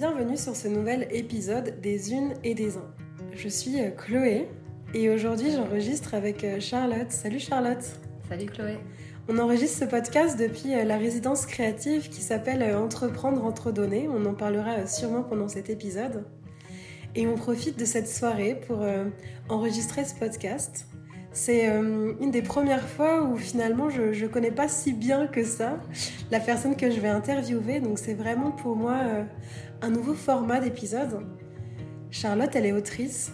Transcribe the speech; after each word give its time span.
Bienvenue 0.00 0.38
sur 0.38 0.56
ce 0.56 0.66
nouvel 0.66 1.08
épisode 1.10 1.78
des 1.82 2.14
Unes 2.14 2.32
et 2.42 2.54
des 2.54 2.78
Uns. 2.78 2.90
Je 3.34 3.48
suis 3.50 3.82
euh, 3.82 3.90
Chloé 3.90 4.48
et 4.94 5.10
aujourd'hui 5.10 5.50
j'enregistre 5.52 6.14
avec 6.14 6.42
euh, 6.42 6.58
Charlotte. 6.58 7.10
Salut 7.10 7.38
Charlotte. 7.38 7.84
Salut 8.26 8.46
Chloé. 8.46 8.78
On 9.28 9.36
enregistre 9.36 9.80
ce 9.80 9.84
podcast 9.84 10.38
depuis 10.38 10.72
euh, 10.72 10.84
la 10.84 10.96
résidence 10.96 11.44
créative 11.44 12.08
qui 12.08 12.22
s'appelle 12.22 12.62
Entreprendre 12.74 13.44
entre 13.44 13.72
données. 13.72 14.08
On 14.08 14.24
en 14.24 14.32
parlera 14.32 14.86
sûrement 14.86 15.22
pendant 15.22 15.48
cet 15.48 15.68
épisode. 15.68 16.24
Et 17.14 17.26
on 17.26 17.34
profite 17.34 17.78
de 17.78 17.84
cette 17.84 18.08
soirée 18.08 18.58
pour 18.66 18.82
enregistrer 19.50 20.06
ce 20.06 20.14
podcast. 20.14 20.86
C'est 21.32 21.66
une 21.66 22.30
des 22.30 22.42
premières 22.42 22.88
fois 22.88 23.22
où 23.22 23.36
finalement 23.36 23.88
je 23.88 24.02
ne 24.02 24.26
connais 24.26 24.50
pas 24.50 24.66
si 24.66 24.92
bien 24.92 25.28
que 25.28 25.44
ça 25.44 25.78
la 26.32 26.40
personne 26.40 26.74
que 26.76 26.90
je 26.90 26.98
vais 26.98 27.08
interviewer. 27.08 27.80
Donc 27.80 27.98
c'est 27.98 28.14
vraiment 28.14 28.50
pour 28.50 28.74
moi 28.74 28.96
un 29.80 29.90
nouveau 29.90 30.14
format 30.14 30.60
d'épisode. 30.60 31.24
Charlotte, 32.10 32.50
elle 32.54 32.66
est 32.66 32.72
autrice. 32.72 33.32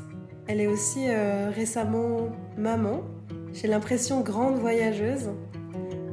Elle 0.48 0.61
est 0.61 0.67
aussi 0.67 1.06
euh, 1.09 1.51
récemment 1.51 2.29
maman. 2.56 3.03
J'ai 3.53 3.67
l'impression 3.67 4.20
grande 4.20 4.56
voyageuse, 4.59 5.31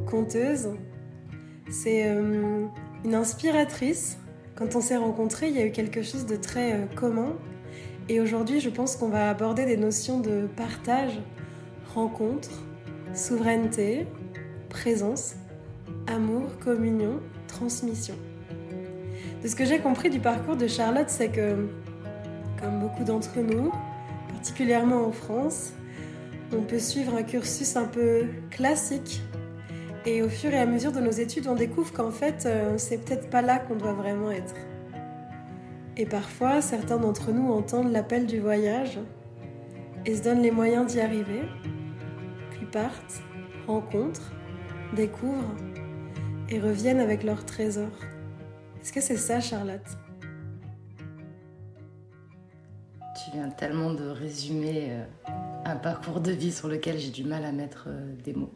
conteuse. 0.07 0.69
C'est 1.69 2.07
euh, 2.07 2.65
une 3.05 3.15
inspiratrice. 3.15 4.17
Quand 4.55 4.75
on 4.75 4.81
s'est 4.81 4.97
rencontrés, 4.97 5.49
il 5.49 5.55
y 5.55 5.59
a 5.59 5.65
eu 5.65 5.71
quelque 5.71 6.01
chose 6.01 6.25
de 6.25 6.35
très 6.35 6.73
euh, 6.73 6.85
commun. 6.95 7.35
Et 8.09 8.21
aujourd'hui, 8.21 8.59
je 8.59 8.69
pense 8.69 8.95
qu'on 8.95 9.09
va 9.09 9.29
aborder 9.29 9.65
des 9.65 9.77
notions 9.77 10.19
de 10.19 10.47
partage, 10.55 11.19
rencontre, 11.93 12.49
souveraineté, 13.13 14.07
présence, 14.69 15.35
amour, 16.07 16.57
communion, 16.63 17.19
transmission. 17.47 18.15
De 19.43 19.47
ce 19.47 19.55
que 19.55 19.65
j'ai 19.65 19.79
compris 19.79 20.09
du 20.09 20.19
parcours 20.19 20.55
de 20.55 20.67
Charlotte, 20.67 21.09
c'est 21.09 21.29
que, 21.29 21.67
comme 22.59 22.79
beaucoup 22.79 23.03
d'entre 23.03 23.39
nous, 23.39 23.71
particulièrement 24.29 25.05
en 25.05 25.11
France, 25.11 25.73
on 26.55 26.61
peut 26.61 26.79
suivre 26.79 27.15
un 27.15 27.23
cursus 27.23 27.75
un 27.75 27.85
peu 27.85 28.25
classique. 28.51 29.21
Et 30.05 30.21
au 30.21 30.29
fur 30.29 30.53
et 30.53 30.59
à 30.59 30.65
mesure 30.65 30.91
de 30.91 30.99
nos 30.99 31.11
études, 31.11 31.47
on 31.47 31.55
découvre 31.55 31.93
qu'en 31.93 32.11
fait, 32.11 32.45
euh, 32.45 32.77
c'est 32.77 32.97
peut-être 32.97 33.29
pas 33.29 33.41
là 33.41 33.59
qu'on 33.59 33.75
doit 33.75 33.93
vraiment 33.93 34.31
être. 34.31 34.55
Et 35.95 36.05
parfois, 36.05 36.61
certains 36.61 36.97
d'entre 36.97 37.31
nous 37.31 37.51
entendent 37.51 37.91
l'appel 37.91 38.25
du 38.25 38.39
voyage 38.39 38.99
et 40.05 40.15
se 40.15 40.23
donnent 40.23 40.41
les 40.41 40.51
moyens 40.51 40.91
d'y 40.91 40.99
arriver, 40.99 41.41
partent, 42.73 43.21
rencontrent, 43.67 44.31
découvrent 44.95 45.55
et 46.49 46.59
reviennent 46.59 46.99
avec 46.99 47.21
leurs 47.21 47.45
trésors. 47.45 47.99
Est-ce 48.81 48.91
que 48.91 48.99
c'est 48.99 49.15
ça, 49.15 49.39
Charlotte? 49.39 49.85
Tu 53.23 53.31
viens 53.31 53.49
tellement 53.51 53.93
de 53.93 54.07
résumer 54.07 54.87
euh, 54.89 55.05
un 55.65 55.75
parcours 55.75 56.19
de 56.19 56.31
vie 56.31 56.51
sur 56.51 56.67
lequel 56.67 56.97
j'ai 56.97 57.11
du 57.11 57.23
mal 57.23 57.45
à 57.45 57.51
mettre 57.51 57.85
euh, 57.89 58.15
des 58.23 58.33
mots. 58.33 58.53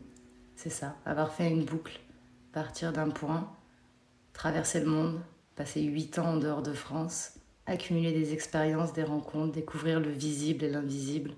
C'est 0.55 0.71
ça, 0.71 0.95
avoir 1.05 1.31
fait 1.31 1.51
une 1.51 1.63
boucle, 1.63 1.99
partir 2.53 2.91
d'un 2.93 3.11
point, 3.11 3.51
traverser 4.33 4.79
le 4.79 4.87
monde, 4.87 5.19
passer 5.55 5.83
huit 5.83 6.17
ans 6.17 6.33
en 6.33 6.37
dehors 6.37 6.63
de 6.63 6.73
France, 6.73 7.33
accumuler 7.67 8.13
des 8.13 8.33
expériences, 8.33 8.93
des 8.93 9.03
rencontres, 9.03 9.53
découvrir 9.53 9.99
le 9.99 10.09
visible 10.09 10.63
et 10.63 10.71
l'invisible, 10.71 11.33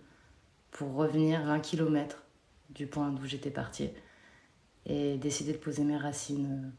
pour 0.71 0.93
revenir 0.93 1.49
un 1.49 1.59
kilomètre 1.59 2.23
du 2.69 2.87
point 2.87 3.11
d'où 3.11 3.25
j'étais 3.25 3.51
partie 3.51 3.89
et 4.85 5.17
décider 5.17 5.53
de 5.53 5.57
poser 5.57 5.83
mes 5.83 5.97
racines 5.97 6.73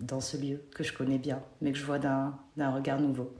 euh, 0.00 0.04
dans 0.04 0.20
ce 0.20 0.36
lieu 0.36 0.62
que 0.74 0.82
je 0.82 0.92
connais 0.92 1.18
bien, 1.18 1.42
mais 1.60 1.72
que 1.72 1.78
je 1.78 1.84
vois 1.84 1.98
d'un 1.98 2.38
regard 2.56 3.00
nouveau. 3.00 3.34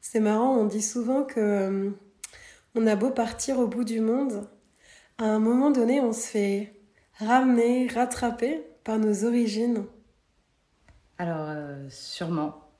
C'est 0.00 0.20
marrant, 0.20 0.56
on 0.56 0.64
dit 0.64 0.82
souvent 0.82 1.24
que 1.24 1.40
euh, 1.40 1.90
on 2.74 2.86
a 2.86 2.96
beau 2.96 3.10
partir 3.10 3.58
au 3.58 3.66
bout 3.66 3.84
du 3.84 4.00
monde, 4.00 4.48
à 5.18 5.24
un 5.24 5.38
moment 5.38 5.70
donné, 5.70 6.00
on 6.00 6.12
se 6.12 6.26
fait 6.26 6.74
ramener, 7.18 7.86
rattraper 7.88 8.62
par 8.84 8.98
nos 8.98 9.24
origines. 9.24 9.84
Alors, 11.18 11.48
euh, 11.48 11.86
sûrement. 11.90 12.70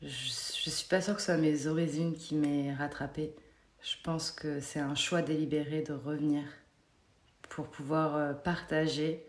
Je, 0.00 0.06
ne 0.06 0.70
suis 0.70 0.88
pas 0.88 1.00
sûre 1.00 1.14
que 1.14 1.20
ce 1.20 1.26
soit 1.26 1.36
mes 1.36 1.66
origines 1.66 2.14
qui 2.14 2.36
m'aient 2.36 2.74
rattrapée. 2.74 3.34
Je 3.82 3.96
pense 4.04 4.30
que 4.30 4.60
c'est 4.60 4.78
un 4.78 4.94
choix 4.94 5.22
délibéré 5.22 5.82
de 5.82 5.92
revenir 5.92 6.44
pour 7.52 7.68
pouvoir 7.68 8.16
euh, 8.16 8.32
partager 8.32 9.26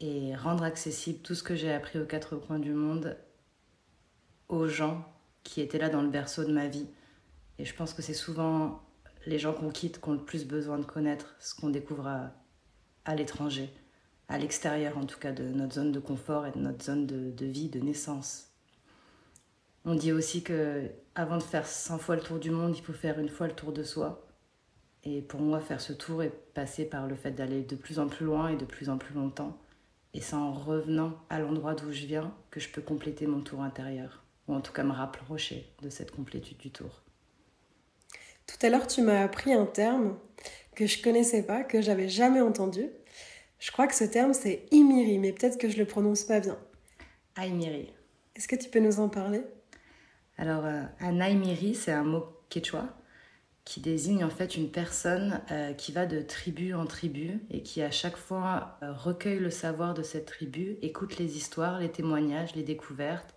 et 0.00 0.34
rendre 0.34 0.64
accessible 0.64 1.20
tout 1.20 1.36
ce 1.36 1.44
que 1.44 1.54
j'ai 1.54 1.72
appris 1.72 2.00
aux 2.00 2.04
quatre 2.04 2.34
coins 2.36 2.58
du 2.58 2.72
monde 2.72 3.16
aux 4.48 4.66
gens 4.66 5.06
qui 5.44 5.60
étaient 5.60 5.78
là 5.78 5.88
dans 5.88 6.02
le 6.02 6.08
berceau 6.08 6.42
de 6.42 6.52
ma 6.52 6.66
vie. 6.66 6.88
Et 7.60 7.64
je 7.64 7.72
pense 7.72 7.94
que 7.94 8.02
c'est 8.02 8.12
souvent 8.12 8.82
les 9.24 9.38
gens 9.38 9.52
qu'on 9.52 9.70
quitte 9.70 10.00
qui 10.00 10.08
ont 10.08 10.14
le 10.14 10.24
plus 10.24 10.44
besoin 10.44 10.78
de 10.78 10.84
connaître 10.84 11.36
ce 11.38 11.54
qu'on 11.54 11.70
découvre 11.70 12.08
à, 13.04 13.14
l'étranger, 13.14 13.72
à 14.28 14.36
l'extérieur 14.36 14.98
en 14.98 15.06
tout 15.06 15.20
cas 15.20 15.30
de 15.30 15.44
notre 15.44 15.74
zone 15.74 15.92
de 15.92 16.00
confort 16.00 16.46
et 16.48 16.50
de 16.50 16.58
notre 16.58 16.84
zone 16.84 17.06
de, 17.06 17.30
de 17.30 17.46
vie, 17.46 17.68
de 17.68 17.78
naissance. 17.78 18.48
On 19.84 19.94
dit 19.94 20.10
aussi 20.10 20.42
que 20.42 20.90
avant 21.14 21.38
de 21.38 21.42
faire 21.44 21.68
100 21.68 21.98
fois 21.98 22.16
le 22.16 22.22
tour 22.22 22.40
du 22.40 22.50
monde, 22.50 22.76
il 22.76 22.82
faut 22.82 22.92
faire 22.92 23.20
une 23.20 23.28
fois 23.28 23.46
le 23.46 23.54
tour 23.54 23.72
de 23.72 23.84
soi. 23.84 24.23
Et 25.04 25.20
pour 25.20 25.40
moi, 25.40 25.60
faire 25.60 25.80
ce 25.80 25.92
tour 25.92 26.22
est 26.22 26.32
passer 26.54 26.84
par 26.84 27.06
le 27.06 27.14
fait 27.14 27.32
d'aller 27.32 27.62
de 27.62 27.76
plus 27.76 27.98
en 27.98 28.08
plus 28.08 28.24
loin 28.24 28.48
et 28.48 28.56
de 28.56 28.64
plus 28.64 28.88
en 28.88 28.98
plus 28.98 29.14
longtemps 29.14 29.58
et 30.14 30.20
c'est 30.20 30.36
en 30.36 30.52
revenant 30.52 31.12
à 31.28 31.40
l'endroit 31.40 31.74
d'où 31.74 31.92
je 31.92 32.06
viens 32.06 32.32
que 32.50 32.60
je 32.60 32.68
peux 32.68 32.80
compléter 32.80 33.26
mon 33.26 33.40
tour 33.40 33.62
intérieur, 33.62 34.22
ou 34.46 34.54
en 34.54 34.60
tout 34.60 34.72
cas 34.72 34.84
me 34.84 34.92
rapprocher 34.92 35.68
de 35.82 35.90
cette 35.90 36.12
complétude 36.12 36.56
du 36.58 36.70
tour. 36.70 37.02
Tout 38.46 38.64
à 38.64 38.70
l'heure, 38.70 38.86
tu 38.86 39.02
m'as 39.02 39.22
appris 39.22 39.52
un 39.52 39.66
terme 39.66 40.16
que 40.76 40.86
je 40.86 41.02
connaissais 41.02 41.42
pas, 41.42 41.64
que 41.64 41.80
j'avais 41.80 42.08
jamais 42.08 42.40
entendu. 42.40 42.86
Je 43.58 43.72
crois 43.72 43.88
que 43.88 43.94
ce 43.94 44.04
terme 44.04 44.34
c'est 44.34 44.66
Imiri, 44.70 45.18
mais 45.18 45.32
peut-être 45.32 45.58
que 45.58 45.68
je 45.68 45.78
le 45.78 45.84
prononce 45.84 46.22
pas 46.22 46.40
bien. 46.40 46.58
Aimiri. 47.36 47.92
Est-ce 48.36 48.46
que 48.46 48.56
tu 48.56 48.68
peux 48.68 48.80
nous 48.80 49.00
en 49.00 49.08
parler? 49.08 49.42
Alors, 50.36 50.64
euh, 50.64 50.82
un 51.00 51.20
Aimiri, 51.20 51.74
c'est 51.74 51.92
un 51.92 52.04
mot 52.04 52.26
quechua 52.50 52.96
qui 53.64 53.80
désigne 53.80 54.24
en 54.24 54.30
fait 54.30 54.56
une 54.56 54.70
personne 54.70 55.40
euh, 55.50 55.72
qui 55.72 55.92
va 55.92 56.06
de 56.06 56.20
tribu 56.20 56.74
en 56.74 56.86
tribu 56.86 57.40
et 57.50 57.62
qui 57.62 57.80
à 57.80 57.90
chaque 57.90 58.16
fois 58.16 58.78
euh, 58.82 58.92
recueille 58.92 59.38
le 59.38 59.50
savoir 59.50 59.94
de 59.94 60.02
cette 60.02 60.26
tribu, 60.26 60.76
écoute 60.82 61.18
les 61.18 61.36
histoires, 61.36 61.80
les 61.80 61.90
témoignages, 61.90 62.54
les 62.54 62.62
découvertes, 62.62 63.34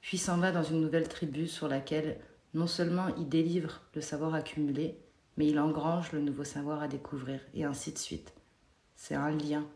puis 0.00 0.18
s'en 0.18 0.38
va 0.38 0.50
dans 0.50 0.64
une 0.64 0.80
nouvelle 0.80 1.08
tribu 1.08 1.46
sur 1.46 1.68
laquelle 1.68 2.18
non 2.54 2.66
seulement 2.66 3.08
il 3.16 3.28
délivre 3.28 3.82
le 3.94 4.00
savoir 4.00 4.34
accumulé, 4.34 4.98
mais 5.36 5.46
il 5.46 5.60
engrange 5.60 6.10
le 6.12 6.20
nouveau 6.20 6.44
savoir 6.44 6.82
à 6.82 6.88
découvrir, 6.88 7.40
et 7.54 7.64
ainsi 7.64 7.92
de 7.92 7.98
suite. 7.98 8.32
C'est 8.96 9.14
un 9.14 9.30
lien 9.30 9.66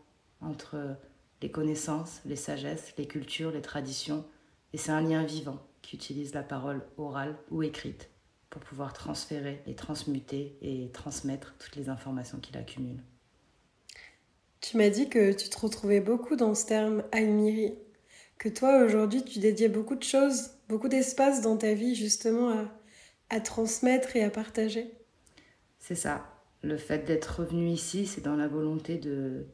entre 0.41 0.97
les 1.41 1.51
connaissances, 1.51 2.19
les 2.25 2.35
sagesses, 2.35 2.93
les 2.97 3.07
cultures, 3.07 3.51
les 3.51 3.61
traditions, 3.61 4.25
et 4.73 4.77
c'est 4.77 4.91
un 4.91 5.01
lien 5.01 5.23
vivant 5.23 5.61
qui 5.81 5.95
utilise 5.95 6.33
la 6.33 6.43
parole 6.43 6.81
orale 6.97 7.37
ou 7.51 7.63
écrite 7.63 8.09
pour 8.53 8.61
pouvoir 8.61 8.93
transférer 8.93 9.63
et 9.65 9.73
transmuter 9.73 10.55
et 10.61 10.91
transmettre 10.93 11.55
toutes 11.57 11.75
les 11.75 11.89
informations 11.89 12.37
qu'il 12.37 12.55
accumule. 12.55 13.01
Tu 14.61 14.77
m'as 14.77 14.89
dit 14.89 15.09
que 15.09 15.33
tu 15.33 15.49
te 15.49 15.59
retrouvais 15.59 16.01
beaucoup 16.01 16.35
dans 16.35 16.53
ce 16.53 16.67
terme 16.67 17.03
Aïmiri, 17.11 17.73
que 18.37 18.49
toi 18.49 18.83
aujourd'hui 18.83 19.23
tu 19.23 19.39
dédiais 19.39 19.69
beaucoup 19.69 19.95
de 19.95 20.03
choses, 20.03 20.51
beaucoup 20.69 20.87
d'espace 20.87 21.41
dans 21.41 21.57
ta 21.57 21.73
vie 21.73 21.95
justement 21.95 22.51
à, 22.51 22.71
à 23.31 23.39
transmettre 23.39 24.15
et 24.15 24.23
à 24.23 24.29
partager. 24.29 24.93
C'est 25.79 25.95
ça. 25.95 26.23
Le 26.61 26.77
fait 26.77 27.07
d'être 27.07 27.39
revenu 27.39 27.69
ici, 27.69 28.05
c'est 28.05 28.21
dans 28.21 28.35
la 28.35 28.47
volonté 28.47 28.99
de, 28.99 29.47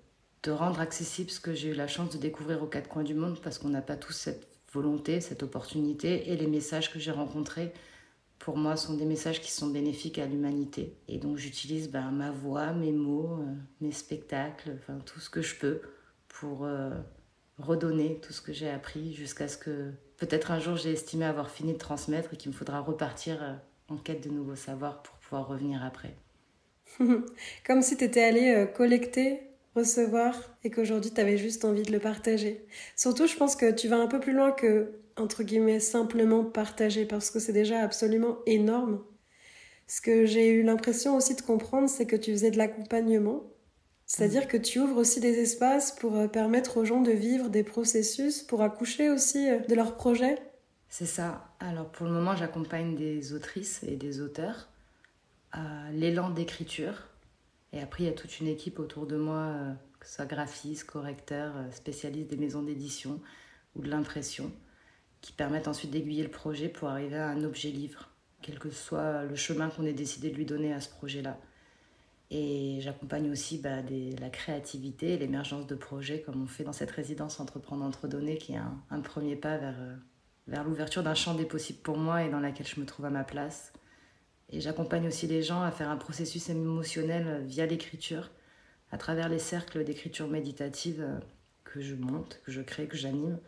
de 0.43 0.51
rendre 0.51 0.81
accessible 0.81 1.29
ce 1.29 1.39
que 1.39 1.53
j'ai 1.53 1.69
eu 1.69 1.73
la 1.73 1.87
chance 1.87 2.09
de 2.09 2.17
découvrir 2.17 2.61
aux 2.61 2.67
quatre 2.67 2.89
coins 2.89 3.03
du 3.03 3.13
monde 3.13 3.39
parce 3.41 3.59
qu'on 3.59 3.69
n'a 3.69 3.81
pas 3.81 3.95
tous 3.95 4.11
cette 4.11 4.49
volonté, 4.73 5.21
cette 5.21 5.41
opportunité 5.41 6.33
et 6.33 6.35
les 6.35 6.47
messages 6.47 6.91
que 6.91 6.99
j'ai 6.99 7.11
rencontrés 7.11 7.71
pour 8.39 8.55
moi, 8.55 8.77
sont 8.77 8.95
des 8.95 9.05
messages 9.05 9.41
qui 9.41 9.51
sont 9.51 9.67
bénéfiques 9.67 10.17
à 10.17 10.25
l'humanité. 10.25 10.95
Et 11.07 11.17
donc, 11.17 11.37
j'utilise 11.37 11.91
ben, 11.91 12.09
ma 12.11 12.31
voix, 12.31 12.71
mes 12.71 12.93
mots, 12.93 13.39
euh, 13.41 13.53
mes 13.81 13.91
spectacles, 13.91 14.77
enfin, 14.79 14.97
tout 15.05 15.19
ce 15.19 15.29
que 15.29 15.41
je 15.41 15.55
peux 15.55 15.81
pour 16.29 16.63
euh, 16.63 16.91
redonner 17.57 18.19
tout 18.21 18.31
ce 18.31 18.41
que 18.41 18.53
j'ai 18.53 18.69
appris 18.69 19.13
jusqu'à 19.13 19.49
ce 19.49 19.57
que 19.57 19.91
peut-être 20.17 20.51
un 20.51 20.59
jour 20.59 20.77
j'ai 20.77 20.93
estimé 20.93 21.25
avoir 21.25 21.49
fini 21.49 21.73
de 21.73 21.77
transmettre 21.77 22.33
et 22.33 22.37
qu'il 22.37 22.51
me 22.51 22.55
faudra 22.55 22.79
repartir 22.79 23.43
euh, 23.43 23.53
en 23.89 23.97
quête 23.97 24.23
de 24.23 24.29
nouveaux 24.29 24.55
savoirs 24.55 25.01
pour 25.01 25.15
pouvoir 25.15 25.47
revenir 25.47 25.83
après. 25.83 26.15
Comme 27.65 27.81
si 27.81 27.97
tu 27.97 28.05
étais 28.05 28.23
allé 28.23 28.67
collecter 28.75 29.41
recevoir 29.75 30.35
et 30.63 30.69
qu'aujourd'hui 30.69 31.11
tu 31.11 31.19
avais 31.19 31.37
juste 31.37 31.65
envie 31.65 31.83
de 31.83 31.91
le 31.91 31.99
partager. 31.99 32.65
Surtout, 32.95 33.27
je 33.27 33.35
pense 33.35 33.55
que 33.55 33.71
tu 33.71 33.87
vas 33.87 33.97
un 33.97 34.07
peu 34.07 34.19
plus 34.19 34.33
loin 34.33 34.51
que, 34.51 34.91
entre 35.21 35.43
guillemets, 35.43 35.79
simplement 35.79 36.43
partager 36.43 37.05
parce 37.05 37.31
que 37.31 37.39
c'est 37.39 37.53
déjà 37.53 37.79
absolument 37.79 38.39
énorme. 38.45 39.03
Ce 39.87 40.01
que 40.01 40.25
j'ai 40.25 40.49
eu 40.49 40.63
l'impression 40.63 41.15
aussi 41.15 41.35
de 41.35 41.41
comprendre, 41.41 41.89
c'est 41.89 42.05
que 42.05 42.15
tu 42.15 42.31
faisais 42.31 42.51
de 42.51 42.57
l'accompagnement. 42.57 43.43
C'est-à-dire 44.05 44.47
que 44.47 44.57
tu 44.57 44.79
ouvres 44.79 44.97
aussi 44.97 45.19
des 45.19 45.39
espaces 45.39 45.91
pour 45.91 46.15
euh, 46.15 46.27
permettre 46.27 46.77
aux 46.77 46.85
gens 46.85 47.01
de 47.01 47.11
vivre 47.11 47.49
des 47.49 47.63
processus, 47.63 48.41
pour 48.41 48.61
accoucher 48.61 49.09
aussi 49.09 49.49
euh, 49.49 49.59
de 49.59 49.75
leurs 49.75 49.95
projets. 49.95 50.37
C'est 50.89 51.05
ça. 51.05 51.47
Alors 51.59 51.89
pour 51.91 52.07
le 52.07 52.11
moment, 52.11 52.35
j'accompagne 52.35 52.95
des 52.95 53.33
autrices 53.33 53.83
et 53.83 53.95
des 53.95 54.21
auteurs 54.21 54.69
à 55.51 55.91
l'élan 55.91 56.29
d'écriture. 56.29 57.07
Et 57.71 57.81
après, 57.81 58.03
il 58.03 58.05
y 58.07 58.09
a 58.09 58.13
toute 58.13 58.39
une 58.39 58.47
équipe 58.47 58.79
autour 58.79 59.05
de 59.05 59.15
moi, 59.15 59.37
euh, 59.37 59.73
que 59.99 60.07
ce 60.07 60.15
soit 60.15 60.25
graphiste, 60.25 60.85
correcteur, 60.85 61.53
euh, 61.55 61.71
spécialiste 61.71 62.29
des 62.29 62.37
maisons 62.37 62.63
d'édition 62.63 63.21
ou 63.75 63.81
de 63.81 63.89
l'impression, 63.89 64.51
qui 65.21 65.31
permettent 65.33 65.67
ensuite 65.67 65.91
d'aiguiller 65.91 66.23
le 66.23 66.29
projet 66.29 66.69
pour 66.69 66.89
arriver 66.89 67.17
à 67.17 67.29
un 67.29 67.43
objet 67.43 67.69
livre, 67.69 68.09
quel 68.41 68.59
que 68.59 68.69
soit 68.69 69.23
le 69.23 69.35
chemin 69.35 69.69
qu'on 69.69 69.85
ait 69.85 69.93
décidé 69.93 70.29
de 70.29 70.35
lui 70.35 70.45
donner 70.45 70.73
à 70.73 70.81
ce 70.81 70.89
projet-là. 70.89 71.37
Et 72.31 72.77
j'accompagne 72.81 73.31
aussi 73.31 73.57
bah, 73.57 73.81
la 74.19 74.29
créativité 74.29 75.13
et 75.13 75.17
l'émergence 75.17 75.65
de 75.65 75.75
projets, 75.75 76.21
comme 76.21 76.43
on 76.43 76.47
fait 76.47 76.63
dans 76.63 76.73
cette 76.73 76.91
résidence 76.91 77.39
Entreprendre 77.39 77.83
entre 77.83 78.07
données, 78.07 78.37
qui 78.37 78.53
est 78.53 78.59
un, 78.91 79.01
premier 79.01 79.35
pas 79.35 79.57
vers, 79.57 79.75
euh, 79.79 79.95
vers 80.47 80.63
l'ouverture 80.63 81.01
d'un 81.01 81.15
champ 81.15 81.33
des 81.33 81.45
possibles 81.45 81.79
pour 81.79 81.97
moi 81.97 82.23
et 82.23 82.29
dans 82.29 82.39
laquelle 82.39 82.67
je 82.67 82.79
me 82.79 82.85
trouve 82.85 83.05
à 83.05 83.09
ma 83.09 83.23
place. 83.23 83.73
Et 84.51 84.61
j'accompagne 84.61 85.07
aussi 85.07 85.25
les 85.25 85.41
gens 85.41 85.63
à 85.63 85.71
faire 85.71 85.89
un 85.89 85.97
processus 85.97 86.49
émotionnel 86.49 87.43
via 87.45 87.65
l'écriture, 87.65 88.29
à 88.91 88.97
travers 88.97 89.27
les 89.27 89.39
cercles 89.39 89.83
d'écriture 89.83 90.27
méditative 90.27 91.01
euh, 91.01 91.19
que 91.63 91.81
je 91.81 91.95
monte, 91.95 92.41
que 92.45 92.51
je 92.51 92.61
crée, 92.61 92.87
que 92.87 92.97
j'anime, 92.97 93.39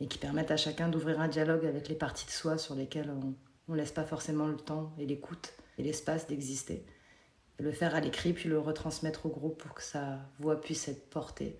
et 0.00 0.06
qui 0.06 0.18
permettent 0.18 0.50
à 0.50 0.56
chacun 0.56 0.88
d'ouvrir 0.88 1.20
un 1.20 1.28
dialogue 1.28 1.66
avec 1.66 1.88
les 1.88 1.94
parties 1.94 2.26
de 2.26 2.30
soi 2.30 2.58
sur 2.58 2.74
lesquelles 2.74 3.10
on 3.10 3.72
ne 3.72 3.76
laisse 3.76 3.92
pas 3.92 4.04
forcément 4.04 4.46
le 4.46 4.56
temps 4.56 4.92
et 4.98 5.06
l'écoute 5.06 5.52
et 5.78 5.82
l'espace 5.82 6.26
d'exister 6.26 6.84
le 7.58 7.72
faire 7.72 7.94
à 7.94 8.00
l'écrit, 8.00 8.32
puis 8.32 8.48
le 8.48 8.58
retransmettre 8.58 9.26
au 9.26 9.30
groupe 9.30 9.58
pour 9.62 9.74
que 9.74 9.82
sa 9.82 10.20
voix 10.38 10.60
puisse 10.60 10.88
être 10.88 11.10
portée 11.10 11.56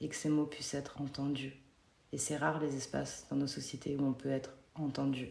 et 0.00 0.08
que 0.08 0.16
ses 0.16 0.28
mots 0.28 0.46
puissent 0.46 0.74
être 0.74 1.00
entendus. 1.00 1.56
Et 2.12 2.18
c'est 2.18 2.36
rare 2.36 2.60
les 2.60 2.76
espaces 2.76 3.26
dans 3.30 3.36
nos 3.36 3.46
sociétés 3.46 3.96
où 3.96 4.04
on 4.04 4.12
peut 4.12 4.30
être 4.30 4.54
entendu. 4.74 5.30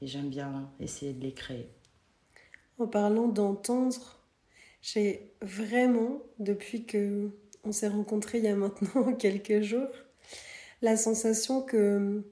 Et 0.00 0.06
j'aime 0.06 0.28
bien 0.28 0.70
essayer 0.80 1.12
de 1.12 1.22
les 1.22 1.32
créer. 1.32 1.68
En 2.78 2.86
parlant 2.86 3.28
d'entendre, 3.28 4.18
j'ai 4.82 5.32
vraiment, 5.40 6.20
depuis 6.38 6.84
que 6.84 7.30
on 7.64 7.72
s'est 7.72 7.88
rencontrés 7.88 8.38
il 8.38 8.44
y 8.44 8.48
a 8.48 8.56
maintenant 8.56 9.12
quelques 9.18 9.62
jours, 9.62 9.88
la 10.84 10.96
sensation 10.98 11.62
que 11.62 12.22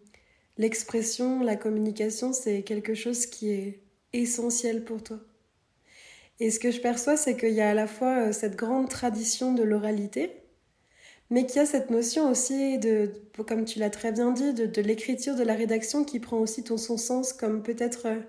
l'expression, 0.59 1.43
la 1.43 1.57
communication, 1.57 2.35
c'est 2.35 2.63
quelque 2.63 2.95
chose 2.95 3.25
qui 3.25 3.51
est 3.51 3.81
essentiel 4.13 4.85
pour 4.85 5.03
toi. 5.03 5.19
Et 6.39 6.51
ce 6.51 6.61
que 6.61 6.71
je 6.71 6.81
perçois, 6.81 7.17
c'est 7.17 7.37
qu'il 7.37 7.55
y 7.55 7.63
a 7.63 7.71
à 7.71 7.75
la 7.75 7.87
fois 7.87 8.29
euh, 8.29 8.33
cette 8.33 8.57
grande 8.57 8.91
tradition 8.91 9.55
de 9.55 9.63
l'oralité, 9.63 10.37
mais 11.31 11.47
qu'il 11.47 11.57
y 11.57 11.61
a 11.61 11.67
cette 11.67 11.89
notion 11.89 12.31
aussi 12.31 12.79
de, 12.79 13.11
comme 13.47 13.65
tu 13.65 13.79
l'as 13.79 13.89
très 13.89 14.13
bien 14.13 14.33
dit, 14.33 14.53
de, 14.53 14.83
l'écriture, 14.83 15.35
de 15.35 15.45
la 15.45 15.55
rédaction 15.55 16.05
qui 16.05 16.21
prend 16.21 16.37
aussi 16.37 16.63
ton 16.63 16.77
son 16.77 16.99
sens 16.99 17.33
comme 17.33 17.63
peut-être 17.63 18.07
euh, 18.07 18.21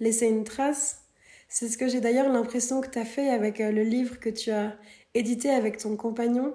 laisser 0.00 0.26
une 0.26 0.42
trace. 0.42 1.02
C'est 1.48 1.68
ce 1.68 1.78
que 1.78 1.86
j'ai 1.86 2.00
d'ailleurs 2.00 2.28
l'impression 2.28 2.80
que 2.80 2.88
tu 2.88 2.98
as 2.98 3.04
fait 3.04 3.28
avec 3.28 3.60
euh, 3.60 3.70
le 3.70 3.84
livre 3.84 4.18
que 4.18 4.28
tu 4.28 4.50
as 4.50 4.76
édité 5.14 5.50
avec 5.50 5.78
ton 5.78 5.96
compagnon 5.96 6.52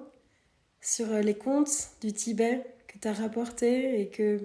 sur 0.81 1.07
les 1.07 1.35
contes 1.35 1.91
du 2.01 2.11
Tibet 2.11 2.65
as 3.07 3.13
rapporté 3.13 4.01
et 4.01 4.09
que 4.09 4.39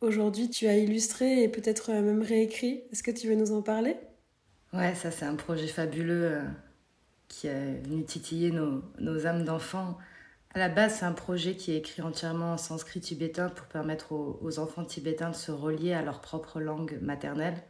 aujourd'hui 0.00 0.50
tu 0.50 0.66
as 0.66 0.76
illustré 0.76 1.42
et 1.42 1.48
peut-être 1.48 1.90
même 1.92 2.22
réécrit. 2.22 2.82
Est-ce 2.92 3.02
que 3.02 3.10
tu 3.10 3.28
veux 3.28 3.34
nous 3.34 3.52
en 3.52 3.62
parler? 3.62 3.96
Ouais, 4.72 4.94
ça 4.94 5.10
c'est 5.10 5.24
un 5.24 5.34
projet 5.34 5.66
fabuleux 5.66 6.24
euh, 6.24 6.42
qui 7.28 7.48
est 7.48 7.82
venu 7.82 8.04
titiller 8.04 8.50
nos, 8.50 8.82
nos 8.98 9.26
âmes 9.26 9.44
d'enfants. 9.44 9.98
À 10.52 10.58
la 10.58 10.68
base, 10.68 10.96
c'est 10.98 11.04
un 11.04 11.12
projet 11.12 11.54
qui 11.54 11.70
est 11.70 11.76
écrit 11.76 12.02
entièrement 12.02 12.54
en 12.54 12.56
sanskrit 12.56 13.00
tibétain 13.00 13.48
pour 13.50 13.66
permettre 13.66 14.12
aux, 14.12 14.58
enfants 14.58 14.84
tibétains 14.84 15.30
de 15.30 15.36
se 15.36 15.52
relier 15.52 15.92
à 15.92 16.02
leur 16.02 16.20
propre 16.20 16.60
langue 16.60 16.98
maternelle, 17.00 17.62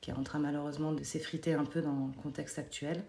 qui 0.00 0.10
est 0.10 0.14
en 0.14 0.22
train 0.22 0.38
malheureusement 0.38 0.92
de 0.92 1.02
s'effriter 1.02 1.52
un 1.52 1.66
peu 1.66 1.82
dans 1.82 2.06
le 2.16 2.22
contexte 2.22 2.58
actuel. 2.58 3.04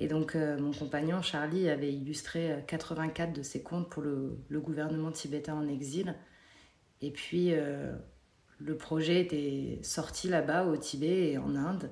Et 0.00 0.08
donc, 0.08 0.34
euh, 0.34 0.58
mon 0.58 0.72
compagnon 0.72 1.22
Charlie 1.22 1.68
avait 1.68 1.92
illustré 1.92 2.64
84 2.66 3.28
euh, 3.28 3.32
de 3.32 3.42
ces 3.42 3.62
contes 3.62 3.88
pour 3.88 4.02
le, 4.02 4.36
gouvernement 4.50 5.12
tibétain 5.12 5.54
en 5.54 5.68
exil. 5.68 6.16
Et 7.00 7.12
puis, 7.12 7.54
le 8.58 8.76
projet 8.76 9.20
était 9.20 9.78
sorti 9.82 10.28
là-bas 10.28 10.66
au 10.66 10.76
Tibet 10.76 11.32
et 11.32 11.38
en 11.38 11.56
Inde. 11.56 11.90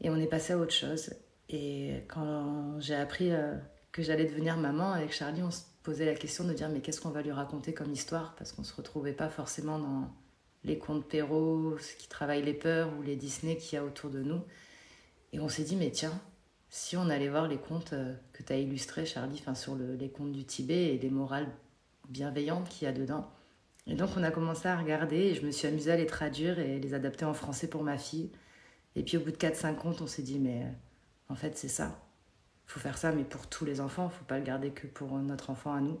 Et 0.00 0.10
on 0.10 0.16
est 0.16 0.26
passé 0.26 0.52
à 0.52 0.58
autre 0.58 0.72
chose. 0.72 1.10
Et 1.48 2.04
quand 2.08 2.78
j'ai 2.80 2.94
appris 2.94 3.32
euh, 3.32 3.54
que 3.92 4.02
j'allais 4.02 4.24
devenir 4.24 4.56
maman 4.56 4.92
avec 4.92 5.12
Charlie, 5.12 5.42
on 5.42 5.50
se 5.50 5.62
posait 5.82 6.06
la 6.06 6.14
question 6.14 6.44
de 6.44 6.52
dire 6.52 6.68
mais 6.68 6.80
qu'est-ce 6.80 7.00
qu'on 7.00 7.10
va 7.10 7.22
lui 7.22 7.32
raconter 7.32 7.74
comme 7.74 7.92
histoire? 7.92 8.34
Parce 8.36 8.52
qu'on 8.52 8.62
ne 8.62 8.66
se 8.66 8.74
retrouvait 8.74 9.12
pas 9.12 9.28
forcément 9.28 9.78
dans 9.78 10.08
les 10.64 10.78
contes 10.78 11.08
Perrault, 11.08 11.78
ce 11.78 11.96
qui 11.96 12.08
travaille 12.08 12.42
les 12.42 12.54
peurs 12.54 12.90
ou 12.98 13.02
les 13.02 13.16
Disney 13.16 13.56
qu'il 13.56 13.76
y 13.76 13.78
a 13.78 13.84
autour 13.84 14.10
de 14.10 14.22
nous. 14.22 14.42
Et 15.32 15.40
on 15.40 15.48
s'est 15.48 15.64
dit 15.64 15.76
mais 15.76 15.90
tiens, 15.90 16.20
si 16.70 16.96
on 16.96 17.10
allait 17.10 17.28
voir 17.28 17.48
les 17.48 17.58
contes 17.58 17.92
euh, 17.92 18.14
que 18.32 18.42
tu 18.42 18.52
as 18.52 18.56
illustrés, 18.56 19.04
Charlie, 19.04 19.38
enfin, 19.40 19.54
sur 19.54 19.74
le, 19.74 19.94
les 19.96 20.08
contes 20.08 20.32
du 20.32 20.44
Tibet 20.44 20.94
et 20.94 20.98
les 20.98 21.10
morales 21.10 21.48
bienveillantes 22.08 22.68
qu'il 22.68 22.86
y 22.86 22.88
a 22.88 22.92
dedans. 22.92 23.30
Et 23.86 23.94
donc 23.94 24.10
on 24.16 24.22
a 24.22 24.30
commencé 24.30 24.68
à 24.68 24.76
regarder 24.76 25.16
et 25.16 25.34
je 25.34 25.44
me 25.44 25.50
suis 25.50 25.66
amusée 25.66 25.90
à 25.90 25.96
les 25.96 26.06
traduire 26.06 26.58
et 26.58 26.78
les 26.78 26.94
adapter 26.94 27.24
en 27.24 27.34
français 27.34 27.68
pour 27.68 27.82
ma 27.82 27.98
fille. 27.98 28.30
Et 28.94 29.02
puis 29.02 29.16
au 29.16 29.20
bout 29.20 29.32
de 29.32 29.36
4-5 29.36 29.76
comptes, 29.76 30.00
on 30.00 30.06
s'est 30.06 30.22
dit, 30.22 30.38
mais 30.38 30.64
en 31.28 31.34
fait, 31.34 31.56
c'est 31.56 31.68
ça. 31.68 32.00
Il 32.66 32.72
faut 32.72 32.80
faire 32.80 32.98
ça, 32.98 33.12
mais 33.12 33.24
pour 33.24 33.48
tous 33.48 33.64
les 33.64 33.80
enfants, 33.80 34.04
il 34.04 34.14
ne 34.14 34.18
faut 34.18 34.24
pas 34.24 34.38
le 34.38 34.44
garder 34.44 34.70
que 34.70 34.86
pour 34.86 35.12
notre 35.18 35.50
enfant 35.50 35.74
à 35.74 35.80
nous. 35.80 36.00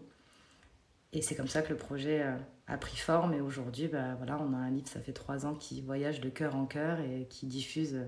Et 1.12 1.22
c'est 1.22 1.34
comme 1.34 1.48
ça 1.48 1.62
que 1.62 1.70
le 1.70 1.76
projet 1.76 2.22
euh, 2.22 2.36
a 2.68 2.76
pris 2.78 2.96
forme. 2.96 3.34
Et 3.34 3.40
aujourd'hui, 3.40 3.88
bah, 3.88 4.14
voilà, 4.16 4.38
on 4.40 4.52
a 4.54 4.56
un 4.56 4.70
livre, 4.70 4.86
ça 4.88 5.00
fait 5.00 5.12
3 5.12 5.46
ans, 5.46 5.54
qui 5.54 5.80
voyage 5.80 6.20
de 6.20 6.28
cœur 6.28 6.54
en 6.54 6.66
cœur 6.66 7.00
et 7.00 7.26
qui 7.28 7.46
diffuse 7.46 7.94
euh, 7.94 8.04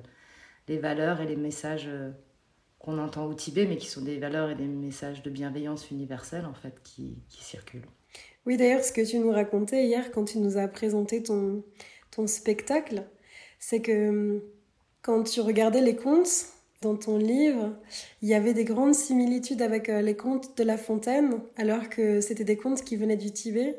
les 0.68 0.78
valeurs 0.78 1.20
et 1.20 1.26
les 1.26 1.36
messages 1.36 1.88
euh, 1.88 2.12
qu'on 2.82 2.98
entend 2.98 3.26
au 3.26 3.34
Tibet, 3.34 3.66
mais 3.66 3.76
qui 3.76 3.88
sont 3.88 4.02
des 4.02 4.18
valeurs 4.18 4.50
et 4.50 4.54
des 4.54 4.66
messages 4.66 5.22
de 5.22 5.30
bienveillance 5.30 5.90
universelle, 5.90 6.44
en 6.46 6.54
fait, 6.54 6.74
qui, 6.82 7.16
qui 7.28 7.44
circulent. 7.44 7.86
Oui, 8.44 8.56
d'ailleurs, 8.56 8.82
ce 8.82 8.92
que 8.92 9.08
tu 9.08 9.18
nous 9.18 9.30
racontais 9.30 9.86
hier 9.86 10.10
quand 10.10 10.24
tu 10.24 10.38
nous 10.38 10.58
as 10.58 10.66
présenté 10.66 11.22
ton, 11.22 11.62
ton 12.10 12.26
spectacle, 12.26 13.04
c'est 13.60 13.80
que 13.80 14.08
hum, 14.08 14.42
quand 15.00 15.22
tu 15.22 15.40
regardais 15.40 15.80
les 15.80 15.96
contes 15.96 16.46
dans 16.80 16.96
ton 16.96 17.18
livre, 17.18 17.76
il 18.20 18.28
y 18.28 18.34
avait 18.34 18.54
des 18.54 18.64
grandes 18.64 18.94
similitudes 18.94 19.62
avec 19.62 19.88
euh, 19.88 20.02
les 20.02 20.16
contes 20.16 20.56
de 20.58 20.64
La 20.64 20.76
Fontaine, 20.76 21.40
alors 21.56 21.88
que 21.88 22.20
c'était 22.20 22.44
des 22.44 22.56
contes 22.56 22.82
qui 22.82 22.96
venaient 22.96 23.16
du 23.16 23.32
Tibet. 23.32 23.78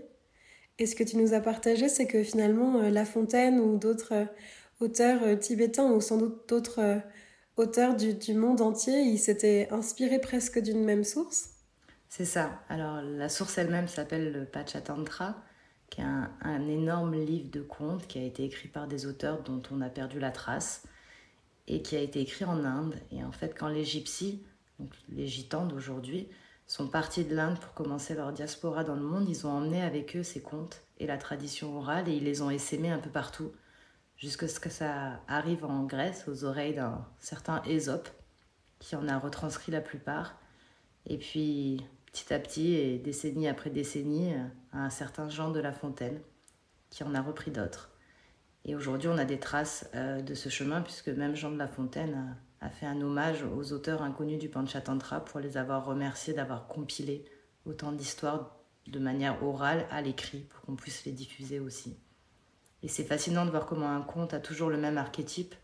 Et 0.80 0.86
ce 0.86 0.96
que 0.96 1.04
tu 1.04 1.18
nous 1.18 1.34
as 1.34 1.42
partagé, 1.42 1.90
c'est 1.90 2.08
que 2.08 2.24
finalement, 2.24 2.80
euh, 2.80 2.90
La 2.90 3.04
Fontaine 3.04 3.60
ou 3.60 3.78
d'autres 3.78 4.14
euh, 4.14 4.26
auteurs 4.80 5.38
tibétains, 5.40 5.92
ou 5.92 6.00
sans 6.00 6.18
doute 6.18 6.48
d'autres 6.48 7.02
auteurs 7.58 7.96
du, 7.96 8.34
monde 8.34 8.62
entier, 8.62 9.02
ils 9.02 9.20
s'étaient 9.20 9.68
inspirés 9.72 10.20
presque 10.20 10.60
d'une 10.60 10.84
même 10.84 11.04
source? 11.04 11.52
C'est 12.10 12.26
ça. 12.26 12.62
Alors, 12.70 13.02
la 13.02 13.30
source 13.30 13.58
elle-même 13.58 13.88
s'appelle 13.88 14.32
le 14.32 14.46
Pachatantra, 14.46 15.36
qui 15.90 16.02
est 16.02 16.06
un, 16.06 16.32
un, 16.42 16.68
énorme 16.68 17.16
livre 17.16 17.50
de 17.50 17.62
contes 17.62 18.08
qui 18.08 18.20
a 18.20 18.24
été 18.24 18.44
écrit 18.44 18.68
par 18.68 18.88
des 18.88 19.06
auteurs 19.06 19.44
dont 19.44 19.62
on 19.72 19.82
a 19.82 19.90
perdu 19.90 20.20
la 20.20 20.32
trace 20.32 20.84
et 21.68 21.82
qui 21.82 21.96
a 21.96 22.00
été 22.00 22.22
écrit 22.22 22.46
en 22.46 22.64
Inde. 22.64 22.96
Et 23.12 23.24
en 23.24 23.32
fait, 23.32 23.56
quand 23.58 23.70
les 23.70 23.86
gypsies, 23.86 24.44
donc 24.80 24.92
les 25.10 25.28
gitans 25.28 25.66
d'aujourd'hui, 25.66 26.28
sont 26.68 26.88
partis 26.88 27.26
de 27.26 27.36
l'Inde 27.36 27.60
pour 27.60 27.74
commencer 27.74 28.16
leur 28.16 28.32
diaspora 28.32 28.84
dans 28.84 28.96
le 28.96 29.02
monde, 29.02 29.28
ils 29.30 29.46
ont 29.46 29.52
emmené 29.52 29.82
avec 29.82 30.16
eux 30.16 30.24
ces 30.24 30.42
contes 30.42 30.82
et 30.98 31.08
la 31.08 31.18
tradition 31.18 31.78
orale 31.78 32.10
et 32.10 32.14
ils 32.14 32.24
les 32.24 32.42
ont 32.42 32.50
essaimés 32.50 32.90
un 32.90 33.00
peu 33.00 33.10
partout, 33.10 33.52
jusqu'à 34.24 34.48
ce 34.48 34.62
que 34.62 34.70
ça 34.70 35.20
arrive 35.28 35.66
en 35.66 35.84
Grèce 35.84 36.30
aux 36.30 36.46
oreilles 36.46 36.76
d'un 36.76 37.06
certain 37.20 37.62
Ésope, 37.64 38.08
qui 38.80 38.96
en 38.96 39.10
a 39.10 39.20
retranscrit 39.20 39.74
la 39.74 39.82
plupart. 39.82 40.40
Et 41.06 41.18
puis, 41.18 41.86
petit 42.06 42.34
à 42.34 42.40
petit, 42.40 42.74
et 42.74 43.00
décennie 43.00 43.50
après 43.50 43.70
décennie, 43.70 44.34
un 44.72 44.90
certain 44.90 45.28
Jean 45.28 45.52
de 45.52 45.60
La 45.60 45.74
Fontaine, 45.74 46.22
qui 46.90 47.04
en 47.04 47.14
a 47.16 47.22
repris 47.22 47.52
d'autres. 47.52 47.92
Et 48.64 48.76
aujourd'hui, 48.76 49.10
on 49.10 49.18
a 49.18 49.26
des 49.26 49.42
traces 49.42 49.90
euh, 49.94 50.22
de 50.22 50.36
ce 50.36 50.48
chemin, 50.48 50.82
puisque 50.82 51.10
même 51.10 51.36
Jean 51.36 51.52
de 51.52 51.58
La 51.58 51.68
Fontaine 51.68 52.38
a, 52.62 52.70
fait 52.70 52.86
un 52.86 53.02
hommage 53.02 53.44
aux 53.44 53.74
auteurs 53.74 54.04
inconnus 54.04 54.40
du 54.40 54.48
Panchatantra 54.48 55.26
pour 55.26 55.42
les 55.42 55.58
avoir 55.58 55.86
remerciés 55.86 56.34
d'avoir 56.34 56.70
compilé 56.70 57.26
autant 57.66 57.92
d'histoires 57.92 58.56
de 58.88 59.00
manière 59.00 59.44
orale 59.44 59.86
à 59.92 60.02
l'écrit, 60.02 60.46
pour 60.50 60.62
qu'on 60.62 60.78
puisse 60.78 61.04
les 61.04 61.12
diffuser 61.12 61.60
aussi. 61.60 61.98
Et 62.84 62.88
c'est 62.90 63.04
fascinant 63.06 63.46
de 63.46 63.52
voir 63.52 63.66
comment 63.66 63.90
un 63.90 64.02
conte 64.02 64.34
a 64.34 64.40
toujours 64.40 64.70
le 64.70 64.78
même 64.78 64.98
archétype, 64.98 65.56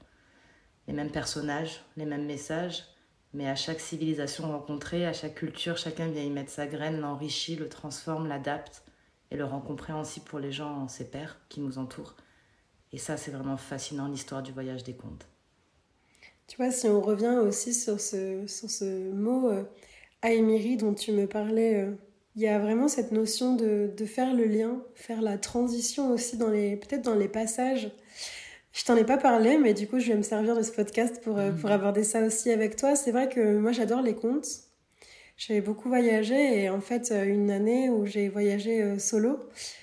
les 0.87 0.93
mêmes 0.93 1.11
personnages, 1.11 1.81
les 1.97 2.05
mêmes 2.05 2.25
messages, 2.25 2.85
mais 3.33 3.47
à 3.47 3.55
chaque 3.55 3.79
civilisation 3.79 4.47
rencontrée, 4.47 5.05
à 5.05 5.13
chaque 5.13 5.35
culture, 5.35 5.77
chacun 5.77 6.07
vient 6.07 6.23
y 6.23 6.29
mettre 6.29 6.49
sa 6.49 6.65
graine, 6.65 6.99
l'enrichit, 6.99 7.55
le 7.55 7.69
transforme, 7.69 8.27
l'adapte 8.27 8.83
et 9.31 9.35
le 9.35 9.45
rend 9.45 9.59
compréhensible 9.59 10.25
pour 10.25 10.39
les 10.39 10.51
gens, 10.51 10.87
ses 10.87 11.05
pairs 11.05 11.37
qui 11.49 11.59
nous 11.59 11.77
entourent. 11.77 12.15
Et 12.91 12.97
ça, 12.97 13.17
c'est 13.17 13.31
vraiment 13.31 13.57
fascinant, 13.57 14.07
l'histoire 14.07 14.41
du 14.41 14.51
voyage 14.51 14.83
des 14.83 14.95
contes. 14.95 15.27
Tu 16.47 16.57
vois, 16.57 16.71
si 16.71 16.87
on 16.87 16.99
revient 16.99 17.37
aussi 17.43 17.75
sur 17.75 17.99
ce, 17.99 18.47
sur 18.47 18.69
ce 18.71 19.11
mot 19.11 19.51
euh, 19.51 19.63
dont 20.77 20.95
tu 20.95 21.11
me 21.11 21.27
parlais 21.27 21.83
euh, 21.83 21.91
il 22.35 22.41
y 22.41 22.47
a 22.47 22.59
vraiment 22.59 22.87
cette 22.87 23.11
notion 23.11 23.55
de, 23.55 23.91
de, 23.95 24.05
faire 24.05 24.33
le 24.33 24.45
lien, 24.45 24.83
faire 24.95 25.21
la 25.21 25.37
transition 25.37 26.11
aussi 26.11 26.37
dans 26.37 26.49
les 26.49 26.75
peut-être 26.77 27.01
dans 27.01 27.15
les 27.15 27.27
passages. 27.27 27.91
Je 28.71 28.85
t'en 28.85 28.95
ai 28.95 29.03
pas 29.03 29.17
parlé, 29.17 29.57
mais 29.57 29.73
du 29.73 29.87
coup, 29.87 29.99
je 29.99 30.09
vais 30.09 30.17
me 30.17 30.21
servir 30.21 30.55
de 30.55 30.61
ce 30.61 30.71
podcast 30.71 31.21
pour, 31.23 31.37
euh, 31.39 31.51
pour 31.51 31.69
mm. 31.69 31.73
aborder 31.73 32.03
ça 32.03 32.21
aussi 32.21 32.51
avec 32.51 32.75
toi. 32.75 32.95
C'est 32.95 33.11
vrai 33.11 33.27
que 33.27 33.57
moi, 33.57 33.71
j'adore 33.71 34.01
les 34.01 34.15
contes. 34.15 34.47
J'avais 35.37 35.61
beaucoup 35.61 35.89
voyagé 35.89 36.63
et 36.63 36.69
en 36.69 36.81
fait, 36.81 37.11
euh, 37.11 37.25
une 37.25 37.49
année 37.49 37.89
où 37.89 38.05
j'ai 38.05 38.29
voyagé 38.29 38.81
euh, 38.81 38.99
solo, 38.99 39.39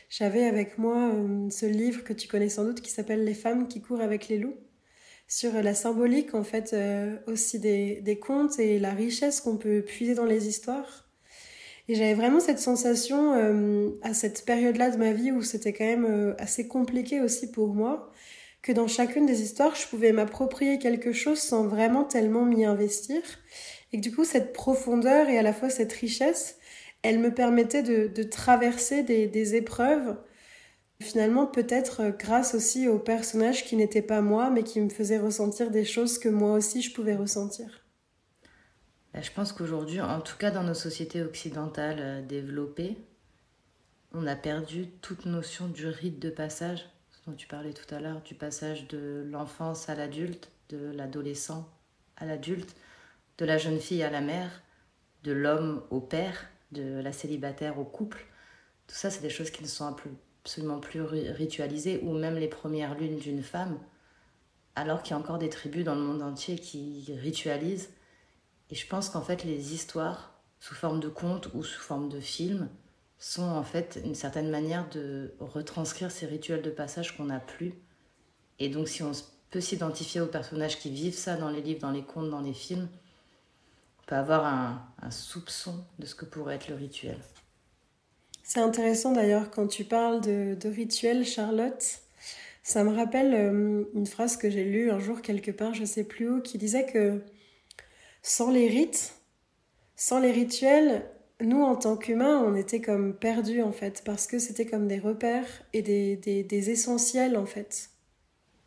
j'avais 0.08 0.44
avec 0.44 0.78
moi 0.78 1.12
ce 1.50 1.66
livre 1.66 2.04
que 2.04 2.12
tu 2.12 2.28
connais 2.28 2.48
sans 2.48 2.64
doute 2.64 2.80
qui 2.80 2.90
s'appelle 2.90 3.24
Les 3.24 3.34
femmes 3.34 3.66
qui 3.66 3.82
courent 3.82 4.00
avec 4.00 4.28
les 4.28 4.38
loups 4.38 4.56
sur 5.28 5.52
la 5.52 5.74
symbolique 5.74 6.34
en 6.34 6.44
fait 6.44 6.76
aussi 7.26 7.58
des, 7.58 8.00
des 8.00 8.18
contes 8.18 8.60
et 8.60 8.78
la 8.78 8.92
richesse 8.92 9.40
qu'on 9.40 9.56
peut 9.56 9.82
puiser 9.82 10.14
dans 10.14 10.24
les 10.24 10.46
histoires. 10.46 11.05
Et 11.88 11.94
j'avais 11.94 12.14
vraiment 12.14 12.40
cette 12.40 12.58
sensation 12.58 13.34
euh, 13.34 13.90
à 14.02 14.12
cette 14.12 14.44
période-là 14.44 14.90
de 14.90 14.96
ma 14.96 15.12
vie 15.12 15.30
où 15.30 15.42
c'était 15.42 15.72
quand 15.72 15.84
même 15.84 16.04
euh, 16.04 16.34
assez 16.38 16.66
compliqué 16.66 17.20
aussi 17.20 17.50
pour 17.50 17.74
moi, 17.74 18.10
que 18.62 18.72
dans 18.72 18.88
chacune 18.88 19.26
des 19.26 19.42
histoires, 19.42 19.76
je 19.76 19.86
pouvais 19.86 20.12
m'approprier 20.12 20.78
quelque 20.78 21.12
chose 21.12 21.38
sans 21.38 21.64
vraiment 21.66 22.04
tellement 22.04 22.44
m'y 22.44 22.64
investir. 22.64 23.22
Et 23.92 23.98
que 23.98 24.02
du 24.02 24.12
coup, 24.14 24.24
cette 24.24 24.52
profondeur 24.52 25.28
et 25.28 25.38
à 25.38 25.42
la 25.42 25.52
fois 25.52 25.70
cette 25.70 25.92
richesse, 25.92 26.58
elle 27.02 27.20
me 27.20 27.32
permettait 27.32 27.84
de, 27.84 28.08
de 28.08 28.22
traverser 28.24 29.04
des, 29.04 29.28
des 29.28 29.54
épreuves, 29.54 30.16
finalement 31.00 31.46
peut-être 31.46 32.00
euh, 32.00 32.10
grâce 32.10 32.54
aussi 32.54 32.88
aux 32.88 32.98
personnages 32.98 33.64
qui 33.64 33.76
n'étaient 33.76 34.02
pas 34.02 34.22
moi, 34.22 34.50
mais 34.50 34.64
qui 34.64 34.80
me 34.80 34.88
faisaient 34.88 35.18
ressentir 35.18 35.70
des 35.70 35.84
choses 35.84 36.18
que 36.18 36.28
moi 36.28 36.54
aussi 36.54 36.82
je 36.82 36.92
pouvais 36.92 37.14
ressentir. 37.14 37.85
Bah, 39.16 39.22
je 39.22 39.30
pense 39.30 39.54
qu'aujourd'hui, 39.54 40.02
en 40.02 40.20
tout 40.20 40.36
cas 40.36 40.50
dans 40.50 40.62
nos 40.62 40.74
sociétés 40.74 41.22
occidentales 41.22 42.00
euh, 42.00 42.20
développées, 42.20 42.98
on 44.12 44.26
a 44.26 44.36
perdu 44.36 44.88
toute 45.00 45.24
notion 45.24 45.68
du 45.68 45.86
rite 45.86 46.18
de 46.18 46.28
passage, 46.28 46.86
dont 47.26 47.32
tu 47.32 47.46
parlais 47.46 47.72
tout 47.72 47.94
à 47.94 47.98
l'heure, 47.98 48.20
du 48.20 48.34
passage 48.34 48.86
de 48.88 49.26
l'enfance 49.30 49.88
à 49.88 49.94
l'adulte, 49.94 50.50
de 50.68 50.92
l'adolescent 50.94 51.66
à 52.18 52.26
l'adulte, 52.26 52.76
de 53.38 53.46
la 53.46 53.56
jeune 53.56 53.80
fille 53.80 54.02
à 54.02 54.10
la 54.10 54.20
mère, 54.20 54.50
de 55.24 55.32
l'homme 55.32 55.82
au 55.88 56.00
père, 56.00 56.48
de 56.72 57.00
la 57.00 57.12
célibataire 57.12 57.78
au 57.78 57.84
couple. 57.84 58.26
Tout 58.86 58.96
ça, 58.96 59.08
c'est 59.08 59.22
des 59.22 59.30
choses 59.30 59.50
qui 59.50 59.62
ne 59.62 59.68
sont 59.68 59.96
absolument 60.44 60.78
plus 60.78 61.00
ritualisées, 61.00 62.00
ou 62.02 62.12
même 62.12 62.36
les 62.36 62.48
premières 62.48 62.94
lunes 62.94 63.18
d'une 63.18 63.42
femme, 63.42 63.78
alors 64.74 65.02
qu'il 65.02 65.12
y 65.12 65.14
a 65.14 65.18
encore 65.18 65.38
des 65.38 65.48
tribus 65.48 65.86
dans 65.86 65.94
le 65.94 66.02
monde 66.02 66.20
entier 66.20 66.58
qui 66.58 67.06
ritualisent 67.18 67.88
et 68.70 68.74
je 68.74 68.86
pense 68.86 69.08
qu'en 69.08 69.22
fait, 69.22 69.44
les 69.44 69.74
histoires, 69.74 70.32
sous 70.58 70.74
forme 70.74 71.00
de 71.00 71.08
contes 71.08 71.48
ou 71.54 71.62
sous 71.62 71.80
forme 71.80 72.08
de 72.08 72.20
films, 72.20 72.68
sont 73.18 73.42
en 73.42 73.62
fait 73.62 74.00
une 74.04 74.14
certaine 74.14 74.50
manière 74.50 74.88
de 74.90 75.34
retranscrire 75.40 76.10
ces 76.10 76.26
rituels 76.26 76.62
de 76.62 76.70
passage 76.70 77.16
qu'on 77.16 77.26
n'a 77.26 77.40
plus. 77.40 77.74
Et 78.58 78.68
donc, 78.68 78.88
si 78.88 79.02
on 79.02 79.12
peut 79.50 79.60
s'identifier 79.60 80.20
aux 80.20 80.26
personnages 80.26 80.78
qui 80.78 80.90
vivent 80.90 81.16
ça 81.16 81.36
dans 81.36 81.50
les 81.50 81.62
livres, 81.62 81.80
dans 81.80 81.90
les 81.90 82.02
contes, 82.02 82.30
dans 82.30 82.40
les 82.40 82.52
films, 82.52 82.88
on 84.00 84.06
peut 84.06 84.16
avoir 84.16 84.44
un, 84.44 85.10
soupçon 85.10 85.84
de 85.98 86.06
ce 86.06 86.14
que 86.14 86.24
pourrait 86.24 86.56
être 86.56 86.68
le 86.68 86.74
rituel. 86.74 87.18
C'est 88.42 88.60
intéressant 88.60 89.12
d'ailleurs 89.12 89.50
quand 89.50 89.66
tu 89.66 89.84
parles 89.84 90.20
de, 90.20 90.68
rituel, 90.68 91.24
Charlotte. 91.24 92.00
Ça 92.62 92.82
me 92.82 92.94
rappelle 92.94 93.32
euh, 93.34 93.84
une 93.94 94.06
phrase 94.06 94.36
que 94.36 94.50
j'ai 94.50 94.64
lue 94.64 94.90
un 94.90 94.98
jour 94.98 95.22
quelque 95.22 95.52
part, 95.52 95.74
je 95.74 95.84
sais 95.84 96.02
plus 96.02 96.28
où, 96.28 96.40
qui 96.40 96.58
disait 96.58 96.84
que 96.84 97.22
sans 98.26 98.50
les 98.50 98.66
rites, 98.66 99.14
sans 99.94 100.18
les 100.18 100.32
rituels, 100.32 101.08
nous, 101.40 101.62
en 101.62 101.76
tant 101.76 101.96
qu'humains, 101.96 102.42
on 102.44 102.56
était 102.56 102.80
comme 102.80 103.14
perdus, 103.14 103.62
en 103.62 103.70
fait, 103.70 104.02
parce 104.04 104.26
que 104.26 104.40
c'était 104.40 104.66
comme 104.66 104.88
des 104.88 104.98
repères 104.98 105.46
et 105.72 105.80
des, 105.80 106.16
des, 106.16 106.70
essentiels, 106.70 107.36
en 107.36 107.46
fait. 107.46 107.90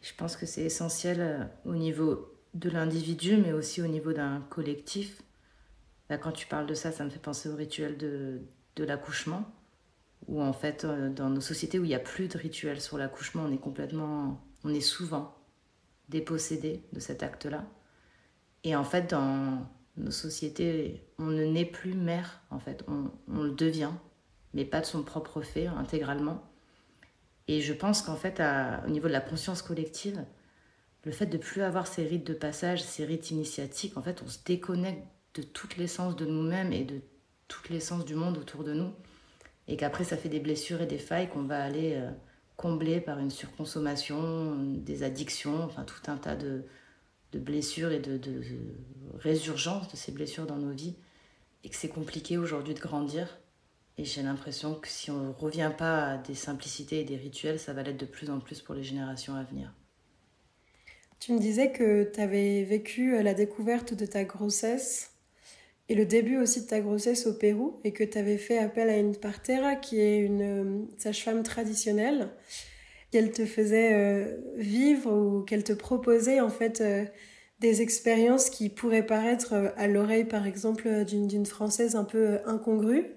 Je 0.02 0.14
pense 0.18 0.38
que 0.38 0.46
c'est 0.46 0.62
essentiel 0.62 1.20
euh, 1.20 1.44
au 1.66 1.76
niveau 1.76 2.34
de 2.54 2.70
l'individu, 2.70 3.36
mais 3.36 3.52
aussi 3.52 3.82
au 3.82 3.88
niveau 3.88 4.14
d'un 4.14 4.40
collectif. 4.50 5.22
Bah, 6.08 6.18
quand 6.18 6.32
tu 6.32 6.48
parles 6.48 6.66
de 6.66 6.74
ça, 6.74 6.94
ça 6.94 7.04
me 7.04 7.10
fait 7.10 7.20
penser 7.20 7.50
au 7.50 7.56
rituel 7.58 7.98
de, 7.98 8.40
de 8.78 8.84
l'accouchement, 8.86 9.44
où 10.30 10.42
en 10.42 10.54
fait, 10.54 10.86
euh, 10.86 11.10
dans 11.10 11.30
nos 11.30 11.42
sociétés 11.42 11.80
où 11.80 11.84
il 11.84 11.90
n'y 11.90 11.96
a 11.96 12.00
plus 12.00 12.30
de 12.30 12.38
rituel 12.38 12.80
sur 12.80 12.98
l'accouchement, 12.98 13.44
on 13.46 13.52
est 13.52 13.60
complètement, 13.60 14.42
on 14.64 14.74
est 14.74 14.80
souvent 14.80 15.36
dépossédé 16.08 16.82
de 16.94 17.02
cet 17.02 17.24
acte-là. 17.24 17.66
Et 18.64 18.76
en 18.76 18.84
fait, 18.84 19.10
dans 19.10 19.66
nos 19.98 20.12
sociétés, 20.12 21.04
on 21.18 21.26
ne 21.26 21.44
naît 21.46 21.66
plus 21.66 21.94
mère, 21.94 22.42
en 22.50 22.60
fait, 22.60 22.84
on, 22.88 23.12
on 23.32 23.44
le 23.44 23.52
devient, 23.52 23.92
mais 24.54 24.66
pas 24.66 24.82
de 24.82 24.86
son 24.86 25.04
propre 25.04 25.42
fait 25.42 25.68
intégralement. 25.68 26.44
Et 27.48 27.62
je 27.62 27.74
pense 27.74 28.02
qu'en 28.02 28.16
fait, 28.16 28.42
au 28.86 28.90
niveau 28.90 29.08
de 29.08 29.14
la 29.14 29.22
conscience 29.22 29.62
collective, 29.62 30.24
le 31.04 31.12
fait 31.12 31.26
de 31.26 31.38
plus 31.38 31.62
avoir 31.62 31.88
ces 31.88 32.06
rites 32.06 32.28
de 32.28 32.34
passage, 32.34 32.84
ces 32.84 33.06
rites 33.06 33.32
initiatiques, 33.32 33.98
en 33.98 34.02
fait, 34.02 34.22
on 34.24 34.30
se 34.30 34.38
déconnecte 34.46 35.04
de 35.34 35.42
toute 35.42 35.78
l'essence 35.78 36.16
de 36.16 36.26
nous-mêmes 36.26 36.74
et 36.74 36.84
de 36.84 37.02
toute 37.48 37.70
l'essence 37.70 38.06
du 38.06 38.16
monde 38.16 38.38
autour 38.38 38.64
de 38.64 38.74
nous. 38.74 38.92
Et 39.68 39.78
qu'après, 39.78 40.04
ça 40.04 40.18
fait 40.18 40.30
des 40.30 40.40
blessures 40.40 40.82
et 40.82 40.86
des 40.86 40.98
failles 40.98 41.30
qu'on 41.30 41.44
va 41.44 41.64
aller 41.64 41.94
euh, 41.96 42.12
combler 42.58 43.02
par 43.02 43.20
une 43.20 43.32
surconsommation, 43.32 44.56
des 44.62 45.04
addictions, 45.04 45.64
enfin 45.64 45.84
tout 45.84 46.12
un 46.12 46.18
tas 46.18 46.36
de, 46.36 46.64
de 47.32 47.40
blessures 47.40 47.92
et 47.92 48.00
de, 48.00 48.18
de, 48.18 48.42
résurgence 49.20 49.92
de 49.92 49.98
ces 49.98 50.12
blessures 50.12 50.46
dans 50.46 50.58
nos 50.58 50.72
vies 50.72 50.96
et 51.64 51.70
que 51.70 51.76
c'est 51.76 51.90
compliqué 51.90 52.38
aujourd'hui 52.38 52.74
de 52.74 52.80
grandir. 52.80 53.40
Et 53.98 54.06
j'ai 54.06 54.22
l'impression 54.24 54.76
que 54.76 54.88
si 54.88 55.12
on 55.12 55.20
ne 55.20 55.34
revient 55.34 55.72
pas 55.78 56.12
à 56.12 56.18
des 56.18 56.36
simplicités 56.36 57.02
et 57.02 57.04
des 57.04 57.18
rituels, 57.18 57.60
ça 57.60 57.74
va 57.74 57.84
l'être 57.84 58.00
de 58.00 58.06
plus 58.06 58.30
en 58.30 58.40
plus 58.40 58.62
pour 58.62 58.76
les 58.76 58.84
générations 58.84 59.36
à 59.36 59.44
venir. 59.44 59.74
Tu 61.20 61.34
me 61.34 61.40
disais 61.40 61.74
que 61.74 62.10
tu 62.10 62.22
avais 62.22 62.64
vécu 62.64 63.22
la 63.22 63.34
découverte 63.34 63.94
de 63.94 64.06
ta 64.06 64.24
grossesse 64.24 65.12
et 65.90 65.96
le 65.96 66.06
début 66.06 66.38
aussi 66.38 66.62
de 66.62 66.68
ta 66.68 66.80
grossesse 66.80 67.26
au 67.26 67.34
Pérou 67.34 67.82
et 67.84 67.92
que 67.92 68.06
tu 68.06 68.18
avais 68.18 68.38
fait 68.38 68.60
appel 68.60 68.90
à 68.90 68.98
une 68.98 69.16
partera 69.18 69.76
qui 69.76 70.00
est 70.00 70.20
une 70.20 70.42
euh, 70.42 70.86
sage-femme 70.98 71.44
traditionnelle 71.44 72.30
qu'elle 73.12 73.32
te 73.32 73.46
faisait 73.46 73.94
euh, 73.94 74.38
vivre 74.56 75.12
ou 75.12 75.42
qu'elle 75.42 75.64
te 75.64 75.74
proposait 75.74 76.42
en 76.42 76.50
fait 76.50 76.82
euh, 76.82 77.06
des 77.60 77.82
expériences 77.82 78.50
qui 78.50 78.70
pourraient 78.70 79.06
paraître 79.06 79.54
euh, 79.54 79.70
à 79.78 79.88
l'oreille 79.88 80.26
par 80.26 80.46
exemple 80.46 81.06
d'une 81.06 81.46
française 81.46 81.96
un 81.96 82.04
peu 82.04 82.40
incongrue, 82.46 83.08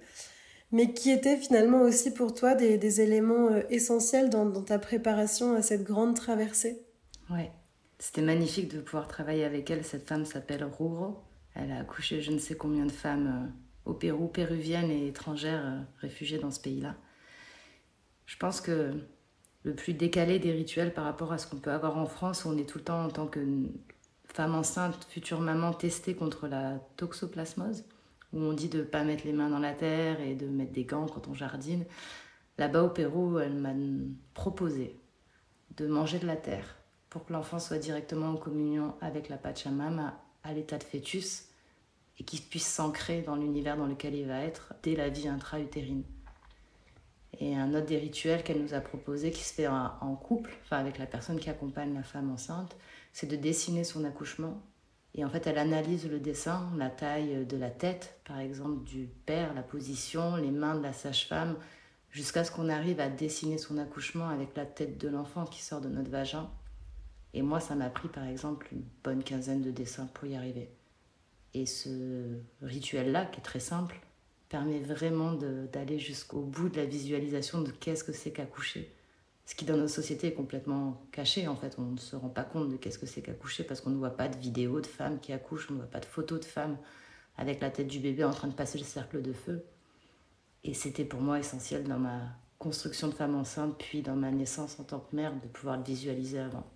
mais 0.71 0.95
qui 0.95 1.11
étaient 1.11 1.37
finalement 1.37 1.83
aussi 1.83 2.13
pour 2.13 2.33
toi 2.35 2.55
des, 2.55 2.79
des 2.79 3.01
éléments 3.01 3.51
essentiels 3.69 4.31
dans, 4.31 4.47
dans, 4.47 4.63
ta 4.63 4.79
préparation 4.79 5.55
à 5.55 5.63
cette 5.63 5.85
grande 5.85 6.17
traversée. 6.17 6.83
Ouais, 7.31 7.51
c'était 7.99 8.23
magnifique 8.23 8.75
de 8.75 8.81
pouvoir 8.81 9.09
travailler 9.09 9.45
avec 9.45 9.71
elle. 9.71 9.85
Cette 9.85 10.09
femme 10.09 10.25
s'appelle 10.25 10.65
Ruro. 10.65 11.19
Elle 11.55 11.71
a 11.71 11.81
accouché 11.81 12.23
je 12.23 12.33
ne 12.33 12.39
sais 12.39 12.55
combien 12.55 12.87
de 12.87 12.93
femmes 12.93 13.53
au 13.85 13.93
Pérou, 13.93 14.29
péruviennes 14.29 14.91
et 14.91 15.09
étrangères 15.09 15.85
réfugiées 16.01 16.39
dans 16.39 16.51
ce 16.51 16.61
pays-là. 16.61 16.97
Je 18.25 18.39
pense 18.39 18.63
que 18.63 18.95
le 19.65 19.75
plus 19.75 19.95
décalé 19.95 20.39
des 20.39 20.53
rituels 20.53 20.93
par 20.93 21.05
rapport 21.05 21.33
à 21.33 21.39
ce 21.39 21.47
qu'on 21.47 21.59
peut 21.59 21.71
avoir 21.71 21.97
en 21.97 22.07
France, 22.07 22.45
où 22.45 22.49
on 22.49 22.57
est 22.57 22.69
tout 22.69 22.79
le 22.79 22.85
temps 22.85 23.05
en 23.05 23.09
tant 23.09 23.27
que 23.27 23.41
femme 24.25 24.55
enceinte, 24.55 25.07
future 25.09 25.41
maman, 25.41 25.73
testée 25.73 26.15
contre 26.15 26.49
la 26.49 26.79
toxoplasmose, 26.97 27.85
où 28.33 28.41
on 28.41 28.53
dit 28.53 28.69
de 28.69 28.79
ne 28.79 28.85
pas 28.85 29.05
mettre 29.05 29.25
les 29.25 29.33
mains 29.33 29.51
dans 29.51 29.59
la 29.59 29.75
terre 29.75 30.21
et 30.21 30.35
de 30.35 30.47
mettre 30.47 30.73
des 30.73 30.85
gants 30.85 31.07
quand 31.07 31.29
on 31.29 31.35
jardine. 31.35 31.85
Là-bas 32.59 32.83
au 32.83 32.89
Pérou, 32.89 33.39
elle 33.39 33.55
m'a 33.55 33.73
proposé 34.35 34.99
de 35.77 35.87
manger 35.87 36.19
de 36.19 36.27
la 36.27 36.37
terre 36.37 36.77
pour 37.09 37.25
que 37.27 37.33
l'enfant 37.33 37.59
soit 37.59 37.79
directement 37.79 38.31
en 38.31 38.37
communion 38.37 38.95
avec 39.01 39.29
la 39.29 39.37
Pachamama 39.37 40.19
à 40.43 40.53
l'état 40.53 40.79
de 40.79 40.85
fœtus 40.85 41.47
et 42.19 42.25
qu'il 42.25 42.43
puisse 42.43 42.67
s'ancrer 42.67 43.23
dans 43.23 43.37
l'univers 43.37 43.77
dans 43.77 43.87
lequel 43.87 44.15
il 44.15 44.27
va 44.27 44.41
être 44.41 44.75
dès 44.83 44.97
la 44.97 45.09
vie 45.09 45.29
intra-utérine. 45.29 46.05
Et 47.39 47.57
un 47.57 47.75
autre 47.75 47.87
des 47.87 47.99
rituels 47.99 48.43
qu'elle 48.43 48.63
nous 48.63 48.75
a 48.75 48.81
proposé, 48.81 49.31
qui 49.31 49.43
se 49.43 49.55
fait 49.55 49.67
en, 49.67 50.15
couple, 50.17 50.51
enfin 50.65 50.79
avec 50.79 50.99
la 50.99 51.07
personne 51.07 51.39
qui 51.39 51.51
accompagne 51.51 51.95
la 51.95 52.03
femme 52.03 52.31
enceinte, 52.31 52.77
c'est 53.13 53.27
de 53.27 53.37
dessiner 53.37 53.85
son 53.85 54.05
accouchement. 54.05 54.61
Et 55.15 55.25
en 55.25 55.31
fait, 55.31 55.47
elle 55.47 55.59
analyse 55.59 56.09
le 56.09 56.21
dessin, 56.21 56.71
la 56.77 56.89
taille 56.89 57.45
de 57.47 57.57
la 57.57 57.71
tête, 57.71 58.19
par 58.25 58.39
exemple, 58.39 58.85
du 58.85 59.09
père, 59.27 59.55
la 59.55 59.63
position, 59.63 60.37
les 60.37 60.51
mains 60.51 60.77
de 60.77 60.83
la 60.83 60.93
sage-femme, 60.93 61.57
jusqu'à 62.11 62.45
ce 62.45 62.53
qu'on 62.53 62.69
arrive 62.69 63.01
à 63.01 63.09
dessiner 63.09 63.59
son 63.59 63.79
accouchement 63.79 64.29
avec 64.29 64.57
la 64.57 64.67
tête 64.67 64.99
de 64.99 65.09
l'enfant 65.09 65.45
qui 65.45 65.63
sort 65.63 65.81
de 65.81 65.89
notre 65.89 66.11
vagin. 66.11 66.51
Et 67.35 67.43
moi, 67.43 67.61
ça 67.61 67.75
m'a 67.75 67.89
pris, 67.89 68.09
par 68.09 68.25
exemple, 68.25 68.69
une 68.73 68.85
bonne 69.03 69.25
quinzaine 69.25 69.63
de 69.63 69.71
dessins 69.71 70.07
pour 70.15 70.27
y 70.29 70.37
arriver. 70.37 70.71
Et 71.55 71.67
ce 71.67 72.39
rituel-là, 72.63 73.27
qui 73.27 73.41
est 73.41 73.43
très 73.43 73.61
simple, 73.61 74.01
permet 74.53 74.81
vraiment 74.81 75.33
d'aller 75.33 75.99
jusqu'au 75.99 76.43
bout 76.43 76.69
de 76.69 76.77
la 76.77 76.85
visualisation 76.85 77.63
de 77.63 77.71
qu'est-ce 77.71 78.05
que 78.05 78.13
c'est 78.13 78.33
qu'accoucher. 78.33 78.95
Ce 79.47 79.55
qui 79.55 79.65
dans 79.65 79.79
notre 79.79 79.95
société 79.95 80.27
est 80.27 80.35
complètement 80.35 81.03
caché 81.11 81.49
en 81.49 81.57
fait, 81.57 81.77
on 81.79 81.93
ne 81.93 81.99
se 81.99 82.17
rend 82.17 82.29
pas 82.29 82.45
compte 82.45 82.69
de 82.69 82.77
qu'est-ce 82.77 82.99
que 82.99 83.07
c'est 83.07 83.23
qu'accoucher 83.23 83.65
parce 83.65 83.81
qu'on 83.81 83.89
ne 83.89 83.97
voit 83.97 84.15
pas 84.15 84.29
de 84.29 84.37
vidéos 84.37 84.83
de 84.83 84.87
femmes 84.87 85.21
qui 85.21 85.33
accouchent, 85.33 85.69
on 85.71 85.73
ne 85.73 85.79
voit 85.79 85.91
pas 85.91 86.01
de 86.01 86.05
photos 86.05 86.41
de 86.41 86.45
femmes 86.45 86.77
avec 87.39 87.63
la 87.63 87.71
tête 87.71 87.89
du 87.89 87.99
bébé 87.99 88.25
en 88.25 88.31
train 88.31 88.47
de 88.47 88.53
passer 88.53 88.77
le 88.77 88.85
cercle 88.85 89.23
de 89.23 89.33
feu. 89.33 89.65
Et 90.65 90.75
c'était 90.75 91.07
pour 91.07 91.23
moi 91.23 91.39
essentiel 91.39 91.85
dans 91.85 91.99
ma 91.99 92.21
construction 92.59 93.09
de 93.09 93.15
femme 93.15 93.35
enceinte, 93.35 93.75
puis 93.79 94.03
dans 94.03 94.17
ma 94.17 94.31
naissance 94.31 94.79
en 94.79 94.85
tant 94.85 95.01
que 95.01 95.17
mère, 95.17 95.33
de 95.35 95.49
pouvoir 95.49 95.79
le 95.79 95.83
visualiser 95.83 96.41
avant. 96.41 96.67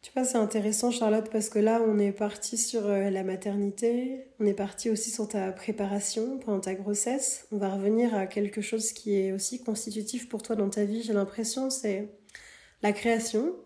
Tu 0.00 0.12
vois, 0.14 0.24
c'est 0.24 0.38
intéressant, 0.38 0.92
Charlotte, 0.92 1.28
parce 1.30 1.48
que 1.48 1.58
là, 1.58 1.82
on 1.84 1.98
est 1.98 2.12
parti 2.12 2.56
sur 2.56 2.86
euh, 2.86 3.10
la 3.10 3.24
maternité, 3.24 4.26
on 4.38 4.46
est 4.46 4.54
parti 4.54 4.90
aussi 4.90 5.10
sur 5.10 5.26
ta 5.26 5.50
préparation 5.50 6.38
pendant 6.38 6.60
ta 6.60 6.74
grossesse. 6.74 7.48
On 7.50 7.56
va 7.56 7.70
revenir 7.70 8.14
à 8.14 8.26
quelque 8.26 8.60
chose 8.60 8.92
qui 8.92 9.18
est 9.18 9.32
aussi 9.32 9.62
constitutif 9.62 10.28
pour 10.28 10.42
toi 10.42 10.54
dans 10.54 10.70
ta 10.70 10.84
vie, 10.84 11.02
j'ai 11.02 11.12
l'impression, 11.12 11.68
c'est 11.68 12.08
la 12.82 12.92
création. 12.92 13.56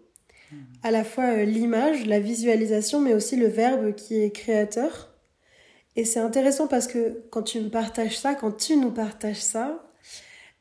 Hmm. 0.50 0.56
À 0.82 0.90
la 0.90 1.04
fois 1.04 1.24
euh, 1.24 1.44
l'image, 1.44 2.06
la 2.06 2.18
visualisation, 2.18 2.98
mais 3.00 3.12
aussi 3.12 3.36
le 3.36 3.48
verbe 3.48 3.94
qui 3.94 4.22
est 4.22 4.30
créateur. 4.30 5.14
Et 5.96 6.06
c'est 6.06 6.20
intéressant 6.20 6.66
parce 6.66 6.86
que 6.86 7.24
quand 7.30 7.42
tu 7.42 7.60
me 7.60 7.68
partages 7.68 8.18
ça, 8.18 8.34
quand 8.34 8.52
tu 8.52 8.78
nous 8.78 8.90
partages 8.90 9.42
ça, 9.42 9.86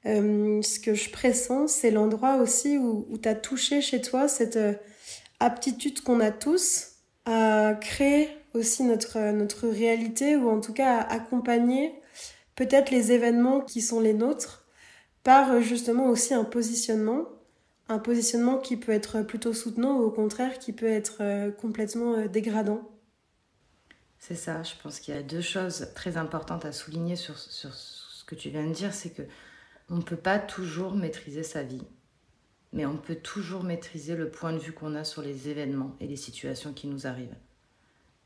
euh, 0.06 0.62
ce 0.62 0.82
que 0.82 0.96
je 0.96 1.10
pressens, 1.10 1.68
c'est 1.68 1.92
l'endroit 1.92 2.36
aussi 2.36 2.78
où, 2.78 3.08
où 3.10 3.18
tu 3.18 3.30
as 3.30 3.36
touché 3.36 3.80
chez 3.80 4.02
toi 4.02 4.28
cette 4.28 4.60
aptitude 5.42 6.02
qu'on 6.02 6.20
a 6.20 6.32
tous 6.32 6.88
à 7.26 7.74
créer 7.80 8.30
aussi 8.54 8.84
notre, 8.84 9.32
notre 9.32 9.68
réalité 9.68 10.36
ou 10.36 10.50
en 10.50 10.62
tout 10.62 10.74
cas 10.74 11.00
à 11.00 11.14
accompagner 11.14 11.94
peut-être 12.56 12.92
les 12.92 13.12
événements 13.12 13.62
qui 13.62 13.82
sont 13.82 14.00
les 14.00 14.14
nôtres 14.14 14.66
par 15.24 15.62
justement 15.62 16.08
aussi 16.08 16.34
un 16.34 16.44
positionnement, 16.44 17.26
un 17.90 18.00
positionnement 18.00 18.58
qui 18.58 18.78
peut 18.78 18.92
être 18.92 19.22
plutôt 19.22 19.54
soutenant 19.54 19.98
ou 19.98 20.04
au 20.04 20.12
contraire 20.12 20.60
qui 20.60 20.74
peut 20.74 20.90
être 20.90 21.18
euh, 21.22 21.52
complètement 21.52 22.14
euh, 22.16 22.28
dégradant. 22.28 22.90
C'est 24.20 24.36
ça, 24.36 24.62
je 24.64 24.74
pense 24.82 25.00
qu'il 25.00 25.16
y 25.16 25.18
a 25.18 25.24
deux 25.24 25.42
choses 25.42 25.88
très 25.96 26.18
importantes 26.18 26.66
à 26.66 26.72
souligner 26.72 27.16
sur, 27.16 27.38
sur 27.40 27.74
ce 27.74 28.24
que 28.26 28.36
tu 28.36 28.50
viens 28.50 28.68
de 28.68 28.74
dire, 28.74 28.94
c'est 28.94 29.10
que 29.10 29.24
on 29.90 29.96
ne 29.96 30.02
peut 30.04 30.16
pas 30.16 30.40
toujours 30.40 30.94
maîtriser 30.94 31.44
sa 31.44 31.64
vie 31.64 31.84
mais 32.74 32.86
on 32.86 32.98
peut 32.98 33.16
toujours 33.16 33.64
maîtriser 33.64 34.16
le 34.16 34.30
point 34.30 34.54
de 34.54 34.60
vue 34.60 34.74
qu'on 34.74 34.96
a 34.96 35.04
sur 35.04 35.22
les 35.22 35.50
événements 35.50 35.96
et 36.00 36.08
les 36.08 36.16
situations 36.16 36.74
qui 36.74 36.88
nous 36.88 37.08
arrivent. 37.08 37.36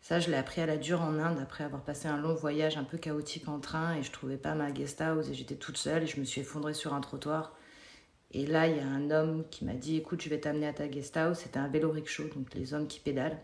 Ça, 0.01 0.19
je 0.19 0.29
l'ai 0.29 0.37
appris 0.37 0.61
à 0.61 0.67
la 0.67 0.77
dure 0.77 1.01
en 1.01 1.17
Inde 1.17 1.39
après 1.41 1.63
avoir 1.63 1.83
passé 1.83 2.07
un 2.07 2.21
long 2.21 2.35
voyage 2.35 2.77
un 2.77 2.83
peu 2.83 2.99
chaotique 2.99 3.47
en 3.47 3.59
train 3.59 3.95
et 3.95 4.03
je 4.03 4.11
trouvais 4.11 4.37
pas 4.37 4.53
ma 4.53 4.71
guest 4.71 5.01
house 5.01 5.29
et 5.29 5.33
j'étais 5.33 5.55
toute 5.55 5.77
seule 5.77 6.03
et 6.03 6.07
je 6.07 6.19
me 6.19 6.25
suis 6.25 6.41
effondrée 6.41 6.75
sur 6.75 6.93
un 6.93 7.01
trottoir. 7.01 7.55
Et 8.31 8.45
là, 8.45 8.67
il 8.67 8.77
y 8.77 8.79
a 8.79 8.85
un 8.85 9.09
homme 9.09 9.45
qui 9.49 9.65
m'a 9.65 9.73
dit 9.73 9.97
Écoute, 9.97 10.21
je 10.21 10.29
vais 10.29 10.39
t'amener 10.39 10.67
à 10.67 10.73
ta 10.73 10.87
guest 10.87 11.17
house. 11.17 11.39
C'était 11.39 11.57
un 11.57 11.67
vélo 11.67 11.89
rickshaw, 11.89 12.27
donc 12.35 12.53
les 12.53 12.75
hommes 12.75 12.85
qui 12.85 12.99
pédalent. 12.99 13.39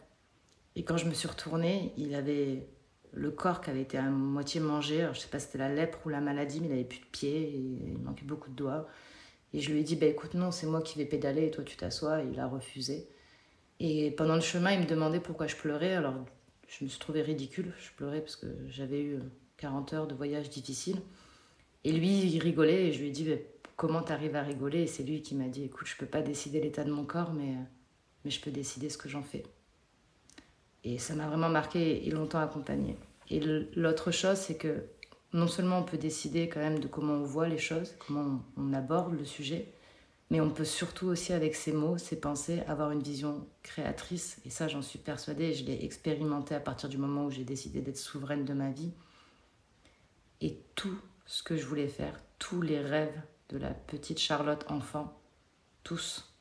Et 0.75 0.84
quand 0.84 0.98
je 0.98 1.08
me 1.08 1.13
suis 1.15 1.27
retournée, 1.27 1.93
il 1.98 2.13
avait 2.13 2.67
le 3.12 3.31
corps 3.31 3.62
qui 3.62 3.72
avait 3.72 3.81
été 3.81 3.98
à 3.98 4.03
moitié 4.03 4.60
mangé. 4.60 5.01
Alors, 5.01 5.15
je 5.15 5.22
sais 5.22 5.29
pas 5.29 5.39
si 5.39 5.48
c'était 5.48 5.58
la 5.58 5.74
lèpre 5.74 5.98
ou 6.05 6.10
la 6.10 6.22
maladie, 6.22 6.60
mais 6.60 6.67
il 6.67 6.74
avait 6.74 6.84
plus 6.84 7.00
de 7.00 7.05
pieds 7.05 7.51
il 7.55 7.98
manquait 8.03 8.25
beaucoup 8.25 8.51
de 8.51 8.55
doigts. 8.55 8.88
Et 9.53 9.60
je 9.60 9.72
lui 9.72 9.81
ai 9.81 9.84
dit, 9.84 9.96
bah, 9.96 10.05
écoute, 10.05 10.34
non, 10.34 10.51
c'est 10.51 10.67
moi 10.67 10.81
qui 10.81 10.98
vais 10.98 11.05
pédaler 11.05 11.48
et 11.48 11.51
toi 11.51 11.63
tu 11.63 11.75
t'assois. 11.75 12.22
Il 12.22 12.39
a 12.39 12.48
refusé. 12.48 13.08
Et 13.79 14.12
pendant 14.12 14.36
le 14.36 14.41
chemin, 14.41 14.72
il 14.72 14.81
me 14.81 14.86
demandait 14.86 15.20
pourquoi 15.20 15.48
je 15.48 15.55
pleurais. 15.55 15.93
Alors, 15.93 16.15
je 16.67 16.84
me 16.84 16.89
suis 16.89 17.00
trouvée 17.00 17.22
ridicule. 17.22 17.74
Je 17.79 17.91
pleurais 17.96 18.22
parce 18.22 18.36
que 18.36 18.48
j'avais 18.70 19.01
eu 19.01 19.20
40 19.58 19.93
heures 19.93 20.08
de 20.08 20.15
voyage 20.15 20.50
difficile. 20.50 21.01
Et 21.84 21.91
lui, 21.91 22.27
il 22.27 22.39
rigolait 22.39 22.88
et 22.88 22.93
je 22.93 23.00
lui 23.00 23.08
ai 23.08 23.12
dit, 23.12 23.24
bah, 23.24 23.38
comment 23.75 24.03
t'arrives 24.03 24.36
à 24.36 24.43
rigoler? 24.43 24.84
Et 24.84 24.88
c'est 24.88 25.03
lui 25.03 25.22
qui 25.22 25.36
m'a 25.36 25.48
dit, 25.48 25.63
écoute, 25.63 25.88
je 25.88 25.98
peux 25.98 26.05
pas 26.05 26.22
décider 26.22 26.62
l'état 26.62 26.84
de 26.84 26.91
mon 26.91 27.03
corps, 27.03 27.34
mais, 27.34 27.55
mais 28.24 28.31
je 28.31 28.39
peux 28.39 28.51
décider 28.51 28.89
ce 28.89 28.98
que 28.98 29.10
j'en 29.10 29.24
fais. 29.24 29.43
Et 30.84 30.98
ça 30.98 31.13
m'a 31.15 31.27
vraiment 31.27 31.50
marqué 31.50 32.08
et 32.08 32.12
longtemps 32.12 32.39
accompagné. 32.39 32.98
Et 33.29 33.39
l'autre 33.75 34.12
chose, 34.12 34.38
c'est 34.38 34.58
que 34.58 34.84
non 35.34 35.48
seulement 35.48 35.80
on 35.80 35.84
peut 35.84 35.98
décider 35.98 36.50
quand 36.50 36.60
même 36.60 36.80
de 36.80 36.88
comment 36.88 37.14
on 37.14 37.24
voit 37.24 37.48
les 37.48 37.58
choses, 37.58 37.96
comment 38.06 38.42
on, 38.58 38.74
aborde 38.74 39.14
le 39.14 39.26
sujet, 39.26 39.74
mais 40.30 40.42
on 40.42 40.50
peut 40.50 40.66
surtout 40.66 41.08
aussi 41.08 41.34
avec 41.34 41.56
ses 41.56 41.72
mots, 41.72 41.98
ses 41.98 42.20
pensées, 42.20 42.62
avoir 42.68 42.92
une 42.92 43.02
vision 43.02 43.48
créatrice. 43.64 44.40
Et 44.46 44.50
ça, 44.50 44.68
j'en 44.68 44.82
suis 44.82 45.00
persuadée, 45.00 45.54
je 45.54 45.66
l'ai 45.66 45.84
expérimenté 45.86 46.55
à 46.55 46.60
partir 46.60 46.90
du 46.90 46.98
moment 46.98 47.25
où 47.25 47.32
j'ai 47.32 47.44
décidé 47.44 47.82
d'être 47.82 47.98
souveraine 47.98 48.46
de 48.46 48.53
ma 48.53 48.72
vie. 48.72 48.92
Et 50.42 50.58
tout 50.75 50.98
ce 51.25 51.44
que 51.44 51.55
je 51.55 51.66
voulais 51.66 51.88
faire, 51.88 52.20
tous 52.40 52.62
les 52.62 52.79
rêves 52.79 53.22
de 53.50 53.58
la 53.58 53.72
petite 53.72 54.20
Charlotte 54.20 54.66
enfant, 54.70 55.18
tous, 55.84 56.34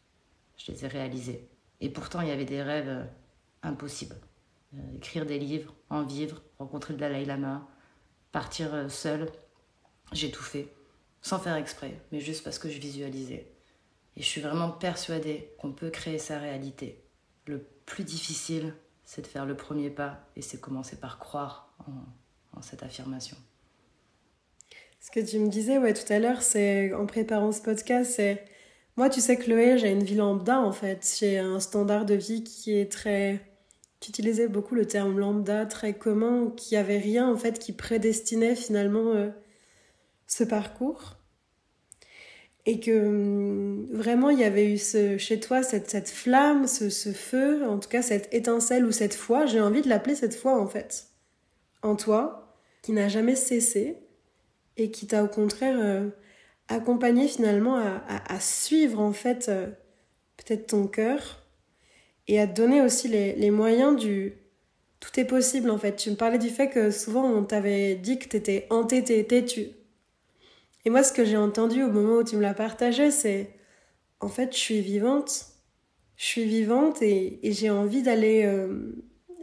je 0.56 0.72
les 0.72 0.84
ai 0.84 0.88
réalisés. 0.88 1.48
Et 1.80 1.90
pourtant, 1.90 2.20
il 2.20 2.28
y 2.28 2.32
avait 2.32 2.44
des 2.44 2.62
rêves 2.62 2.88
euh, 2.88 3.04
impossibles. 3.62 4.16
Euh, 4.74 4.96
écrire 4.96 5.26
des 5.26 5.38
livres, 5.38 5.74
en 5.88 6.02
vivre, 6.02 6.42
rencontrer 6.58 6.92
le 6.92 6.98
Dalai 6.98 7.24
Lama, 7.24 7.66
partir 8.32 8.74
euh, 8.74 8.88
seule. 8.88 9.30
J'ai 10.12 10.30
tout 10.30 10.42
fait, 10.42 10.68
sans 11.22 11.38
faire 11.38 11.56
exprès, 11.56 11.94
mais 12.12 12.20
juste 12.20 12.44
parce 12.44 12.58
que 12.58 12.68
je 12.68 12.78
visualisais. 12.78 13.46
Et 14.16 14.22
je 14.22 14.26
suis 14.26 14.40
vraiment 14.40 14.70
persuadée 14.70 15.52
qu'on 15.58 15.72
peut 15.72 15.90
créer 15.90 16.18
sa 16.18 16.38
réalité. 16.38 17.02
Le 17.46 17.64
plus 17.86 18.04
difficile, 18.04 18.74
c'est 19.04 19.22
de 19.22 19.26
faire 19.26 19.46
le 19.46 19.56
premier 19.56 19.90
pas 19.90 20.20
et 20.36 20.42
c'est 20.42 20.60
commencer 20.60 20.96
par 20.96 21.18
croire 21.18 21.74
en, 22.54 22.62
cette 22.62 22.82
affirmation. 22.82 23.36
Ce 25.00 25.10
que 25.10 25.20
tu 25.20 25.38
me 25.38 25.48
disais 25.48 25.78
ouais, 25.78 25.94
tout 25.94 26.12
à 26.12 26.18
l'heure, 26.18 26.42
c'est 26.42 26.92
en 26.92 27.06
préparant 27.06 27.52
ce 27.52 27.62
podcast, 27.62 28.12
c'est 28.16 28.44
moi, 28.96 29.08
tu 29.08 29.20
sais, 29.20 29.36
Chloé, 29.36 29.78
j'ai 29.78 29.90
une 29.90 30.02
vie 30.02 30.16
lambda 30.16 30.60
en 30.60 30.72
fait. 30.72 31.16
J'ai 31.18 31.38
un 31.38 31.58
standard 31.58 32.04
de 32.04 32.14
vie 32.14 32.44
qui 32.44 32.76
est 32.76 32.90
très 32.92 33.49
tu 34.00 34.08
utilisais 34.08 34.48
beaucoup 34.48 34.74
le 34.74 34.86
terme 34.86 35.18
lambda, 35.18 35.66
très 35.66 35.94
commun, 35.94 36.52
qui 36.56 36.76
avait 36.76 36.98
rien 36.98 37.28
en 37.30 37.36
fait 37.36 37.58
qui 37.58 37.72
prédestinait 37.72 38.56
finalement 38.56 39.12
euh, 39.12 39.28
ce 40.26 40.44
parcours. 40.44 41.16
Et 42.66 42.80
que 42.80 43.06
hum, 43.06 43.86
vraiment 43.92 44.30
il 44.30 44.38
y 44.38 44.44
avait 44.44 44.72
eu 44.72 44.78
ce, 44.78 45.18
chez 45.18 45.40
toi 45.40 45.62
cette, 45.62 45.90
cette 45.90 46.08
flamme, 46.08 46.66
ce, 46.66 46.90
ce, 46.90 47.12
feu, 47.12 47.66
en 47.66 47.78
tout 47.78 47.88
cas 47.88 48.02
cette 48.02 48.32
étincelle 48.34 48.84
ou 48.84 48.92
cette 48.92 49.14
foi, 49.14 49.46
j'ai 49.46 49.60
envie 49.60 49.82
de 49.82 49.88
l'appeler 49.88 50.14
cette 50.14 50.34
foi 50.34 50.58
en 50.58 50.66
fait, 50.66 51.08
en 51.82 51.96
toi, 51.96 52.56
qui 52.82 52.92
n'a 52.92 53.08
jamais 53.08 53.36
cessé 53.36 53.98
et 54.76 54.90
qui 54.90 55.06
t'a 55.06 55.24
au 55.24 55.28
contraire 55.28 55.78
euh, 55.78 56.08
accompagné 56.68 57.28
finalement 57.28 57.76
à, 57.76 58.02
à, 58.08 58.40
suivre 58.40 59.00
en 59.00 59.12
fait 59.12 59.48
euh, 59.48 59.66
peut-être 60.36 60.68
ton 60.68 60.86
cœur 60.86 61.39
et 62.30 62.38
à 62.38 62.46
te 62.46 62.54
donner 62.54 62.80
aussi 62.80 63.08
les, 63.08 63.34
les, 63.34 63.50
moyens 63.50 63.96
du 63.96 64.34
tout 65.00 65.18
est 65.18 65.24
possible 65.24 65.68
en 65.68 65.78
fait. 65.78 65.96
Tu 65.96 66.10
me 66.10 66.14
parlais 66.14 66.38
du 66.38 66.48
fait 66.48 66.70
que 66.70 66.92
souvent 66.92 67.24
on 67.24 67.42
t'avait 67.42 67.96
dit 67.96 68.20
que 68.20 68.28
t'étais 68.28 68.68
entêté, 68.70 69.26
têtu. 69.26 69.66
Et 70.84 70.90
moi 70.90 71.02
ce 71.02 71.12
que 71.12 71.24
j'ai 71.24 71.36
entendu 71.36 71.82
au 71.82 71.90
moment 71.90 72.18
où 72.18 72.24
tu 72.24 72.36
me 72.36 72.42
l'as 72.42 72.54
partagé 72.54 73.10
c'est 73.10 73.50
en 74.20 74.28
fait 74.28 74.52
je 74.52 74.58
suis 74.58 74.80
vivante, 74.80 75.46
je 76.16 76.24
suis 76.24 76.44
vivante 76.44 77.02
et, 77.02 77.40
j'ai 77.42 77.68
envie 77.68 78.02
d'aller 78.02 78.44
euh, 78.44 78.92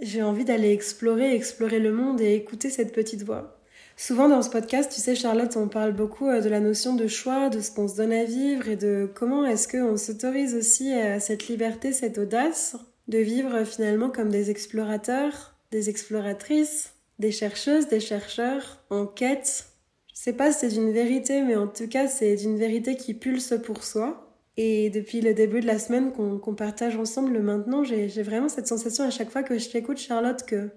j'ai 0.01 0.23
envie 0.23 0.45
d'aller 0.45 0.71
explorer, 0.71 1.35
explorer 1.35 1.79
le 1.79 1.91
monde 1.91 2.21
et 2.21 2.35
écouter 2.35 2.69
cette 2.69 2.93
petite 2.93 3.23
voix. 3.23 3.56
Souvent 3.99 4.29
dans 4.29 4.43
ce 4.43 4.51
podcast, 4.51 4.91
tu 4.93 5.01
sais 5.01 5.15
Charlotte, 5.15 5.57
on 5.57 5.67
parle 5.67 5.91
beaucoup 5.91 6.27
euh, 6.27 6.39
de 6.39 6.49
la 6.49 6.59
notion 6.59 6.93
de 6.93 7.07
choix, 7.07 7.49
de 7.49 7.59
ce 7.59 7.71
qu'on 7.71 7.87
se 7.87 7.95
donne 7.95 8.13
à 8.13 8.25
vivre 8.25 8.67
et 8.67 8.75
de 8.75 9.09
comment 9.15 9.43
est-ce 9.43 9.67
qu'on 9.67 9.97
s'autorise 9.97 10.53
aussi 10.53 10.93
à 10.93 11.19
cette 11.19 11.47
liberté, 11.47 11.91
cette 11.91 12.19
audace 12.19 12.75
de 13.07 13.17
vivre 13.17 13.63
finalement 13.63 14.11
comme 14.11 14.29
des 14.29 14.51
explorateurs, 14.51 15.55
des 15.71 15.89
exploratrices, 15.89 16.93
des 17.17 17.31
chercheuses, 17.31 17.87
des 17.87 17.99
chercheurs 17.99 18.83
en 18.91 19.07
quête. 19.07 19.69
Je 20.13 20.21
sais 20.21 20.33
pas 20.33 20.51
si 20.51 20.59
c'est 20.59 20.79
d'une 20.79 20.91
vérité, 20.91 21.41
mais 21.41 21.55
en 21.55 21.67
tout 21.67 21.87
cas 21.87 22.05
c'est 22.05 22.35
d'une 22.35 22.57
vérité 22.57 22.97
qui 22.97 23.15
pulse 23.15 23.55
pour 23.63 23.83
soi. 23.83 24.31
Et 24.57 24.91
depuis 24.91 25.21
le 25.21 25.33
début 25.33 25.59
de 25.59 25.67
la 25.67 25.79
semaine 25.79 26.11
qu'on 26.11 26.53
partage 26.53 26.97
ensemble 26.97 27.39
maintenant, 27.39 27.83
j'ai 27.83 28.21
vraiment 28.21 28.47
cette 28.47 28.67
sensation 28.67 29.05
à 29.05 29.09
chaque 29.09 29.31
fois 29.31 29.41
que 29.41 29.57
je 29.57 29.69
t'écoute 29.69 29.97
Charlotte 29.97 30.43
que 30.45 30.69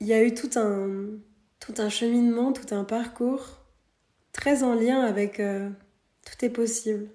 il 0.00 0.06
y 0.06 0.12
a 0.12 0.22
eu 0.22 0.32
tout 0.32 0.50
un 0.54 1.18
tout 1.60 1.74
un 1.78 1.88
cheminement, 1.88 2.52
tout 2.52 2.74
un 2.74 2.84
parcours 2.84 3.58
très 4.32 4.62
en 4.62 4.74
lien 4.74 5.00
avec 5.00 5.40
euh, 5.40 5.68
tout 6.24 6.44
est 6.44 6.50
possible. 6.50 7.08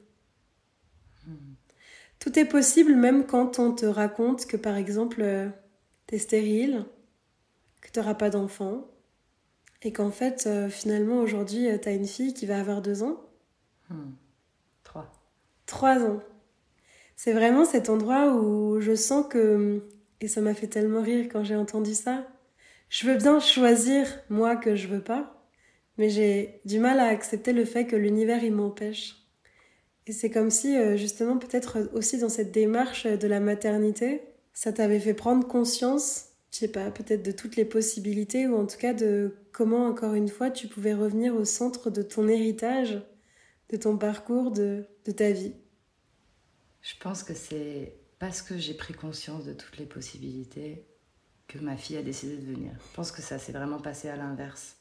Tout 2.19 2.39
est 2.39 2.45
possible 2.45 2.95
même 2.95 3.25
quand 3.25 3.59
on 3.59 3.73
te 3.73 3.85
raconte 3.85 4.45
que 4.45 4.55
par 4.55 4.77
exemple 4.77 5.21
euh, 5.21 5.49
t'es 6.07 6.17
stérile, 6.17 6.85
que 7.81 7.91
t'auras 7.91 8.13
pas 8.13 8.29
d'enfant, 8.29 8.87
et 9.81 9.91
qu'en 9.91 10.11
fait 10.11 10.45
euh, 10.47 10.69
finalement 10.69 11.17
aujourd'hui 11.17 11.67
t'as 11.81 11.93
une 11.93 12.07
fille 12.07 12.33
qui 12.33 12.45
va 12.45 12.59
avoir 12.59 12.81
deux 12.81 13.03
ans. 13.03 13.19
Hmm. 13.89 14.11
Trois. 14.83 15.11
Trois 15.65 16.01
ans. 16.03 16.19
C'est 17.15 17.33
vraiment 17.33 17.65
cet 17.65 17.89
endroit 17.89 18.33
où 18.35 18.79
je 18.79 18.95
sens 18.95 19.25
que, 19.29 19.81
et 20.21 20.27
ça 20.27 20.41
m'a 20.41 20.53
fait 20.53 20.67
tellement 20.67 21.01
rire 21.01 21.27
quand 21.31 21.43
j'ai 21.43 21.55
entendu 21.55 21.93
ça, 21.93 22.25
je 22.93 23.07
veux 23.07 23.17
bien 23.17 23.39
choisir 23.39 24.07
moi 24.29 24.55
que 24.55 24.75
je 24.75 24.87
veux 24.87 25.01
pas, 25.01 25.43
mais 25.97 26.11
j'ai 26.11 26.61
du 26.63 26.77
mal 26.77 26.99
à 26.99 27.07
accepter 27.07 27.51
le 27.51 27.65
fait 27.65 27.87
que 27.87 27.95
l'univers 27.95 28.43
il 28.43 28.53
m'empêche. 28.53 29.15
Et 30.05 30.11
c'est 30.11 30.29
comme 30.29 30.51
si 30.51 30.77
euh, 30.77 30.95
justement 30.95 31.39
peut-être 31.39 31.89
aussi 31.93 32.19
dans 32.19 32.29
cette 32.29 32.51
démarche 32.51 33.07
de 33.07 33.27
la 33.27 33.39
maternité, 33.39 34.21
ça 34.53 34.71
t'avait 34.71 34.99
fait 34.99 35.15
prendre 35.15 35.47
conscience 35.47 36.27
je 36.51 36.59
sais 36.59 36.67
pas, 36.67 36.91
peut-être 36.91 37.23
de 37.23 37.31
toutes 37.31 37.55
les 37.55 37.65
possibilités 37.65 38.45
ou 38.45 38.55
en 38.55 38.67
tout 38.67 38.77
cas 38.77 38.93
de 38.93 39.33
comment, 39.51 39.87
encore 39.87 40.13
une 40.13 40.29
fois, 40.29 40.51
tu 40.51 40.67
pouvais 40.67 40.93
revenir 40.93 41.33
au 41.35 41.45
centre 41.45 41.89
de 41.89 42.03
ton 42.03 42.27
héritage, 42.27 43.01
de 43.69 43.77
ton 43.77 43.97
parcours, 43.97 44.51
de, 44.51 44.85
de 45.05 45.11
ta 45.11 45.31
vie 45.31 45.55
Je 46.83 46.93
pense 46.99 47.23
que 47.23 47.33
c'est 47.33 47.95
parce 48.19 48.43
que 48.43 48.55
j'ai 48.59 48.75
pris 48.75 48.93
conscience 48.93 49.45
de 49.45 49.53
toutes 49.53 49.79
les 49.79 49.87
possibilités 49.87 50.85
que 51.47 51.59
ma 51.59 51.77
fille 51.77 51.97
a 51.97 52.03
décidé 52.03 52.37
de 52.37 52.45
venir. 52.45 52.71
Je 52.89 52.95
pense 52.95 53.11
que 53.11 53.21
ça 53.21 53.37
s'est 53.37 53.51
vraiment 53.51 53.79
passé 53.79 54.09
à 54.09 54.15
l'inverse. 54.15 54.77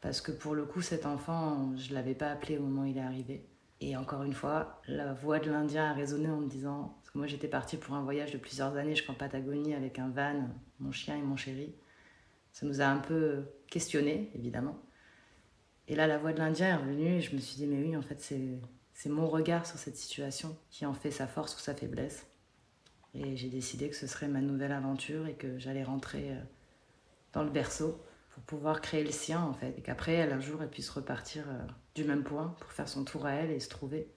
Parce 0.00 0.20
que 0.20 0.32
pour 0.32 0.54
le 0.54 0.64
coup, 0.64 0.82
cet 0.82 1.06
enfant, 1.06 1.74
je 1.76 1.90
ne 1.90 1.94
l'avais 1.94 2.14
pas 2.14 2.30
appelé 2.30 2.58
au 2.58 2.62
moment 2.62 2.82
où 2.82 2.86
il 2.86 2.98
est 2.98 3.02
arrivé. 3.02 3.46
Et 3.80 3.96
encore 3.96 4.22
une 4.22 4.34
fois, 4.34 4.80
la 4.86 5.12
voix 5.12 5.38
de 5.38 5.50
l'Indien 5.50 5.90
a 5.90 5.92
résonné 5.92 6.28
en 6.28 6.38
me 6.38 6.46
disant, 6.46 6.94
parce 7.00 7.10
que 7.10 7.18
moi 7.18 7.26
j'étais 7.26 7.48
partie 7.48 7.76
pour 7.76 7.94
un 7.94 8.02
voyage 8.02 8.32
de 8.32 8.38
plusieurs 8.38 8.76
années 8.76 8.94
jusqu'en 8.94 9.14
Patagonie 9.14 9.74
avec 9.74 9.98
un 9.98 10.08
van, 10.08 10.48
mon 10.78 10.92
chien 10.92 11.16
et 11.16 11.22
mon 11.22 11.36
chéri. 11.36 11.74
Ça 12.52 12.66
nous 12.66 12.80
a 12.80 12.86
un 12.86 12.98
peu 12.98 13.44
questionné, 13.66 14.30
évidemment. 14.34 14.78
Et 15.88 15.96
là, 15.96 16.06
la 16.06 16.18
voix 16.18 16.32
de 16.32 16.38
l'Indien 16.38 16.68
est 16.68 16.76
revenue 16.76 17.16
et 17.16 17.20
je 17.20 17.34
me 17.34 17.40
suis 17.40 17.56
dit, 17.56 17.66
mais 17.66 17.82
oui, 17.82 17.96
en 17.96 18.02
fait, 18.02 18.20
c'est 18.20 19.08
mon 19.08 19.28
regard 19.28 19.66
sur 19.66 19.76
cette 19.76 19.96
situation 19.96 20.56
qui 20.70 20.86
en 20.86 20.94
fait 20.94 21.10
sa 21.10 21.26
force 21.26 21.56
ou 21.56 21.58
sa 21.58 21.74
faiblesse. 21.74 22.26
Et 23.14 23.36
j'ai 23.36 23.48
décidé 23.48 23.88
que 23.88 23.96
ce 23.96 24.06
serait 24.06 24.28
ma 24.28 24.40
nouvelle 24.40 24.72
aventure 24.72 25.26
et 25.26 25.34
que 25.34 25.58
j'allais 25.58 25.84
rentrer 25.84 26.32
euh, 26.32 26.40
dans 27.32 27.44
le 27.44 27.50
berceau 27.50 28.00
pour 28.30 28.42
pouvoir 28.42 28.80
créer 28.80 29.04
le 29.04 29.12
sien, 29.12 29.40
en 29.40 29.54
fait. 29.54 29.74
Et 29.78 29.82
qu'après, 29.82 30.14
elle, 30.14 30.32
un 30.32 30.40
jour, 30.40 30.62
elle 30.62 30.70
puisse 30.70 30.90
repartir 30.90 31.44
euh, 31.48 31.58
du 31.94 32.04
même 32.04 32.24
point 32.24 32.56
pour 32.58 32.72
faire 32.72 32.88
son 32.88 33.04
tour 33.04 33.26
à 33.26 33.32
elle 33.32 33.52
et 33.52 33.60
se 33.60 33.68
trouver. 33.68 34.08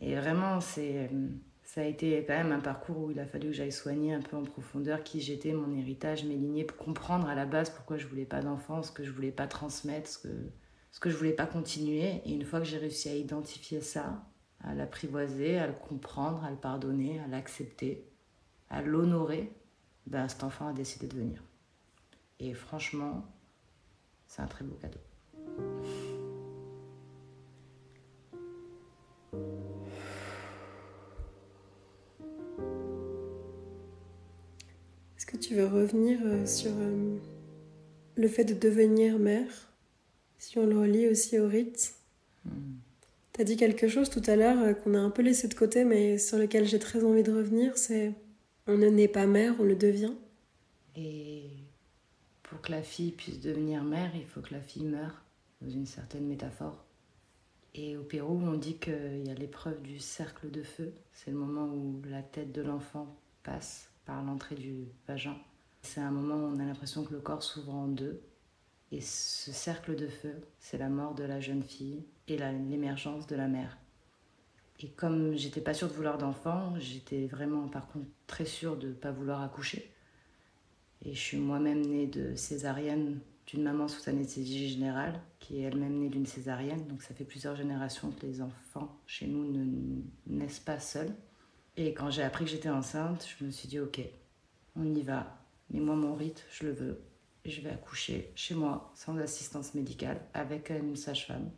Et 0.00 0.16
vraiment, 0.16 0.58
euh, 0.78 1.28
ça 1.62 1.80
a 1.80 1.84
été 1.84 2.24
quand 2.26 2.36
même 2.36 2.50
un 2.50 2.60
parcours 2.60 2.98
où 2.98 3.10
il 3.12 3.20
a 3.20 3.26
fallu 3.26 3.48
que 3.48 3.54
j'aille 3.54 3.70
soigner 3.72 4.12
un 4.12 4.20
peu 4.20 4.36
en 4.36 4.42
profondeur 4.42 5.04
qui 5.04 5.20
j'étais, 5.20 5.52
mon 5.52 5.72
héritage, 5.76 6.24
mes 6.24 6.34
lignées, 6.34 6.64
pour 6.64 6.78
comprendre 6.78 7.28
à 7.28 7.36
la 7.36 7.46
base 7.46 7.70
pourquoi 7.70 7.96
je 7.96 8.08
voulais 8.08 8.24
pas 8.24 8.40
d'enfant, 8.40 8.82
ce 8.82 8.90
que 8.90 9.04
je 9.04 9.12
voulais 9.12 9.30
pas 9.30 9.46
transmettre, 9.46 10.08
ce 10.08 10.18
que, 10.18 10.50
ce 10.90 10.98
que 10.98 11.10
je 11.10 11.16
voulais 11.16 11.32
pas 11.32 11.46
continuer. 11.46 12.22
Et 12.24 12.32
une 12.32 12.44
fois 12.44 12.58
que 12.58 12.66
j'ai 12.66 12.78
réussi 12.78 13.08
à 13.08 13.14
identifier 13.14 13.80
ça, 13.80 14.24
à 14.64 14.74
l'apprivoiser, 14.74 15.58
à 15.58 15.68
le 15.68 15.74
comprendre, 15.74 16.44
à 16.44 16.50
le 16.50 16.56
pardonner, 16.56 17.20
à 17.20 17.28
l'accepter, 17.28 18.04
à 18.70 18.82
l'honorer, 18.82 19.52
ben, 20.06 20.28
cet 20.28 20.44
enfant 20.44 20.68
a 20.68 20.72
décidé 20.72 21.06
de 21.06 21.16
venir. 21.16 21.42
Et 22.38 22.54
franchement, 22.54 23.24
c'est 24.26 24.42
un 24.42 24.46
très 24.46 24.64
beau 24.64 24.76
cadeau. 24.76 24.98
Est-ce 35.16 35.26
que 35.26 35.36
tu 35.36 35.54
veux 35.54 35.66
revenir 35.66 36.20
euh, 36.24 36.46
sur 36.46 36.70
euh, 36.70 37.16
le 38.16 38.28
fait 38.28 38.44
de 38.44 38.54
devenir 38.54 39.18
mère 39.18 39.72
Si 40.38 40.58
on 40.58 40.66
le 40.66 40.78
relie 40.78 41.08
aussi 41.08 41.38
au 41.38 41.48
rite? 41.48 41.94
Hmm. 42.44 42.76
Tu 43.32 43.40
as 43.40 43.44
dit 43.44 43.56
quelque 43.56 43.88
chose 43.88 44.10
tout 44.10 44.22
à 44.26 44.36
l'heure 44.36 44.60
euh, 44.60 44.72
qu'on 44.74 44.94
a 44.94 44.98
un 44.98 45.10
peu 45.10 45.22
laissé 45.22 45.48
de 45.48 45.54
côté, 45.54 45.84
mais 45.84 46.18
sur 46.18 46.38
lequel 46.38 46.66
j'ai 46.66 46.78
très 46.78 47.04
envie 47.04 47.22
de 47.22 47.32
revenir, 47.32 47.76
c'est 47.76 48.12
on 48.66 48.76
ne 48.76 48.88
naît 48.88 49.08
pas 49.08 49.26
mère, 49.26 49.54
on 49.58 49.64
le 49.64 49.76
devient. 49.76 50.14
Et 50.96 51.50
pour 52.42 52.60
que 52.60 52.72
la 52.72 52.82
fille 52.82 53.12
puisse 53.12 53.40
devenir 53.40 53.84
mère, 53.84 54.10
il 54.14 54.26
faut 54.26 54.40
que 54.40 54.54
la 54.54 54.60
fille 54.60 54.84
meure, 54.84 55.22
dans 55.60 55.70
une 55.70 55.86
certaine 55.86 56.26
métaphore. 56.26 56.84
Et 57.74 57.96
au 57.96 58.02
Pérou, 58.02 58.40
on 58.42 58.54
dit 58.54 58.78
qu'il 58.78 59.26
y 59.26 59.30
a 59.30 59.34
l'épreuve 59.34 59.82
du 59.82 59.98
cercle 59.98 60.50
de 60.50 60.62
feu. 60.62 60.94
C'est 61.12 61.30
le 61.30 61.36
moment 61.36 61.66
où 61.66 62.00
la 62.08 62.22
tête 62.22 62.52
de 62.52 62.62
l'enfant 62.62 63.14
passe 63.42 63.90
par 64.06 64.24
l'entrée 64.24 64.54
du 64.54 64.86
vagin. 65.06 65.36
C'est 65.82 66.00
un 66.00 66.10
moment 66.10 66.36
où 66.36 66.54
on 66.54 66.58
a 66.58 66.64
l'impression 66.64 67.04
que 67.04 67.12
le 67.12 67.20
corps 67.20 67.42
s'ouvre 67.42 67.74
en 67.74 67.88
deux. 67.88 68.22
Et 68.92 69.00
ce 69.00 69.52
cercle 69.52 69.94
de 69.94 70.06
feu, 70.06 70.34
c'est 70.58 70.78
la 70.78 70.88
mort 70.88 71.14
de 71.14 71.24
la 71.24 71.40
jeune 71.40 71.62
fille 71.62 72.04
et 72.28 72.38
l'émergence 72.38 73.26
de 73.26 73.36
la 73.36 73.48
mère. 73.48 73.76
Et 74.80 74.88
comme 74.88 75.34
j'étais 75.36 75.60
pas 75.60 75.74
sûre 75.74 75.88
de 75.88 75.94
vouloir 75.94 76.18
d'enfant, 76.18 76.74
j'étais 76.78 77.26
vraiment 77.26 77.68
par 77.68 77.86
contre 77.88 78.06
très 78.26 78.44
sûre 78.44 78.76
de 78.76 78.88
ne 78.88 78.92
pas 78.92 79.10
vouloir 79.10 79.42
accoucher. 79.42 79.90
Et 81.04 81.14
je 81.14 81.20
suis 81.20 81.38
moi-même 81.38 81.80
née 81.80 82.06
de 82.06 82.34
césarienne 82.34 83.20
d'une 83.46 83.62
maman 83.62 83.86
sous 83.88 84.08
anesthésie 84.10 84.68
générale, 84.68 85.20
qui 85.38 85.58
est 85.58 85.62
elle-même 85.62 86.00
née 86.00 86.08
d'une 86.08 86.26
césarienne. 86.26 86.86
Donc 86.88 87.02
ça 87.02 87.14
fait 87.14 87.24
plusieurs 87.24 87.56
générations 87.56 88.10
que 88.10 88.26
les 88.26 88.42
enfants 88.42 88.98
chez 89.06 89.26
nous 89.26 89.50
ne 89.50 90.02
naissent 90.26 90.60
pas 90.60 90.80
seuls. 90.80 91.14
Et 91.76 91.94
quand 91.94 92.10
j'ai 92.10 92.22
appris 92.22 92.44
que 92.44 92.50
j'étais 92.50 92.68
enceinte, 92.68 93.26
je 93.38 93.44
me 93.44 93.50
suis 93.50 93.68
dit 93.68 93.78
ok, 93.78 94.00
on 94.76 94.94
y 94.94 95.02
va. 95.02 95.38
Mais 95.70 95.80
moi, 95.80 95.94
mon 95.94 96.14
rite, 96.14 96.44
je 96.50 96.66
le 96.66 96.72
veux. 96.72 97.00
Je 97.44 97.60
vais 97.60 97.70
accoucher 97.70 98.32
chez 98.34 98.54
moi, 98.54 98.92
sans 98.94 99.16
assistance 99.18 99.74
médicale, 99.74 100.20
avec 100.34 100.70
une 100.70 100.96
sage-femme, 100.96 101.50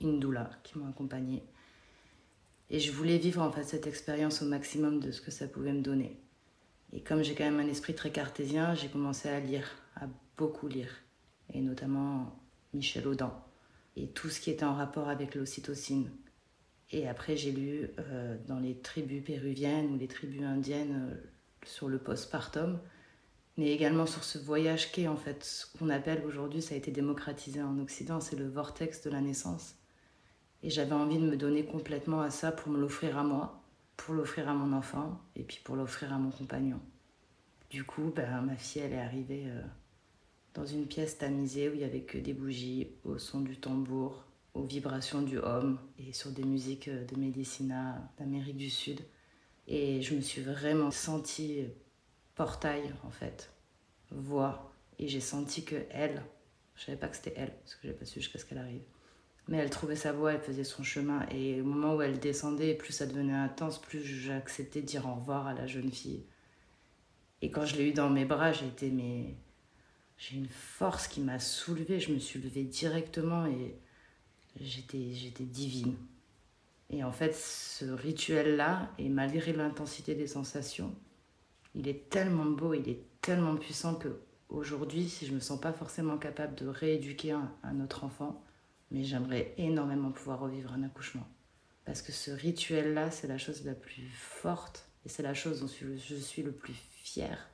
une 0.00 0.20
doula 0.20 0.50
qui 0.62 0.78
m'a 0.78 0.88
accompagnée. 0.88 1.42
Et 2.70 2.80
je 2.80 2.92
voulais 2.92 3.18
vivre 3.18 3.42
en 3.42 3.52
fait 3.52 3.64
cette 3.64 3.86
expérience 3.86 4.42
au 4.42 4.46
maximum 4.46 5.00
de 5.00 5.10
ce 5.10 5.20
que 5.20 5.30
ça 5.30 5.46
pouvait 5.46 5.72
me 5.72 5.82
donner. 5.82 6.18
Et 6.92 7.02
comme 7.02 7.22
j'ai 7.22 7.34
quand 7.34 7.44
même 7.44 7.60
un 7.60 7.68
esprit 7.68 7.94
très 7.94 8.10
cartésien, 8.10 8.74
j'ai 8.74 8.88
commencé 8.88 9.28
à 9.28 9.40
lire, 9.40 9.68
à 9.96 10.06
beaucoup 10.36 10.68
lire, 10.68 11.02
et 11.52 11.60
notamment 11.60 12.38
Michel 12.72 13.06
Audin, 13.06 13.34
et 13.96 14.08
tout 14.08 14.28
ce 14.28 14.40
qui 14.40 14.50
était 14.50 14.64
en 14.64 14.74
rapport 14.74 15.08
avec 15.08 15.34
l'ocytocine. 15.34 16.10
Et 16.90 17.08
après, 17.08 17.36
j'ai 17.36 17.50
lu 17.50 17.90
euh, 17.98 18.36
dans 18.46 18.60
les 18.60 18.78
tribus 18.78 19.24
péruviennes 19.24 19.92
ou 19.92 19.98
les 19.98 20.06
tribus 20.06 20.42
indiennes 20.42 21.10
euh, 21.10 21.30
sur 21.66 21.88
le 21.88 21.98
postpartum, 21.98 22.78
mais 23.56 23.72
également 23.72 24.06
sur 24.06 24.22
ce 24.22 24.38
voyage 24.38 24.92
qu'est 24.92 25.08
en 25.08 25.16
fait 25.16 25.44
ce 25.44 25.66
qu'on 25.76 25.90
appelle 25.90 26.22
aujourd'hui, 26.26 26.62
ça 26.62 26.74
a 26.74 26.78
été 26.78 26.90
démocratisé 26.90 27.62
en 27.62 27.78
Occident, 27.78 28.20
c'est 28.20 28.36
le 28.36 28.48
vortex 28.48 29.02
de 29.02 29.10
la 29.10 29.20
naissance. 29.20 29.74
Et 30.64 30.70
j'avais 30.70 30.94
envie 30.94 31.18
de 31.18 31.26
me 31.26 31.36
donner 31.36 31.66
complètement 31.66 32.22
à 32.22 32.30
ça 32.30 32.50
pour 32.50 32.72
me 32.72 32.80
l'offrir 32.80 33.18
à 33.18 33.22
moi, 33.22 33.62
pour 33.98 34.14
l'offrir 34.14 34.48
à 34.48 34.54
mon 34.54 34.74
enfant 34.74 35.20
et 35.36 35.42
puis 35.42 35.60
pour 35.62 35.76
l'offrir 35.76 36.10
à 36.10 36.16
mon 36.16 36.30
compagnon. 36.30 36.80
Du 37.68 37.84
coup, 37.84 38.10
ben, 38.16 38.40
ma 38.40 38.56
fille, 38.56 38.80
elle 38.80 38.94
est 38.94 38.98
arrivée 38.98 39.44
euh, 39.44 39.60
dans 40.54 40.64
une 40.64 40.86
pièce 40.86 41.18
tamisée 41.18 41.68
où 41.68 41.74
il 41.74 41.80
n'y 41.80 41.84
avait 41.84 42.04
que 42.04 42.16
des 42.16 42.32
bougies, 42.32 42.88
au 43.04 43.18
son 43.18 43.42
du 43.42 43.58
tambour, 43.58 44.24
aux 44.54 44.62
vibrations 44.62 45.20
du 45.20 45.36
homme 45.36 45.78
et 45.98 46.14
sur 46.14 46.30
des 46.30 46.44
musiques 46.44 46.88
euh, 46.88 47.04
de 47.04 47.16
médecina 47.16 48.00
d'Amérique 48.16 48.56
du 48.56 48.70
Sud. 48.70 49.00
Et 49.68 50.00
je 50.00 50.14
me 50.14 50.22
suis 50.22 50.40
vraiment 50.40 50.90
sentie 50.90 51.66
portail, 52.36 52.94
en 53.02 53.10
fait, 53.10 53.52
voix. 54.10 54.72
Et 54.98 55.08
j'ai 55.08 55.20
senti 55.20 55.62
que 55.62 55.76
elle, 55.90 56.22
je 56.74 56.84
savais 56.84 56.96
pas 56.96 57.08
que 57.08 57.16
c'était 57.16 57.34
elle, 57.36 57.52
parce 57.52 57.74
que 57.74 57.86
j'ai 57.86 57.92
pas 57.92 58.06
su 58.06 58.20
jusqu'à 58.20 58.38
ce 58.38 58.46
qu'elle 58.46 58.58
arrive 58.58 58.80
mais 59.48 59.58
elle 59.58 59.70
trouvait 59.70 59.96
sa 59.96 60.12
voie, 60.12 60.32
elle 60.32 60.40
faisait 60.40 60.64
son 60.64 60.82
chemin. 60.82 61.26
Et 61.30 61.60
au 61.60 61.64
moment 61.64 61.96
où 61.96 62.02
elle 62.02 62.18
descendait, 62.18 62.74
plus 62.74 62.92
ça 62.92 63.06
devenait 63.06 63.34
intense, 63.34 63.80
plus 63.80 64.02
j'acceptais 64.02 64.80
de 64.80 64.86
dire 64.86 65.06
au 65.06 65.14
revoir 65.14 65.46
à 65.46 65.54
la 65.54 65.66
jeune 65.66 65.90
fille. 65.90 66.24
Et 67.42 67.50
quand 67.50 67.66
je 67.66 67.76
l'ai 67.76 67.88
eu 67.88 67.92
dans 67.92 68.08
mes 68.08 68.24
bras, 68.24 68.52
j'ai 68.52 68.66
été 68.66 68.90
mais 68.90 69.34
j'ai 70.16 70.36
une 70.36 70.48
force 70.48 71.08
qui 71.08 71.20
m'a 71.20 71.38
soulevée. 71.38 72.00
Je 72.00 72.12
me 72.12 72.18
suis 72.18 72.40
levée 72.40 72.64
directement 72.64 73.46
et 73.46 73.76
j'étais 74.60 75.12
j'étais 75.12 75.44
divine. 75.44 75.96
Et 76.90 77.04
en 77.04 77.12
fait, 77.12 77.34
ce 77.34 77.86
rituel-là, 77.86 78.90
et 78.98 79.08
malgré 79.08 79.52
l'intensité 79.52 80.14
des 80.14 80.26
sensations, 80.26 80.94
il 81.74 81.88
est 81.88 82.08
tellement 82.08 82.44
beau, 82.44 82.72
il 82.72 82.88
est 82.88 83.02
tellement 83.20 83.56
puissant 83.56 83.94
que 83.96 84.20
aujourd'hui, 84.48 85.08
si 85.08 85.26
je 85.26 85.32
me 85.32 85.40
sens 85.40 85.60
pas 85.60 85.72
forcément 85.72 86.18
capable 86.18 86.54
de 86.54 86.68
rééduquer 86.68 87.32
un 87.32 87.80
autre 87.80 88.04
enfant, 88.04 88.42
mais 88.90 89.04
j'aimerais 89.04 89.54
énormément 89.58 90.12
pouvoir 90.12 90.40
revivre 90.40 90.72
un 90.72 90.82
accouchement. 90.82 91.26
Parce 91.84 92.02
que 92.02 92.12
ce 92.12 92.30
rituel-là, 92.30 93.10
c'est 93.10 93.26
la 93.26 93.38
chose 93.38 93.64
la 93.64 93.74
plus 93.74 94.08
forte 94.10 94.88
et 95.04 95.08
c'est 95.08 95.22
la 95.22 95.34
chose 95.34 95.60
dont 95.60 95.68
je 95.68 96.14
suis 96.14 96.42
le 96.42 96.52
plus 96.52 96.74
fière 96.74 97.50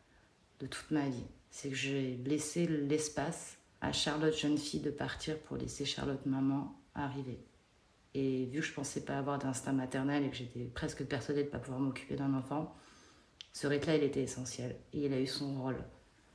de 0.60 0.66
toute 0.66 0.90
ma 0.90 1.08
vie. 1.08 1.26
C'est 1.50 1.70
que 1.70 1.74
j'ai 1.74 2.16
laissé 2.24 2.66
l'espace 2.66 3.58
à 3.80 3.92
Charlotte 3.92 4.36
jeune 4.36 4.58
fille 4.58 4.80
de 4.80 4.90
partir 4.90 5.38
pour 5.40 5.56
laisser 5.56 5.84
Charlotte 5.84 6.24
maman 6.26 6.78
arriver. 6.94 7.40
Et 8.14 8.46
vu 8.46 8.60
que 8.60 8.66
je 8.66 8.72
pensais 8.72 9.04
pas 9.04 9.18
avoir 9.18 9.38
d'instinct 9.38 9.72
maternel 9.72 10.24
et 10.24 10.30
que 10.30 10.36
j'étais 10.36 10.64
presque 10.64 11.04
persuadée 11.04 11.42
de 11.42 11.46
ne 11.46 11.52
pas 11.52 11.58
pouvoir 11.58 11.80
m'occuper 11.80 12.16
d'un 12.16 12.34
enfant, 12.34 12.76
ce 13.52 13.66
rite-là, 13.66 13.96
il 13.96 14.04
était 14.04 14.22
essentiel. 14.22 14.76
Et 14.92 15.06
il 15.06 15.12
a 15.12 15.20
eu 15.20 15.26
son 15.26 15.62
rôle. 15.62 15.82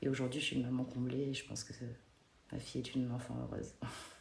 Et 0.01 0.09
aujourd'hui, 0.09 0.39
je 0.39 0.45
suis 0.45 0.55
une 0.57 0.65
maman 0.65 0.83
comblée 0.83 1.29
et 1.29 1.33
je 1.33 1.45
pense 1.45 1.63
que 1.63 1.73
ma 2.51 2.59
fille 2.59 2.81
est 2.81 2.95
une 2.95 3.11
enfant 3.11 3.35
heureuse. 3.41 3.73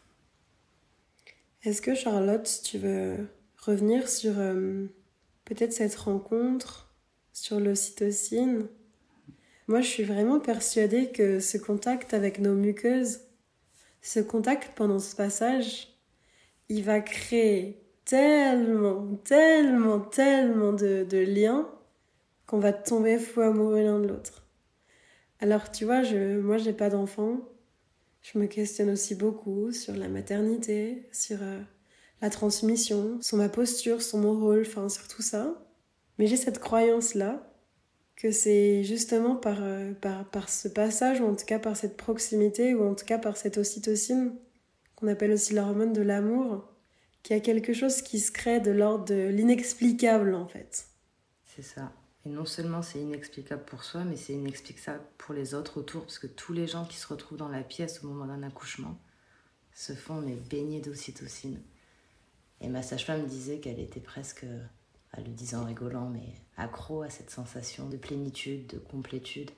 Est-ce 1.64 1.81
que 1.81 1.94
Charlotte, 1.94 2.61
tu 2.62 2.77
veux 2.77 3.27
revenir 3.57 4.07
sur 4.07 4.38
euh, 4.38 4.85
peut-être 5.46 5.72
cette 5.72 5.94
rencontre, 5.94 6.94
sur 7.33 7.59
l'ocytocine? 7.59 8.66
Moi, 9.66 9.81
je 9.81 9.87
suis 9.87 10.03
vraiment 10.03 10.40
persuadée 10.40 11.11
que 11.11 11.40
ce 11.40 11.57
contact 11.57 12.12
avec 12.12 12.38
nos 12.38 12.55
muqueuses, 12.55 13.20
ce 14.03 14.20
contact 14.20 14.72
pendant 14.77 14.98
ce 14.98 15.16
passage, 15.16 15.88
il 16.68 16.85
va 16.85 17.00
créer 17.00 17.83
tellement, 18.05 19.16
tellement, 19.24 20.00
tellement 20.00 20.74
de, 20.74 21.07
de 21.09 21.18
liens 21.18 21.66
qu'on 22.46 22.59
va 22.59 22.74
tomber 22.74 23.18
fou 23.18 23.40
amoureux 23.40 23.83
l'un 23.83 24.00
de 24.00 24.09
l'autre. 24.09 24.46
Alors 25.40 25.70
tu 25.70 25.87
vois, 25.87 26.03
je, 26.03 26.38
moi 26.38 26.59
j'ai 26.59 26.74
pas 26.74 26.90
d'enfant. 26.90 27.40
Je 28.24 28.38
me 28.38 28.46
questionne 28.46 28.88
aussi 28.88 29.14
beaucoup 29.14 29.70
sur 29.70 29.94
la 29.94 30.08
maternité, 30.08 31.06
sur 31.12 31.42
euh, 31.42 31.60
la 32.22 32.30
transmission, 32.30 33.20
sur 33.20 33.37
ma 33.37 33.50
posture, 33.50 34.00
sur 34.00 34.16
mon 34.16 34.40
rôle, 34.40 34.62
enfin 34.66 34.88
sur 34.88 35.06
tout 35.08 35.20
ça. 35.20 35.62
Mais 36.18 36.26
j'ai 36.26 36.38
cette 36.38 36.58
croyance-là 36.58 37.46
que 38.16 38.30
c'est 38.30 38.82
justement 38.82 39.37
par, 39.37 39.58
euh, 39.60 39.92
par, 39.92 40.30
par 40.30 40.48
ce 40.48 40.68
passage, 40.68 41.20
ou 41.20 41.26
en 41.26 41.34
tout 41.34 41.44
cas 41.44 41.58
par 41.58 41.76
cette 41.76 41.98
proximité, 41.98 42.74
ou 42.74 42.88
en 42.88 42.94
tout 42.94 43.04
cas 43.04 43.18
par 43.18 43.37
cette 43.37 43.58
ocytocine, 43.58 44.32
qu'on 44.96 45.08
appelle 45.08 45.32
aussi 45.32 45.52
l'hormone 45.52 45.92
de 45.92 46.00
l'amour, 46.00 46.66
qu'il 47.22 47.37
y 47.37 47.38
a 47.38 47.42
quelque 47.42 47.74
chose 47.74 48.00
qui 48.00 48.20
se 48.20 48.32
crée 48.32 48.58
de 48.58 48.70
l'ordre 48.70 49.04
de 49.04 49.28
l'inexplicable 49.28 50.34
en 50.34 50.46
fait. 50.46 50.87
C'est 51.44 51.62
ça. 51.62 51.92
Et 52.26 52.30
non 52.30 52.46
seulement 52.46 52.82
c'est 52.82 53.00
inexplicable 53.00 53.64
pour 53.64 53.84
soi, 53.84 54.04
mais 54.04 54.16
c'est 54.16 54.32
inexplicable 54.32 55.04
pour 55.18 55.34
les 55.34 55.54
autres 55.54 55.78
autour, 55.78 56.02
parce 56.02 56.18
que 56.18 56.26
tous 56.26 56.52
les 56.52 56.66
gens 56.66 56.87
qui 56.87 56.96
se 56.96 57.06
retrouvent 57.06 57.38
dans 57.38 57.48
la 57.48 57.62
pièce 57.62 58.02
au 58.02 58.08
moment 58.08 58.26
d'un 58.26 58.42
accouchement 58.42 58.98
se 59.74 59.92
font 59.92 60.20
mais 60.20 60.37
baignés 60.37 60.80
d'ocytocine. 60.80 61.60
Et 62.60 62.68
ma 62.68 62.82
sage-femme 62.82 63.26
disait 63.26 63.58
qu'elle 63.58 63.80
était 63.80 64.00
presque, 64.00 64.46
elle 65.12 65.24
le 65.24 65.32
disait 65.32 65.56
en 65.56 65.64
rigolant, 65.64 66.08
mais 66.08 66.32
accro 66.56 67.02
à 67.02 67.10
cette 67.10 67.30
sensation 67.30 67.88
de 67.88 67.96
plénitude, 67.96 68.68
de 68.68 68.78
complétude. 68.78 69.50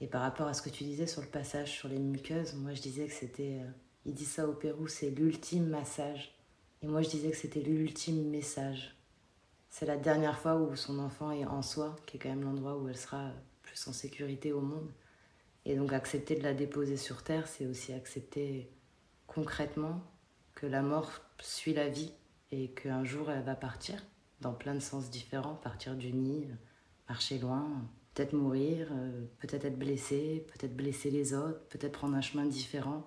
Et 0.00 0.06
par 0.06 0.20
rapport 0.20 0.46
à 0.46 0.54
ce 0.54 0.62
que 0.62 0.70
tu 0.70 0.84
disais 0.84 1.06
sur 1.06 1.22
le 1.22 1.28
passage 1.28 1.72
sur 1.72 1.88
les 1.88 1.98
muqueuses, 1.98 2.54
moi 2.54 2.74
je 2.74 2.82
disais 2.82 3.06
que 3.06 3.14
c'était, 3.14 3.60
euh, 3.62 3.70
il 4.04 4.14
dit 4.14 4.26
ça 4.26 4.46
au 4.46 4.52
Pérou, 4.52 4.88
c'est 4.88 5.10
l'ultime 5.10 5.68
massage. 5.68 6.34
Et 6.82 6.86
moi 6.86 7.00
je 7.02 7.08
disais 7.08 7.30
que 7.30 7.36
c'était 7.36 7.60
l'ultime 7.60 8.28
message 8.28 8.97
c'est 9.70 9.86
la 9.86 9.96
dernière 9.96 10.38
fois 10.38 10.56
où 10.56 10.74
son 10.76 10.98
enfant 10.98 11.30
est 11.30 11.44
en 11.44 11.62
soi, 11.62 11.96
qui 12.06 12.16
est 12.16 12.20
quand 12.20 12.28
même 12.28 12.42
l'endroit 12.42 12.76
où 12.76 12.88
elle 12.88 12.96
sera 12.96 13.30
plus 13.62 13.86
en 13.88 13.92
sécurité 13.92 14.52
au 14.52 14.60
monde. 14.60 14.90
Et 15.64 15.76
donc 15.76 15.92
accepter 15.92 16.34
de 16.34 16.42
la 16.42 16.54
déposer 16.54 16.96
sur 16.96 17.22
Terre, 17.22 17.46
c'est 17.46 17.66
aussi 17.66 17.92
accepter 17.92 18.70
concrètement 19.26 20.02
que 20.54 20.66
la 20.66 20.82
mort 20.82 21.20
suit 21.40 21.74
la 21.74 21.88
vie 21.88 22.12
et 22.50 22.70
qu'un 22.70 23.04
jour 23.04 23.30
elle 23.30 23.44
va 23.44 23.54
partir 23.54 24.02
dans 24.40 24.52
plein 24.52 24.74
de 24.74 24.80
sens 24.80 25.10
différents, 25.10 25.54
partir 25.54 25.94
du 25.96 26.12
nid, 26.12 26.48
marcher 27.08 27.38
loin, 27.38 27.86
peut-être 28.14 28.32
mourir, 28.32 28.88
euh, 28.92 29.26
peut-être 29.38 29.64
être 29.64 29.78
blessé, 29.78 30.46
peut-être 30.48 30.76
blesser 30.76 31.10
les 31.10 31.34
autres, 31.34 31.60
peut-être 31.68 31.92
prendre 31.92 32.16
un 32.16 32.20
chemin 32.20 32.46
différent. 32.46 33.06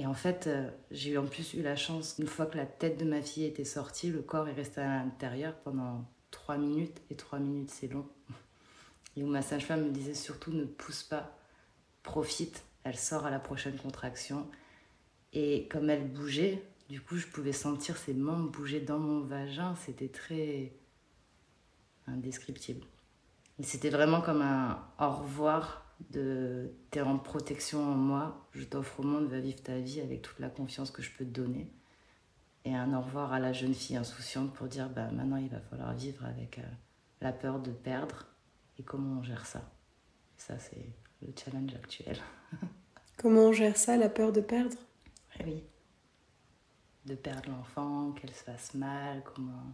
Et 0.00 0.06
en 0.06 0.14
fait, 0.14 0.46
euh, 0.46 0.66
j'ai 0.90 1.18
en 1.18 1.26
plus 1.26 1.52
eu 1.52 1.60
la 1.60 1.76
chance, 1.76 2.16
une 2.18 2.26
fois 2.26 2.46
que 2.46 2.56
la 2.56 2.64
tête 2.64 2.98
de 2.98 3.04
ma 3.04 3.20
fille 3.20 3.44
était 3.44 3.66
sortie, 3.66 4.08
le 4.08 4.22
corps 4.22 4.48
est 4.48 4.54
resté 4.54 4.80
à 4.80 5.04
l'intérieur 5.04 5.54
pendant 5.56 6.08
trois 6.30 6.56
minutes, 6.56 7.02
et 7.10 7.16
trois 7.16 7.38
minutes 7.38 7.68
c'est 7.68 7.88
long. 7.88 8.08
Et 9.16 9.22
où 9.22 9.26
ma 9.26 9.42
sage-femme 9.42 9.84
me 9.84 9.90
disait 9.90 10.14
surtout 10.14 10.52
ne 10.52 10.64
pousse 10.64 11.02
pas, 11.02 11.36
profite, 12.02 12.64
elle 12.82 12.96
sort 12.96 13.26
à 13.26 13.30
la 13.30 13.38
prochaine 13.38 13.76
contraction. 13.76 14.48
Et 15.34 15.68
comme 15.68 15.90
elle 15.90 16.08
bougeait, 16.08 16.62
du 16.88 17.02
coup 17.02 17.18
je 17.18 17.26
pouvais 17.26 17.52
sentir 17.52 17.98
ses 17.98 18.14
membres 18.14 18.50
bouger 18.50 18.80
dans 18.80 18.98
mon 18.98 19.20
vagin, 19.20 19.74
c'était 19.84 20.08
très 20.08 20.72
indescriptible. 22.06 22.86
C'était 23.62 23.90
vraiment 23.90 24.22
comme 24.22 24.40
un 24.40 24.82
au 24.98 25.10
revoir 25.10 25.89
de 26.08 26.72
t'es 26.90 27.00
en 27.00 27.18
protection 27.18 27.82
en 27.82 27.94
moi, 27.94 28.48
je 28.52 28.64
t'offre 28.64 29.00
au 29.00 29.02
monde, 29.02 29.28
va 29.28 29.40
vivre 29.40 29.62
ta 29.62 29.78
vie 29.78 30.00
avec 30.00 30.22
toute 30.22 30.38
la 30.38 30.48
confiance 30.48 30.90
que 30.90 31.02
je 31.02 31.10
peux 31.10 31.24
te 31.24 31.30
donner. 31.30 31.70
Et 32.64 32.74
un 32.74 32.92
au 32.94 33.00
revoir 33.00 33.32
à 33.32 33.38
la 33.38 33.52
jeune 33.52 33.74
fille 33.74 33.96
insouciante 33.96 34.52
pour 34.52 34.66
dire 34.66 34.88
bah 34.90 35.10
maintenant 35.10 35.36
il 35.36 35.48
va 35.48 35.60
falloir 35.60 35.94
vivre 35.94 36.24
avec 36.26 36.58
euh, 36.58 36.62
la 37.20 37.32
peur 37.32 37.58
de 37.60 37.70
perdre 37.70 38.26
et 38.78 38.82
comment 38.82 39.20
on 39.20 39.22
gère 39.22 39.46
ça? 39.46 39.62
Ça 40.36 40.58
c'est 40.58 40.92
le 41.22 41.32
challenge 41.36 41.74
actuel. 41.74 42.18
comment 43.16 43.46
on 43.46 43.52
gère 43.52 43.76
ça, 43.76 43.96
la 43.96 44.08
peur 44.08 44.32
de 44.32 44.40
perdre? 44.40 44.76
Eh 45.38 45.44
Oui. 45.44 45.64
De 47.06 47.14
perdre 47.14 47.50
l'enfant, 47.50 48.12
qu'elle 48.12 48.30
se 48.30 48.44
fasse 48.44 48.74
mal, 48.74 49.22
comment? 49.24 49.72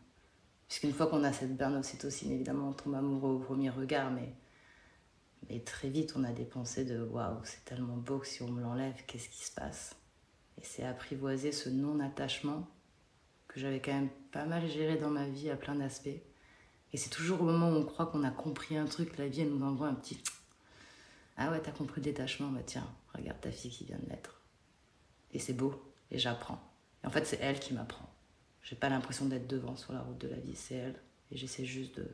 Puisqu'une 0.68 0.92
fois 0.92 1.08
qu'on 1.08 1.24
a 1.24 1.32
cette 1.32 1.56
burn 1.56 1.74
ocytocine, 1.76 2.32
évidemment 2.32 2.68
on 2.68 2.72
tombe 2.72 2.94
amoureux 2.94 3.34
au 3.34 3.38
premier 3.38 3.70
regard, 3.70 4.10
mais 4.12 4.32
et 5.48 5.62
très 5.62 5.88
vite, 5.88 6.14
on 6.16 6.24
a 6.24 6.32
des 6.32 6.44
pensées 6.44 6.84
de 6.84 7.02
waouh, 7.02 7.38
c'est 7.44 7.64
tellement 7.64 7.96
beau 7.96 8.18
que 8.18 8.26
si 8.26 8.42
on 8.42 8.48
me 8.48 8.60
l'enlève, 8.60 8.94
qu'est-ce 9.06 9.28
qui 9.28 9.44
se 9.44 9.52
passe? 9.52 9.96
Et 10.58 10.64
c'est 10.64 10.84
apprivoiser 10.84 11.52
ce 11.52 11.68
non-attachement 11.68 12.66
que 13.46 13.60
j'avais 13.60 13.80
quand 13.80 13.92
même 13.92 14.10
pas 14.32 14.44
mal 14.44 14.68
géré 14.68 14.96
dans 14.96 15.10
ma 15.10 15.28
vie 15.28 15.50
à 15.50 15.56
plein 15.56 15.76
d'aspects. 15.76 16.08
Et 16.92 16.96
c'est 16.96 17.10
toujours 17.10 17.42
au 17.42 17.44
moment 17.44 17.70
où 17.70 17.74
on 17.74 17.84
croit 17.84 18.06
qu'on 18.06 18.24
a 18.24 18.30
compris 18.30 18.76
un 18.76 18.86
truc, 18.86 19.18
la 19.18 19.28
vie 19.28 19.42
elle 19.42 19.50
nous 19.50 19.64
envoie 19.64 19.88
un 19.88 19.94
petit 19.94 20.18
Ah 21.36 21.50
ouais, 21.50 21.60
t'as 21.60 21.72
compris 21.72 22.00
le 22.00 22.06
détachement, 22.06 22.48
bah 22.48 22.62
tiens, 22.64 22.88
regarde 23.14 23.40
ta 23.40 23.52
fille 23.52 23.70
qui 23.70 23.84
vient 23.84 23.98
de 23.98 24.08
naître. 24.08 24.40
Et 25.32 25.38
c'est 25.38 25.52
beau, 25.52 25.74
et 26.10 26.18
j'apprends. 26.18 26.60
Et 27.04 27.06
en 27.06 27.10
fait, 27.10 27.24
c'est 27.26 27.38
elle 27.40 27.60
qui 27.60 27.74
m'apprend. 27.74 28.08
J'ai 28.62 28.76
pas 28.76 28.88
l'impression 28.88 29.26
d'être 29.26 29.46
devant 29.46 29.76
sur 29.76 29.92
la 29.92 30.00
route 30.00 30.18
de 30.18 30.28
la 30.28 30.38
vie, 30.38 30.56
c'est 30.56 30.74
elle. 30.74 31.00
Et 31.30 31.36
j'essaie 31.36 31.64
juste 31.64 31.96
de 31.96 32.08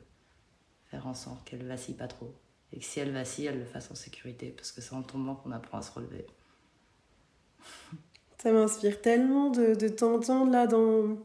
faire 0.86 1.06
en 1.06 1.14
sorte 1.14 1.44
qu'elle 1.44 1.66
vacille 1.66 1.94
pas 1.94 2.08
trop 2.08 2.34
et 2.72 2.78
que 2.78 2.84
si 2.84 3.00
elle 3.00 3.12
vacille, 3.12 3.46
elle 3.46 3.58
le 3.58 3.64
fasse 3.64 3.90
en 3.90 3.94
sécurité, 3.94 4.52
parce 4.56 4.72
que 4.72 4.80
c'est 4.80 4.94
en 4.94 5.02
tombant 5.02 5.34
qu'on 5.34 5.52
apprend 5.52 5.78
à 5.78 5.82
se 5.82 5.92
relever. 5.92 6.26
Ça 8.42 8.50
m'inspire 8.50 9.00
tellement 9.00 9.50
de, 9.50 9.74
de 9.74 9.88
t'entendre 9.88 10.50
là 10.50 10.66
dans, 10.66 11.16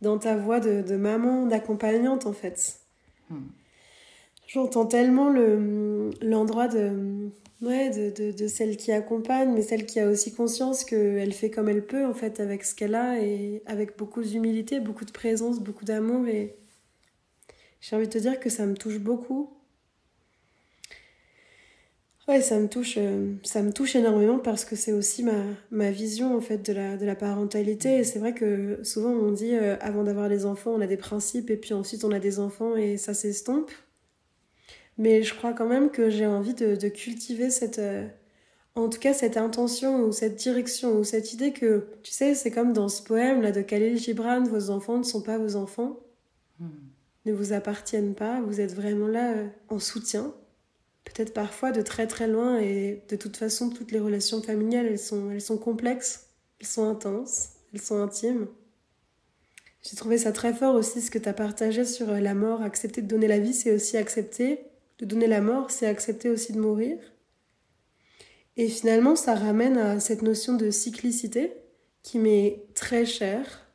dans 0.00 0.18
ta 0.18 0.36
voix 0.36 0.60
de, 0.60 0.82
de 0.82 0.96
maman, 0.96 1.46
d'accompagnante 1.46 2.26
en 2.26 2.32
fait. 2.32 2.78
Hmm. 3.30 3.46
J'entends 4.46 4.86
tellement 4.86 5.30
le, 5.30 6.10
l'endroit 6.20 6.68
de, 6.68 7.30
ouais, 7.62 7.90
de, 7.90 8.10
de, 8.10 8.36
de, 8.36 8.46
celle 8.46 8.76
qui 8.76 8.92
accompagne, 8.92 9.52
mais 9.52 9.62
celle 9.62 9.86
qui 9.86 9.98
a 9.98 10.06
aussi 10.06 10.34
conscience 10.34 10.84
qu'elle 10.84 11.32
fait 11.32 11.50
comme 11.50 11.68
elle 11.68 11.86
peut 11.86 12.04
en 12.04 12.12
fait 12.14 12.38
avec 12.38 12.64
ce 12.64 12.74
qu'elle 12.74 12.94
a 12.94 13.18
et 13.18 13.62
avec 13.66 13.96
beaucoup 13.96 14.22
d'humilité, 14.22 14.78
beaucoup 14.78 15.06
de 15.06 15.10
présence, 15.10 15.58
beaucoup 15.58 15.86
d'amour. 15.86 16.28
Et 16.28 16.54
j'ai 17.80 17.96
envie 17.96 18.06
de 18.06 18.12
te 18.12 18.18
dire 18.18 18.38
que 18.38 18.50
ça 18.50 18.66
me 18.66 18.74
touche 18.74 18.98
beaucoup 18.98 19.56
Ouais, 22.32 22.40
ça 22.40 22.58
me 22.58 22.66
touche, 22.66 22.94
euh, 22.96 23.34
ça 23.42 23.60
me 23.60 23.74
touche 23.74 23.94
énormément 23.94 24.38
parce 24.38 24.64
que 24.64 24.74
c'est 24.74 24.94
aussi 24.94 25.22
ma, 25.22 25.44
ma 25.70 25.90
vision 25.90 26.34
en 26.34 26.40
fait 26.40 26.64
de 26.64 26.72
la, 26.72 26.96
de 26.96 27.04
la 27.04 27.14
parentalité. 27.14 27.98
Et 27.98 28.04
c'est 28.04 28.18
vrai 28.18 28.32
que 28.32 28.78
souvent 28.84 29.10
on 29.10 29.32
dit 29.32 29.54
euh, 29.54 29.76
avant 29.82 30.02
d'avoir 30.02 30.30
des 30.30 30.46
enfants, 30.46 30.70
on 30.70 30.80
a 30.80 30.86
des 30.86 30.96
principes 30.96 31.50
et 31.50 31.58
puis 31.58 31.74
ensuite 31.74 32.04
on 32.04 32.10
a 32.10 32.18
des 32.18 32.38
enfants 32.38 32.74
et 32.74 32.96
ça 32.96 33.12
s'estompe. 33.12 33.70
Mais 34.96 35.22
je 35.22 35.34
crois 35.34 35.52
quand 35.52 35.66
même 35.66 35.90
que 35.90 36.08
j'ai 36.08 36.24
envie 36.24 36.54
de, 36.54 36.74
de, 36.74 36.88
cultiver 36.88 37.50
cette, 37.50 37.78
euh, 37.78 38.08
en 38.76 38.88
tout 38.88 38.98
cas 38.98 39.12
cette 39.12 39.36
intention 39.36 40.00
ou 40.00 40.10
cette 40.10 40.36
direction 40.36 40.98
ou 40.98 41.04
cette 41.04 41.34
idée 41.34 41.52
que, 41.52 41.86
tu 42.02 42.12
sais, 42.12 42.34
c'est 42.34 42.50
comme 42.50 42.72
dans 42.72 42.88
ce 42.88 43.02
poème 43.02 43.42
là 43.42 43.52
de 43.52 43.60
Khalil 43.60 43.98
Gibran, 43.98 44.44
vos 44.44 44.70
enfants 44.70 44.96
ne 44.96 45.02
sont 45.02 45.20
pas 45.20 45.36
vos 45.36 45.56
enfants, 45.56 46.00
hmm. 46.60 46.68
ne 47.26 47.32
vous 47.34 47.52
appartiennent 47.52 48.14
pas, 48.14 48.40
vous 48.40 48.62
êtes 48.62 48.74
vraiment 48.74 49.08
là 49.08 49.34
en 49.68 49.78
soutien 49.78 50.32
peut-être 51.04 51.34
parfois 51.34 51.72
de 51.72 51.82
très 51.82 52.06
très 52.06 52.28
loin 52.28 52.58
et 52.58 53.02
de 53.08 53.16
toute 53.16 53.36
façon 53.36 53.70
toutes 53.70 53.92
les 53.92 53.98
relations 53.98 54.42
familiales 54.42 54.86
elles 54.86 54.98
sont, 54.98 55.30
elles 55.30 55.40
sont 55.40 55.58
complexes, 55.58 56.28
elles 56.60 56.66
sont 56.66 56.88
intenses, 56.88 57.50
elles 57.72 57.80
sont 57.80 58.00
intimes. 58.00 58.48
J'ai 59.82 59.96
trouvé 59.96 60.16
ça 60.16 60.30
très 60.30 60.54
fort 60.54 60.76
aussi 60.76 61.00
ce 61.00 61.10
que 61.10 61.18
tu 61.18 61.28
as 61.28 61.32
partagé 61.32 61.84
sur 61.84 62.08
euh, 62.10 62.20
la 62.20 62.34
mort. 62.34 62.62
Accepter 62.62 63.02
de 63.02 63.08
donner 63.08 63.26
la 63.26 63.40
vie, 63.40 63.52
c'est 63.52 63.72
aussi 63.72 63.96
accepter. 63.96 64.60
De 64.98 65.04
donner 65.04 65.26
la 65.26 65.40
mort, 65.40 65.70
c'est 65.72 65.86
accepter 65.86 66.28
aussi 66.28 66.52
de 66.52 66.60
mourir. 66.60 66.98
Et 68.56 68.68
finalement, 68.68 69.16
ça 69.16 69.34
ramène 69.34 69.78
à 69.78 69.98
cette 69.98 70.22
notion 70.22 70.56
de 70.56 70.70
cyclicité 70.70 71.52
qui 72.02 72.18
m'est 72.18 72.66
très 72.74 73.06
chère. 73.06 73.66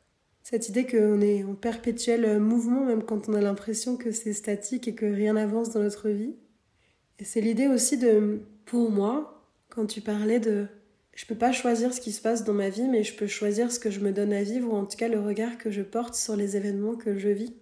Cette 0.42 0.70
idée 0.70 0.86
qu'on 0.86 1.20
est 1.20 1.44
en 1.44 1.54
perpétuel 1.54 2.38
mouvement, 2.38 2.84
même 2.84 3.02
quand 3.02 3.28
on 3.28 3.34
a 3.34 3.40
l'impression 3.42 3.98
que 3.98 4.12
c'est 4.12 4.32
statique 4.32 4.88
et 4.88 4.94
que 4.94 5.04
rien 5.04 5.34
n'avance 5.34 5.70
dans 5.70 5.80
notre 5.80 6.08
vie. 6.08 6.36
C'est 7.20 7.40
l'idée 7.40 7.66
aussi 7.66 7.98
de, 7.98 8.40
pour 8.64 8.90
moi, 8.90 9.44
quand 9.68 9.86
tu 9.86 10.00
parlais 10.00 10.40
de, 10.40 10.66
je 11.14 11.26
peux 11.26 11.34
pas 11.34 11.52
choisir 11.52 11.92
ce 11.92 12.00
qui 12.00 12.12
se 12.12 12.22
passe 12.22 12.44
dans 12.44 12.54
ma 12.54 12.68
vie, 12.68 12.86
mais 12.86 13.02
je 13.02 13.14
peux 13.14 13.26
choisir 13.26 13.72
ce 13.72 13.80
que 13.80 13.90
je 13.90 14.00
me 14.00 14.12
donne 14.12 14.32
à 14.32 14.42
vivre, 14.42 14.72
ou 14.72 14.76
en 14.76 14.86
tout 14.86 14.96
cas 14.96 15.08
le 15.08 15.20
regard 15.20 15.58
que 15.58 15.70
je 15.70 15.82
porte 15.82 16.14
sur 16.14 16.36
les 16.36 16.56
événements 16.56 16.94
que 16.94 17.18
je 17.18 17.28
vis. 17.28 17.54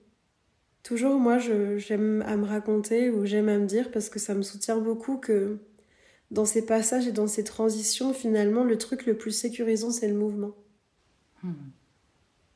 Toujours, 0.82 1.18
moi, 1.18 1.38
j'aime 1.38 2.22
à 2.26 2.36
me 2.36 2.44
raconter 2.44 3.10
ou 3.10 3.24
j'aime 3.24 3.48
à 3.48 3.58
me 3.58 3.66
dire, 3.66 3.90
parce 3.90 4.08
que 4.08 4.18
ça 4.18 4.34
me 4.34 4.42
soutient 4.42 4.78
beaucoup, 4.78 5.16
que 5.16 5.58
dans 6.30 6.44
ces 6.44 6.66
passages 6.66 7.06
et 7.06 7.12
dans 7.12 7.26
ces 7.26 7.44
transitions, 7.44 8.12
finalement, 8.12 8.62
le 8.62 8.78
truc 8.78 9.06
le 9.06 9.16
plus 9.16 9.32
sécurisant, 9.32 9.90
c'est 9.90 10.08
le 10.08 10.14
mouvement. 10.14 10.54
Hmm. 11.42 11.52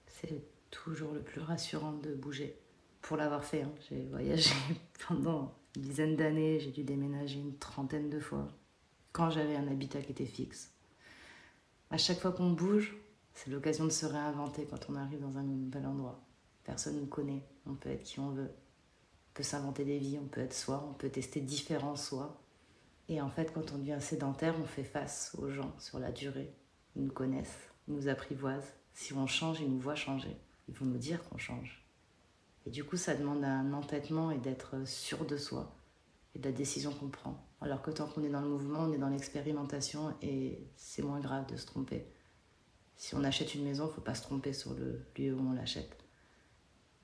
C'est 0.07 0.43
toujours 0.71 1.13
le 1.13 1.21
plus 1.21 1.41
rassurant 1.41 1.93
de 1.93 2.15
bouger. 2.15 2.57
Pour 3.01 3.17
l'avoir 3.17 3.45
fait, 3.45 3.63
hein. 3.63 3.73
j'ai 3.89 4.07
voyagé 4.11 4.51
pendant 5.09 5.55
une 5.77 5.83
dizaine 5.83 6.17
d'années, 6.17 6.61
j'ai 6.61 6.71
dû 6.71 6.83
déménager 6.83 7.39
une 7.39 7.57
trentaine 7.57 8.11
de 8.11 8.19
fois, 8.19 8.49
quand 9.13 9.31
j'avais 9.31 9.57
un 9.57 9.69
habitat 9.69 10.03
qui 10.03 10.13
était 10.13 10.27
fixe. 10.27 10.73
À 11.91 11.99
chaque 11.99 12.21
fois 12.21 12.33
qu'on 12.33 12.51
bouge, 12.51 12.97
c'est 13.35 13.51
l'occasion 13.51 13.85
de 13.85 13.91
se 13.91 14.07
réinventer 14.07 14.67
quand 14.69 14.91
on 14.91 14.97
arrive 14.97 15.21
dans 15.21 15.39
un 15.39 15.43
nouvel 15.43 15.87
endroit. 15.87 16.21
Personne 16.65 16.97
ne 16.97 17.01
nous 17.01 17.07
connaît, 17.07 17.43
on 17.67 17.75
peut 17.75 17.91
être 17.91 18.03
qui 18.03 18.21
on 18.21 18.31
veut. 18.31 18.51
On 18.51 19.33
peut 19.35 19.43
s'inventer 19.43 19.85
des 19.85 19.99
vies, 19.99 20.19
on 20.21 20.27
peut 20.27 20.41
être 20.41 20.55
soi, 20.55 20.87
on 20.91 20.95
peut 20.95 21.09
tester 21.09 21.41
différents 21.41 21.97
soi. 21.97 22.41
Et 23.09 23.21
en 23.21 23.31
fait, 23.31 23.53
quand 23.53 23.73
on 23.73 23.79
devient 23.79 23.99
sédentaire, 24.01 24.55
on 24.61 24.67
fait 24.67 24.85
face 24.85 25.35
aux 25.39 25.51
gens 25.51 25.75
sur 25.79 25.99
la 25.99 26.13
durée. 26.13 26.53
Ils 26.97 27.05
nous 27.05 27.13
connaissent, 27.13 27.71
ils 27.89 27.95
nous 27.95 28.09
apprivoisent. 28.09 28.75
Si 28.93 29.13
on 29.15 29.27
change, 29.27 29.61
ils 29.61 29.71
nous 29.71 29.81
voient 29.81 29.95
changer. 29.95 30.37
Ils 30.69 30.75
vont 30.75 30.87
nous 30.87 30.99
dire 30.99 31.23
qu'on 31.29 31.39
change. 31.39 31.85
Et 32.71 32.73
du 32.73 32.85
coup, 32.85 32.97
ça 32.97 33.17
demande 33.17 33.43
un 33.43 33.73
entêtement 33.73 34.31
et 34.31 34.39
d'être 34.39 34.87
sûr 34.87 35.27
de 35.27 35.37
soi 35.37 35.75
et 36.37 36.39
de 36.39 36.45
la 36.45 36.53
décision 36.53 36.93
qu'on 36.93 37.09
prend. 37.09 37.45
Alors 37.61 37.83
que 37.83 37.91
tant 37.91 38.07
qu'on 38.07 38.23
est 38.23 38.29
dans 38.29 38.43
le 38.43 38.49
mouvement, 38.49 38.83
on 38.83 38.93
est 38.93 38.99
dans 38.99 39.09
l'expérimentation 39.09 40.15
et 40.23 40.71
c'est 40.77 41.03
moins 41.03 41.19
grave 41.19 41.51
de 41.51 41.57
se 41.57 41.67
tromper. 41.67 42.07
Si 42.95 43.17
on 43.17 43.25
achète 43.25 43.57
une 43.57 43.65
maison, 43.65 43.87
il 43.87 43.89
ne 43.89 43.95
faut 43.95 44.01
pas 44.01 44.15
se 44.15 44.23
tromper 44.23 44.53
sur 44.53 44.75
le 44.75 45.05
lieu 45.19 45.35
où 45.35 45.41
on 45.41 45.53
l'achète. 45.53 45.99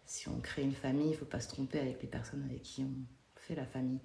Si 0.05 0.29
on 0.29 0.39
crée 0.39 0.63
une 0.63 0.73
famille, 0.73 1.09
il 1.09 1.15
ne 1.15 1.17
faut 1.17 1.25
pas 1.25 1.41
se 1.41 1.49
tromper 1.49 1.81
avec 1.81 2.01
les 2.01 2.09
personnes 2.09 2.45
avec 2.45 2.63
qui 2.63 2.85
on 2.85 2.95
fait 3.35 3.57
la 3.57 3.67
famille. 3.67 3.99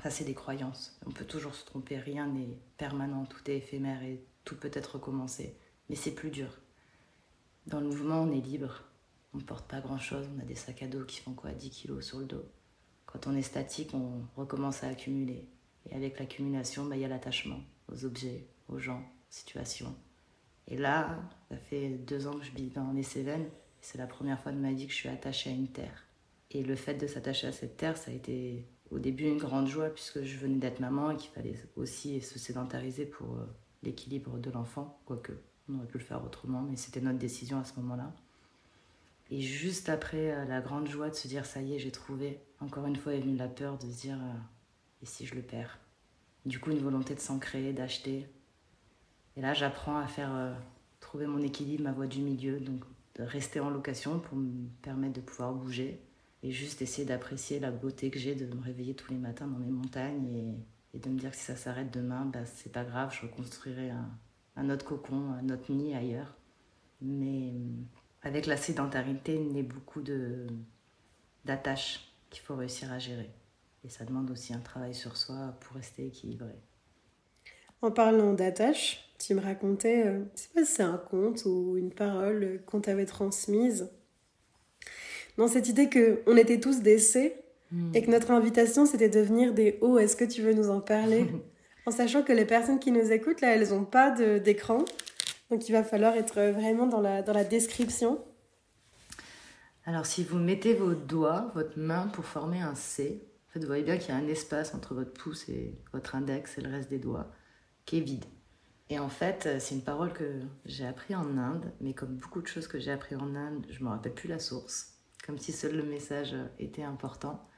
Ça, 0.00 0.10
c'est 0.10 0.24
des 0.24 0.34
croyances. 0.34 0.96
On 1.06 1.10
peut 1.10 1.24
toujours 1.24 1.56
se 1.56 1.64
tromper, 1.64 1.98
rien 1.98 2.28
n'est 2.28 2.60
permanent, 2.76 3.26
tout 3.26 3.50
est 3.50 3.56
éphémère 3.56 4.04
et 4.04 4.24
tout 4.44 4.54
peut 4.54 4.70
être 4.72 4.94
recommencé. 4.94 5.58
Mais 5.90 5.96
c'est 5.96 6.14
plus 6.14 6.30
dur. 6.30 6.56
Dans 7.66 7.80
le 7.80 7.88
mouvement, 7.88 8.20
on 8.20 8.30
est 8.30 8.40
libre. 8.40 8.84
On 9.34 9.38
ne 9.38 9.42
porte 9.42 9.68
pas 9.68 9.80
grand-chose. 9.80 10.28
On 10.36 10.40
a 10.40 10.44
des 10.44 10.54
sacs 10.54 10.82
à 10.82 10.86
dos 10.86 11.04
qui 11.04 11.20
font 11.20 11.34
quoi 11.34 11.50
10 11.52 11.70
kilos 11.70 12.06
sur 12.06 12.18
le 12.18 12.26
dos. 12.26 12.44
Quand 13.06 13.26
on 13.26 13.36
est 13.36 13.42
statique, 13.42 13.92
on 13.94 14.22
recommence 14.36 14.84
à 14.84 14.88
accumuler. 14.88 15.48
Et 15.90 15.94
avec 15.94 16.18
l'accumulation, 16.18 16.86
bah, 16.86 16.96
il 16.96 17.02
y 17.02 17.04
a 17.04 17.08
l'attachement 17.08 17.60
aux 17.92 18.04
objets, 18.04 18.46
aux 18.68 18.78
gens, 18.78 19.00
aux 19.00 19.30
situations. 19.30 19.94
Et 20.68 20.78
là, 20.78 21.20
ça 21.50 21.56
fait 21.56 21.90
deux 21.90 22.26
ans 22.26 22.34
que 22.34 22.44
je 22.44 22.52
vis 22.52 22.70
dans 22.70 22.92
les 22.92 23.02
Cévennes. 23.02 23.48
C'est 23.80 23.98
la 23.98 24.06
première 24.06 24.40
fois 24.40 24.52
de 24.52 24.58
ma 24.58 24.72
vie 24.72 24.86
que 24.86 24.92
je 24.92 24.98
suis 24.98 25.08
attachée 25.08 25.50
à 25.50 25.52
une 25.52 25.68
terre. 25.68 26.06
Et 26.50 26.62
le 26.62 26.76
fait 26.76 26.94
de 26.94 27.06
s'attacher 27.06 27.48
à 27.48 27.52
cette 27.52 27.76
terre, 27.76 27.96
ça 27.96 28.10
a 28.10 28.14
été 28.14 28.66
au 28.90 28.98
début 28.98 29.24
une 29.24 29.38
grande 29.38 29.66
joie 29.66 29.90
puisque 29.90 30.22
je 30.22 30.38
venais 30.38 30.58
d'être 30.58 30.80
maman 30.80 31.10
et 31.10 31.16
qu'il 31.16 31.30
fallait 31.30 31.58
aussi 31.76 32.20
se 32.20 32.38
sédentariser 32.38 33.04
pour 33.04 33.34
euh, 33.34 33.44
l'équilibre 33.82 34.38
de 34.38 34.50
l'enfant, 34.50 35.00
quoique 35.04 35.32
on 35.68 35.76
aurait 35.76 35.86
pu 35.86 35.98
le 35.98 36.04
faire 36.04 36.24
autrement, 36.24 36.62
mais 36.62 36.76
c'était 36.76 37.00
notre 37.00 37.18
décision 37.18 37.58
à 37.58 37.64
ce 37.64 37.74
moment-là. 37.80 38.14
Et 39.34 39.40
juste 39.40 39.88
après 39.88 40.30
euh, 40.30 40.44
la 40.44 40.60
grande 40.60 40.86
joie 40.86 41.10
de 41.10 41.16
se 41.16 41.26
dire 41.26 41.44
ça 41.44 41.60
y 41.60 41.74
est, 41.74 41.80
j'ai 41.80 41.90
trouvé, 41.90 42.38
encore 42.60 42.86
une 42.86 42.94
fois 42.94 43.14
est 43.14 43.18
venue 43.18 43.36
la 43.36 43.48
peur 43.48 43.78
de 43.78 43.90
se 43.90 44.00
dire 44.02 44.16
euh, 44.16 44.38
et 45.02 45.06
si 45.06 45.26
je 45.26 45.34
le 45.34 45.42
perds? 45.42 45.80
Du 46.46 46.60
coup, 46.60 46.70
une 46.70 46.78
volonté 46.78 47.16
de 47.16 47.20
s'ancrer, 47.20 47.72
d'acheter. 47.72 48.28
Et 49.36 49.40
là, 49.40 49.52
j'apprends 49.52 49.98
à 49.98 50.06
faire 50.06 50.56
trouver 51.00 51.26
mon 51.26 51.42
équilibre, 51.42 51.82
ma 51.82 51.90
voie 51.90 52.06
du 52.06 52.20
milieu, 52.20 52.60
donc 52.60 52.84
de 53.16 53.24
rester 53.24 53.58
en 53.58 53.70
location 53.70 54.20
pour 54.20 54.38
me 54.38 54.68
permettre 54.82 55.14
de 55.14 55.20
pouvoir 55.20 55.52
bouger 55.52 56.00
et 56.44 56.52
juste 56.52 56.80
essayer 56.80 57.04
d'apprécier 57.04 57.58
la 57.58 57.72
beauté 57.72 58.12
que 58.12 58.20
j'ai 58.20 58.36
de 58.36 58.46
me 58.54 58.62
réveiller 58.62 58.94
tous 58.94 59.10
les 59.10 59.18
matins 59.18 59.48
dans 59.48 59.58
mes 59.58 59.70
montagnes 59.70 60.54
et, 60.92 60.98
de 61.00 61.08
me 61.08 61.18
dire 61.18 61.32
que 61.32 61.36
si 61.36 61.42
ça 61.42 61.56
s'arrête 61.56 61.90
demain, 61.90 62.24
bah, 62.26 62.44
c'est 62.44 62.70
pas 62.70 62.84
grave, 62.84 63.12
je 63.12 63.26
reconstruirai 63.26 63.90
un, 63.90 64.08
un, 64.54 64.70
autre 64.70 64.84
cocon, 64.84 65.32
un 65.32 65.48
autre 65.48 65.72
nid 65.72 65.92
ailleurs. 65.92 66.36
Mais 67.00 67.50
euh, 67.50 67.82
avec 68.24 68.46
la 68.46 68.56
sédentarité, 68.56 69.34
il 69.34 69.56
y 69.56 69.60
a 69.60 69.62
beaucoup 69.62 70.02
d'attaches 71.44 72.12
qu'il 72.30 72.42
faut 72.42 72.56
réussir 72.56 72.90
à 72.92 72.98
gérer. 72.98 73.30
Et 73.84 73.90
ça 73.90 74.04
demande 74.04 74.30
aussi 74.30 74.54
un 74.54 74.60
travail 74.60 74.94
sur 74.94 75.16
soi 75.16 75.54
pour 75.60 75.76
rester 75.76 76.06
équilibré. 76.06 76.54
En 77.82 77.90
parlant 77.90 78.32
d'attaches, 78.32 79.14
tu 79.18 79.34
me 79.34 79.40
racontais, 79.40 80.06
euh, 80.06 80.24
je 80.34 80.40
sais 80.40 80.48
pas 80.54 80.64
si 80.64 80.72
c'est 80.72 80.82
un 80.82 80.96
conte 80.96 81.44
ou 81.44 81.76
une 81.76 81.92
parole 81.92 82.62
qu'on 82.66 82.80
t'avait 82.80 83.04
transmise 83.04 83.90
dans 85.36 85.48
cette 85.48 85.68
idée 85.68 85.88
que 85.88 86.22
on 86.26 86.36
était 86.36 86.60
tous 86.60 86.80
des 86.80 86.98
C 86.98 87.36
hmm. 87.72 87.94
et 87.94 88.02
que 88.02 88.10
notre 88.10 88.30
invitation 88.30 88.86
c'était 88.86 89.08
de 89.10 89.20
devenir 89.20 89.52
des 89.52 89.78
O. 89.82 89.98
Est-ce 89.98 90.16
que 90.16 90.24
tu 90.24 90.40
veux 90.40 90.54
nous 90.54 90.70
en 90.70 90.80
parler 90.80 91.26
En 91.86 91.90
sachant 91.90 92.22
que 92.22 92.32
les 92.32 92.46
personnes 92.46 92.78
qui 92.78 92.90
nous 92.90 93.12
écoutent 93.12 93.42
là, 93.42 93.54
elles 93.54 93.68
n'ont 93.68 93.84
pas 93.84 94.10
d'écran, 94.10 94.86
donc 95.50 95.68
il 95.68 95.72
va 95.72 95.84
falloir 95.84 96.14
être 96.14 96.40
vraiment 96.52 96.86
dans 96.86 97.00
la, 97.00 97.22
dans 97.22 97.32
la 97.32 97.44
description. 97.44 98.24
Alors 99.84 100.06
si 100.06 100.24
vous 100.24 100.38
mettez 100.38 100.74
vos 100.74 100.94
doigts, 100.94 101.50
votre 101.54 101.78
main 101.78 102.08
pour 102.08 102.24
former 102.24 102.60
un 102.60 102.74
C, 102.74 103.22
en 103.48 103.52
fait, 103.52 103.60
vous 103.60 103.66
voyez 103.66 103.84
bien 103.84 103.98
qu'il 103.98 104.08
y 104.08 104.12
a 104.12 104.20
un 104.20 104.26
espace 104.26 104.74
entre 104.74 104.94
votre 104.94 105.12
pouce 105.12 105.48
et 105.48 105.78
votre 105.92 106.14
index 106.14 106.58
et 106.58 106.60
le 106.60 106.70
reste 106.70 106.90
des 106.90 106.98
doigts 106.98 107.30
qui 107.84 107.98
est 107.98 108.00
vide. 108.00 108.24
Et 108.90 108.98
en 108.98 109.08
fait, 109.08 109.48
c'est 109.60 109.74
une 109.74 109.84
parole 109.84 110.12
que 110.12 110.40
j'ai 110.64 110.86
appris 110.86 111.14
en 111.14 111.38
Inde, 111.38 111.72
mais 111.80 111.94
comme 111.94 112.16
beaucoup 112.16 112.42
de 112.42 112.46
choses 112.46 112.66
que 112.66 112.78
j'ai 112.78 112.90
appris 112.90 113.14
en 113.14 113.34
Inde, 113.34 113.64
je 113.70 113.78
ne 113.78 113.84
me 113.84 113.90
rappelle 113.90 114.12
plus 114.12 114.28
la 114.28 114.38
source 114.38 114.94
comme 115.24 115.38
si 115.38 115.52
seul 115.52 115.76
le 115.76 115.84
message 115.84 116.34
était 116.58 116.82
important. 116.82 117.48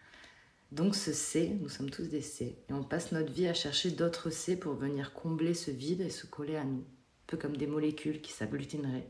Donc 0.73 0.95
ce 0.95 1.13
C, 1.13 1.57
nous 1.61 1.69
sommes 1.69 1.91
tous 1.91 2.09
des 2.09 2.21
C, 2.21 2.59
et 2.69 2.73
on 2.73 2.83
passe 2.83 3.13
notre 3.13 3.33
vie 3.33 3.47
à 3.47 3.55
chercher 3.55 3.91
d'autres 3.91 4.31
C 4.31 4.57
pour 4.57 4.75
venir 4.75 5.13
combler 5.15 5.55
ce 5.55 5.71
vide 5.71 6.01
et 6.01 6.11
se 6.11 6.27
coller 6.27 6.57
à 6.57 6.65
nous, 6.65 6.85
peu 7.27 7.37
comme 7.37 7.57
des 7.57 7.67
molécules 7.67 8.21
qui 8.21 8.33
s'agglutineraient. 8.33 9.09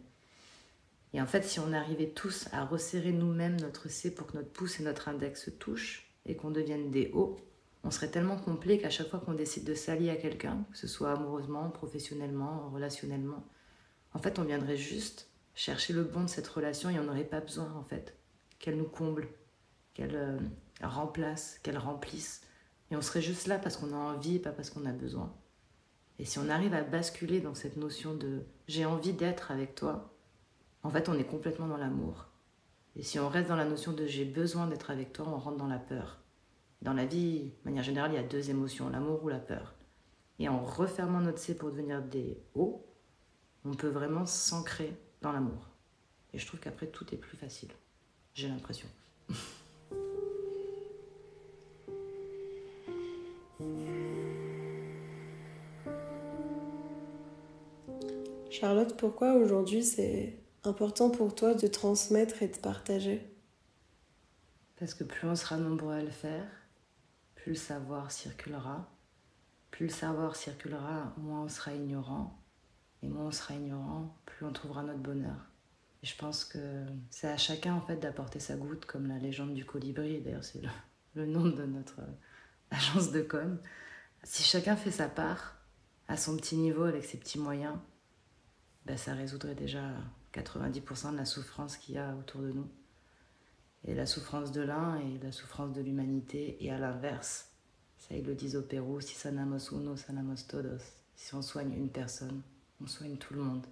Et 1.12 1.20
en 1.20 1.26
fait, 1.26 1.44
si 1.44 1.60
on 1.60 1.72
arrivait 1.72 2.10
tous 2.10 2.48
à 2.52 2.64
resserrer 2.64 3.12
nous-mêmes 3.12 3.60
notre 3.60 3.88
C 3.88 4.14
pour 4.14 4.26
que 4.26 4.36
notre 4.36 4.50
pouce 4.50 4.80
et 4.80 4.82
notre 4.82 5.08
index 5.08 5.44
se 5.44 5.50
touchent 5.50 6.10
et 6.26 6.36
qu'on 6.36 6.50
devienne 6.50 6.90
des 6.90 7.10
O, 7.14 7.38
on 7.84 7.90
serait 7.90 8.10
tellement 8.10 8.36
complet 8.36 8.78
qu'à 8.78 8.90
chaque 8.90 9.08
fois 9.08 9.20
qu'on 9.20 9.34
décide 9.34 9.64
de 9.64 9.74
s'allier 9.74 10.10
à 10.10 10.16
quelqu'un, 10.16 10.64
que 10.72 10.76
ce 10.76 10.88
soit 10.88 11.12
amoureusement, 11.12 11.70
professionnellement, 11.70 12.68
relationnellement, 12.74 13.44
en 14.12 14.18
fait, 14.18 14.38
on 14.38 14.44
viendrait 14.44 14.76
juste 14.76 15.28
chercher 15.54 15.92
le 15.92 16.02
bon 16.02 16.24
de 16.24 16.28
cette 16.28 16.48
relation 16.48 16.90
et 16.90 16.98
on 16.98 17.04
n'aurait 17.04 17.24
pas 17.24 17.40
besoin, 17.40 17.72
en 17.74 17.84
fait, 17.84 18.16
qu'elle 18.58 18.76
nous 18.76 18.88
comble, 18.88 19.28
qu'elle 19.94 20.16
euh, 20.16 20.38
remplace, 20.82 21.58
qu'elle 21.62 21.78
remplisse. 21.78 22.42
Et 22.90 22.96
on 22.96 23.02
serait 23.02 23.22
juste 23.22 23.46
là 23.46 23.58
parce 23.58 23.76
qu'on 23.76 23.92
a 23.92 23.96
envie 23.96 24.36
et 24.36 24.38
pas 24.38 24.52
parce 24.52 24.70
qu'on 24.70 24.84
a 24.84 24.92
besoin. 24.92 25.32
Et 26.18 26.24
si 26.24 26.38
on 26.38 26.48
arrive 26.48 26.74
à 26.74 26.82
basculer 26.82 27.40
dans 27.40 27.54
cette 27.54 27.76
notion 27.76 28.14
de 28.14 28.42
j'ai 28.68 28.84
envie 28.84 29.12
d'être 29.12 29.50
avec 29.50 29.74
toi, 29.74 30.14
en 30.82 30.90
fait 30.90 31.08
on 31.08 31.18
est 31.18 31.24
complètement 31.24 31.68
dans 31.68 31.76
l'amour. 31.76 32.28
Et 32.94 33.02
si 33.02 33.18
on 33.18 33.28
reste 33.28 33.48
dans 33.48 33.56
la 33.56 33.64
notion 33.66 33.92
de 33.92 34.06
j'ai 34.06 34.24
besoin 34.24 34.66
d'être 34.66 34.90
avec 34.90 35.12
toi, 35.12 35.26
on 35.28 35.38
rentre 35.38 35.58
dans 35.58 35.66
la 35.66 35.78
peur. 35.78 36.18
Dans 36.82 36.94
la 36.94 37.04
vie, 37.04 37.44
de 37.44 37.64
manière 37.64 37.82
générale, 37.82 38.12
il 38.12 38.16
y 38.16 38.18
a 38.18 38.22
deux 38.22 38.50
émotions, 38.50 38.88
l'amour 38.88 39.22
ou 39.24 39.28
la 39.28 39.38
peur. 39.38 39.74
Et 40.38 40.48
en 40.48 40.64
refermant 40.64 41.20
notre 41.20 41.38
C 41.38 41.56
pour 41.56 41.70
devenir 41.70 42.02
des 42.02 42.42
O, 42.54 42.86
on 43.64 43.74
peut 43.74 43.88
vraiment 43.88 44.26
s'ancrer 44.26 44.96
dans 45.22 45.32
l'amour. 45.32 45.68
Et 46.32 46.38
je 46.38 46.46
trouve 46.46 46.60
qu'après, 46.60 46.86
tout 46.86 47.06
est 47.12 47.18
plus 47.18 47.36
facile 47.36 47.70
j'ai 48.36 48.48
l'impression. 48.48 48.88
Charlotte, 58.60 58.96
pourquoi 58.96 59.34
aujourd'hui 59.34 59.84
c'est 59.84 60.38
important 60.64 61.10
pour 61.10 61.34
toi 61.34 61.54
de 61.54 61.66
transmettre 61.66 62.42
et 62.42 62.48
de 62.48 62.56
partager? 62.56 63.20
Parce 64.78 64.94
que 64.94 65.04
plus 65.04 65.28
on 65.28 65.36
sera 65.36 65.56
nombreux 65.56 65.94
à 65.94 66.02
le 66.02 66.10
faire, 66.10 66.46
plus 67.34 67.50
le 67.50 67.58
savoir 67.58 68.10
circulera. 68.10 68.90
Plus 69.70 69.86
le 69.86 69.92
savoir 69.92 70.36
circulera, 70.36 71.14
moins 71.18 71.42
on 71.42 71.48
sera 71.48 71.72
ignorant. 71.72 72.38
Et 73.02 73.08
moins 73.08 73.26
on 73.26 73.32
sera 73.32 73.54
ignorant, 73.54 74.16
plus 74.24 74.46
on 74.46 74.52
trouvera 74.52 74.82
notre 74.82 75.00
bonheur 75.00 75.46
je 76.06 76.14
pense 76.14 76.44
que 76.44 76.58
c'est 77.10 77.28
à 77.28 77.36
chacun 77.36 77.74
en 77.74 77.80
fait 77.80 77.96
d'apporter 77.96 78.38
sa 78.38 78.54
goutte, 78.54 78.86
comme 78.86 79.08
la 79.08 79.18
légende 79.18 79.54
du 79.54 79.64
colibri. 79.64 80.20
D'ailleurs, 80.20 80.44
c'est 80.44 80.62
le, 81.14 81.26
nom 81.26 81.46
de 81.46 81.64
notre 81.64 82.00
agence 82.70 83.10
de 83.10 83.22
com. 83.22 83.58
Si 84.22 84.44
chacun 84.44 84.76
fait 84.76 84.92
sa 84.92 85.08
part 85.08 85.56
à 86.08 86.16
son 86.16 86.36
petit 86.36 86.56
niveau 86.56 86.84
avec 86.84 87.04
ses 87.04 87.18
petits 87.18 87.40
moyens, 87.40 87.76
ben, 88.86 88.96
ça 88.96 89.14
résoudrait 89.14 89.56
déjà 89.56 89.82
90% 90.32 91.12
de 91.12 91.16
la 91.16 91.24
souffrance 91.24 91.76
qu'il 91.76 91.96
y 91.96 91.98
a 91.98 92.14
autour 92.14 92.40
de 92.40 92.52
nous. 92.52 92.68
Et 93.84 93.94
la 93.94 94.06
souffrance 94.06 94.52
de 94.52 94.62
l'un 94.62 94.98
et 95.00 95.18
la 95.22 95.32
souffrance 95.32 95.72
de 95.72 95.80
l'humanité, 95.80 96.56
et 96.60 96.70
à 96.70 96.78
l'inverse. 96.78 97.50
Ça, 97.98 98.14
ils 98.14 98.24
le 98.24 98.34
disent 98.34 98.56
au 98.56 98.62
Pérou, 98.62 99.00
si 99.00 99.14
sanamos 99.14 99.70
uno, 99.72 99.96
sanamos 99.96 100.46
todos. 100.48 100.82
Si 101.16 101.34
on 101.34 101.42
soigne 101.42 101.72
une 101.72 101.88
personne, 101.88 102.42
on 102.80 102.86
soigne 102.86 103.16
tout 103.16 103.34
le 103.34 103.42
monde. 103.42 103.66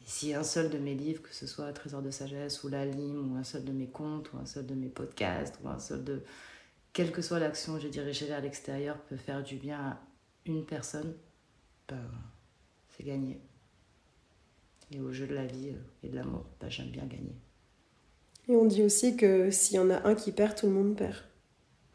Et 0.00 0.06
si 0.06 0.32
un 0.32 0.44
seul 0.44 0.70
de 0.70 0.78
mes 0.78 0.94
livres, 0.94 1.22
que 1.22 1.34
ce 1.34 1.46
soit 1.46 1.72
Trésor 1.72 2.00
de 2.00 2.10
sagesse 2.10 2.62
ou 2.64 2.68
La 2.68 2.86
Lime, 2.86 3.32
ou 3.32 3.36
un 3.36 3.44
seul 3.44 3.64
de 3.64 3.72
mes 3.72 3.88
contes, 3.88 4.32
ou 4.32 4.38
un 4.38 4.46
seul 4.46 4.66
de 4.66 4.74
mes 4.74 4.88
podcasts, 4.88 5.58
ou 5.62 5.68
un 5.68 5.78
seul 5.78 6.04
de. 6.04 6.22
Quelle 6.92 7.12
que 7.12 7.20
soit 7.20 7.38
l'action 7.38 7.74
que 7.74 7.80
j'ai 7.80 7.90
dirigée 7.90 8.26
vers 8.26 8.40
l'extérieur, 8.40 8.98
peut 9.02 9.16
faire 9.16 9.42
du 9.42 9.56
bien 9.56 9.78
à 9.78 10.00
une 10.46 10.64
personne, 10.64 11.14
ben, 11.88 12.00
c'est 12.88 13.04
gagné. 13.04 13.40
Et 14.92 15.00
au 15.00 15.12
jeu 15.12 15.26
de 15.26 15.34
la 15.34 15.46
vie 15.46 15.70
euh, 15.70 16.06
et 16.06 16.08
de 16.08 16.16
l'amour, 16.16 16.46
ben, 16.60 16.70
j'aime 16.70 16.90
bien 16.90 17.06
gagner. 17.06 17.36
Et 18.48 18.54
on 18.54 18.66
dit 18.66 18.82
aussi 18.82 19.16
que 19.16 19.50
s'il 19.50 19.76
y 19.76 19.78
en 19.78 19.90
a 19.90 20.06
un 20.06 20.14
qui 20.14 20.30
perd, 20.32 20.56
tout 20.56 20.66
le 20.66 20.72
monde 20.72 20.96
perd. 20.96 21.16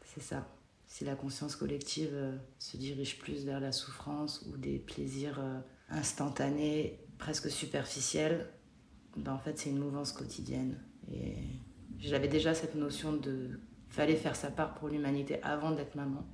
C'est 0.04 0.22
ça. 0.22 0.46
Si 0.86 1.04
la 1.04 1.14
conscience 1.14 1.56
collective 1.56 2.10
euh, 2.12 2.36
se 2.58 2.76
dirige 2.76 3.18
plus 3.18 3.46
vers 3.46 3.60
la 3.60 3.72
souffrance 3.72 4.46
ou 4.46 4.58
des 4.58 4.78
plaisirs 4.78 5.40
euh, 5.40 5.58
instantanés 5.88 7.00
presque 7.16 7.50
superficielle, 7.50 8.50
ben 9.16 9.32
en 9.32 9.38
fait 9.38 9.58
c'est 9.58 9.70
une 9.70 9.78
mouvance 9.78 10.12
quotidienne. 10.12 10.78
Et 11.10 11.36
j'avais 11.98 12.28
déjà 12.28 12.52
cette 12.52 12.74
notion 12.74 13.14
de 13.14 13.58
fallait 13.88 14.16
faire 14.16 14.36
sa 14.36 14.50
part 14.50 14.74
pour 14.74 14.88
l'humanité 14.88 15.42
avant 15.42 15.70
d'être 15.70 15.94
maman. 15.94 16.26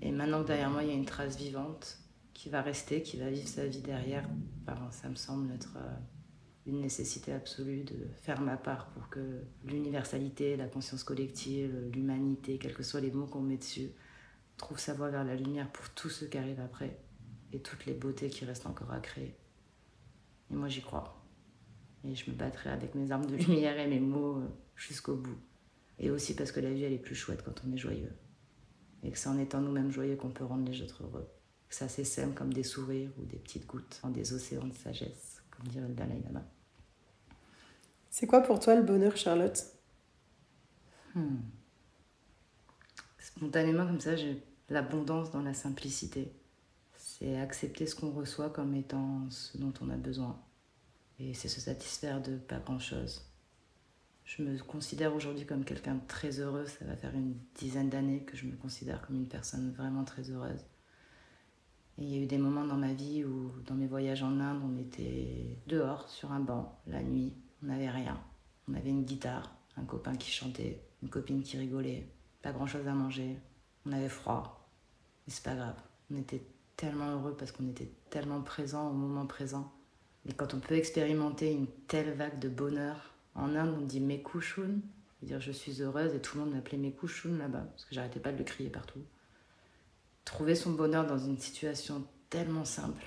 Et 0.00 0.10
maintenant 0.10 0.42
que 0.42 0.48
derrière 0.48 0.70
moi, 0.70 0.82
il 0.82 0.88
y 0.88 0.92
a 0.92 0.94
une 0.94 1.06
trace 1.06 1.36
vivante 1.36 1.98
qui 2.34 2.50
va 2.50 2.60
rester, 2.60 3.02
qui 3.02 3.16
va 3.16 3.30
vivre 3.30 3.48
sa 3.48 3.66
vie 3.66 3.80
derrière, 3.80 4.28
ça 4.90 5.08
me 5.08 5.14
semble 5.14 5.52
être 5.52 5.76
euh, 5.76 5.96
une 6.66 6.80
nécessité 6.80 7.32
absolue 7.32 7.84
de 7.84 8.08
faire 8.22 8.40
ma 8.40 8.56
part 8.56 8.88
pour 8.88 9.08
que 9.08 9.42
l'universalité, 9.64 10.56
la 10.56 10.66
conscience 10.66 11.04
collective, 11.04 11.90
l'humanité, 11.92 12.58
quels 12.58 12.74
que 12.74 12.82
soient 12.82 13.00
les 13.00 13.12
mots 13.12 13.26
qu'on 13.26 13.40
met 13.40 13.56
dessus, 13.56 13.92
trouve 14.56 14.78
sa 14.78 14.94
voie 14.94 15.10
vers 15.10 15.24
la 15.24 15.36
lumière 15.36 15.70
pour 15.70 15.88
tous 15.90 16.10
ceux 16.10 16.26
qui 16.26 16.38
arrivent 16.38 16.60
après 16.60 16.98
et 17.52 17.60
toutes 17.60 17.86
les 17.86 17.94
beautés 17.94 18.28
qui 18.28 18.44
restent 18.44 18.66
encore 18.66 18.92
à 18.92 19.00
créer. 19.00 19.36
Et 20.50 20.54
moi 20.54 20.68
j'y 20.68 20.82
crois. 20.82 21.24
Et 22.04 22.14
je 22.14 22.30
me 22.30 22.36
battrai 22.36 22.70
avec 22.70 22.94
mes 22.94 23.10
armes 23.10 23.26
de 23.26 23.36
lumière 23.36 23.78
et 23.78 23.86
mes 23.86 24.00
mots 24.00 24.38
euh, 24.38 24.48
jusqu'au 24.76 25.16
bout. 25.16 25.38
Et 25.98 26.10
aussi 26.10 26.34
parce 26.34 26.50
que 26.50 26.60
la 26.60 26.72
vie 26.72 26.84
elle 26.84 26.92
est 26.92 26.98
plus 26.98 27.14
chouette 27.14 27.42
quand 27.44 27.62
on 27.66 27.72
est 27.72 27.78
joyeux. 27.78 28.12
Et 29.02 29.10
que 29.10 29.18
c'est 29.18 29.28
en 29.28 29.38
étant 29.38 29.60
nous-mêmes 29.60 29.90
joyeux 29.90 30.16
qu'on 30.16 30.30
peut 30.30 30.44
rendre 30.44 30.68
les 30.68 30.82
autres 30.82 31.04
heureux. 31.04 31.28
Ça 31.74 31.88
s'essaime 31.88 32.34
comme 32.34 32.52
des 32.52 32.62
sourires 32.62 33.10
ou 33.18 33.24
des 33.24 33.36
petites 33.36 33.66
gouttes 33.66 33.98
dans 34.04 34.10
des 34.10 34.32
océans 34.32 34.68
de 34.68 34.74
sagesse, 34.74 35.42
comme 35.50 35.66
dirait 35.66 35.88
le 35.88 35.94
Dalai 35.94 36.22
Lama. 36.24 36.44
C'est 38.10 38.28
quoi 38.28 38.42
pour 38.42 38.60
toi 38.60 38.76
le 38.76 38.84
bonheur, 38.84 39.16
Charlotte? 39.16 39.60
Hmm. 41.16 41.38
Spontanément, 43.18 43.88
comme 43.88 43.98
ça, 43.98 44.14
j'ai 44.14 44.40
l'abondance 44.68 45.32
dans 45.32 45.42
la 45.42 45.52
simplicité. 45.52 46.32
C'est 46.96 47.40
accepter 47.40 47.88
ce 47.88 47.96
qu'on 47.96 48.12
reçoit 48.12 48.50
comme 48.50 48.76
étant 48.76 49.28
ce 49.28 49.58
dont 49.58 49.74
on 49.80 49.90
a 49.90 49.96
besoin. 49.96 50.40
Et 51.18 51.34
c'est 51.34 51.48
se 51.48 51.60
satisfaire 51.60 52.22
de 52.22 52.36
pas 52.36 52.60
grand-chose. 52.60 53.28
Je 54.24 54.44
me 54.44 54.56
considère 54.58 55.12
aujourd'hui 55.12 55.44
comme 55.44 55.64
quelqu'un 55.64 55.96
de 55.96 56.06
très 56.06 56.38
heureux. 56.38 56.66
Ça 56.66 56.84
va 56.84 56.94
faire 56.94 57.16
une 57.16 57.34
dizaine 57.56 57.90
d'années 57.90 58.22
que 58.22 58.36
je 58.36 58.46
me 58.46 58.54
considère 58.54 59.04
comme 59.04 59.16
une 59.16 59.28
personne 59.28 59.72
vraiment 59.72 60.04
très 60.04 60.30
heureuse. 60.30 60.64
Et 61.98 62.02
il 62.04 62.08
y 62.08 62.18
a 62.18 62.22
eu 62.22 62.26
des 62.26 62.38
moments 62.38 62.64
dans 62.64 62.76
ma 62.76 62.92
vie 62.92 63.24
où, 63.24 63.52
dans 63.66 63.74
mes 63.74 63.86
voyages 63.86 64.22
en 64.22 64.40
Inde, 64.40 64.62
on 64.64 64.78
était 64.78 65.58
dehors, 65.66 66.08
sur 66.08 66.32
un 66.32 66.40
banc, 66.40 66.80
la 66.86 67.02
nuit. 67.02 67.32
On 67.62 67.66
n'avait 67.66 67.90
rien. 67.90 68.20
On 68.68 68.74
avait 68.74 68.90
une 68.90 69.04
guitare, 69.04 69.54
un 69.76 69.84
copain 69.84 70.16
qui 70.16 70.30
chantait, 70.30 70.80
une 71.02 71.08
copine 71.08 71.42
qui 71.42 71.56
rigolait, 71.56 72.08
pas 72.42 72.52
grand 72.52 72.66
chose 72.66 72.86
à 72.88 72.94
manger. 72.94 73.38
On 73.86 73.92
avait 73.92 74.08
froid. 74.08 74.68
Mais 75.26 75.32
c'est 75.32 75.44
pas 75.44 75.54
grave. 75.54 75.76
On 76.10 76.16
était 76.16 76.42
tellement 76.76 77.10
heureux 77.10 77.36
parce 77.36 77.52
qu'on 77.52 77.68
était 77.68 77.90
tellement 78.10 78.42
présent 78.42 78.90
au 78.90 78.92
moment 78.92 79.26
présent. 79.26 79.72
Et 80.26 80.32
quand 80.32 80.54
on 80.54 80.60
peut 80.60 80.74
expérimenter 80.74 81.52
une 81.52 81.66
telle 81.86 82.14
vague 82.14 82.38
de 82.38 82.48
bonheur, 82.48 83.14
en 83.34 83.54
Inde, 83.54 83.76
on 83.78 83.84
dit 83.84 84.00
Mekushun, 84.00 84.80
dire 85.22 85.40
je 85.40 85.52
suis 85.52 85.82
heureuse, 85.82 86.14
et 86.14 86.20
tout 86.20 86.38
le 86.38 86.44
monde 86.44 86.54
m'appelait 86.54 86.78
Mekushun 86.78 87.36
là-bas, 87.36 87.66
parce 87.70 87.84
que 87.84 87.94
j'arrêtais 87.94 88.20
pas 88.20 88.32
de 88.32 88.38
le 88.38 88.44
crier 88.44 88.70
partout. 88.70 89.00
Trouver 90.24 90.54
son 90.54 90.72
bonheur 90.72 91.06
dans 91.06 91.18
une 91.18 91.38
situation 91.38 92.06
tellement 92.30 92.64
simple, 92.64 93.04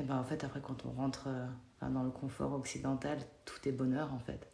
et 0.00 0.02
ben 0.02 0.16
en 0.16 0.24
fait, 0.24 0.44
après, 0.44 0.62
quand 0.62 0.86
on 0.86 0.90
rentre 0.92 1.24
euh, 1.26 1.46
dans 1.90 2.02
le 2.02 2.10
confort 2.10 2.54
occidental, 2.54 3.18
tout 3.44 3.68
est 3.68 3.72
bonheur 3.72 4.14
en 4.14 4.18
fait. 4.18 4.50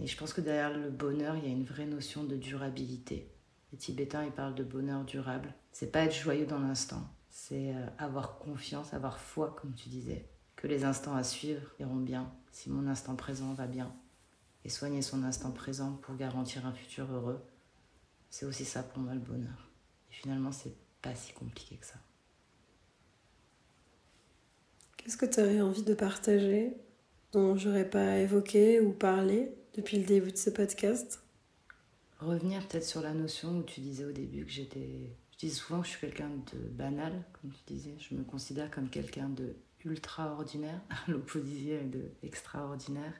Et 0.00 0.06
je 0.06 0.16
pense 0.16 0.32
que 0.32 0.40
derrière 0.40 0.76
le 0.76 0.90
bonheur, 0.90 1.36
il 1.36 1.44
y 1.44 1.48
a 1.48 1.50
une 1.50 1.64
vraie 1.64 1.86
notion 1.86 2.22
de 2.22 2.36
durabilité. 2.36 3.32
Les 3.72 3.78
Tibétains, 3.78 4.24
ils 4.24 4.30
parlent 4.30 4.54
de 4.54 4.62
bonheur 4.62 5.04
durable. 5.04 5.52
C'est 5.72 5.90
pas 5.90 6.04
être 6.04 6.14
joyeux 6.14 6.46
dans 6.46 6.60
l'instant, 6.60 7.02
c'est 7.28 7.74
euh, 7.74 7.86
avoir 7.98 8.38
confiance, 8.38 8.94
avoir 8.94 9.18
foi, 9.18 9.56
comme 9.60 9.74
tu 9.74 9.88
disais, 9.88 10.28
que 10.54 10.68
les 10.68 10.84
instants 10.84 11.16
à 11.16 11.24
suivre 11.24 11.62
iront 11.80 11.96
bien, 11.96 12.32
si 12.52 12.70
mon 12.70 12.86
instant 12.86 13.16
présent 13.16 13.52
va 13.54 13.66
bien. 13.66 13.92
Et 14.64 14.68
soigner 14.68 15.02
son 15.02 15.24
instant 15.24 15.50
présent 15.50 15.98
pour 16.02 16.14
garantir 16.16 16.66
un 16.66 16.72
futur 16.72 17.10
heureux, 17.12 17.44
c'est 18.30 18.46
aussi 18.46 18.64
ça 18.64 18.84
pour 18.84 18.98
moi 19.00 19.14
le 19.14 19.20
bonheur. 19.20 19.70
Et 20.10 20.14
finalement, 20.14 20.52
c'est 20.52 20.74
pas 21.02 21.14
si 21.14 21.32
compliqué 21.32 21.76
que 21.76 21.86
ça. 21.86 21.98
Qu'est-ce 24.96 25.16
que 25.16 25.26
tu 25.26 25.40
aurais 25.40 25.60
envie 25.60 25.82
de 25.82 25.94
partager 25.94 26.76
dont 27.32 27.56
j'aurais 27.56 27.88
pas 27.88 28.18
évoqué 28.18 28.80
ou 28.80 28.92
parlé 28.92 29.50
depuis 29.74 29.98
le 29.98 30.04
début 30.04 30.32
de 30.32 30.36
ce 30.36 30.50
podcast? 30.50 31.22
Revenir 32.20 32.66
peut-être 32.66 32.84
sur 32.84 33.00
la 33.00 33.14
notion 33.14 33.58
où 33.58 33.62
tu 33.62 33.80
disais 33.80 34.04
au 34.04 34.12
début 34.12 34.44
que 34.44 34.50
j'étais. 34.50 35.12
Je 35.32 35.46
dis 35.46 35.50
souvent 35.50 35.80
que 35.80 35.86
je 35.86 35.92
suis 35.92 36.00
quelqu'un 36.00 36.28
de 36.28 36.58
banal, 36.58 37.22
comme 37.32 37.52
tu 37.52 37.72
disais. 37.72 37.94
Je 37.98 38.14
me 38.14 38.24
considère 38.24 38.70
comme 38.70 38.90
quelqu'un 38.90 39.28
de 39.28 39.54
ultra 39.84 40.32
ordinaire, 40.32 40.80
à 40.90 41.10
l'opposition 41.10 41.86
de 41.86 42.10
extraordinaire. 42.22 43.14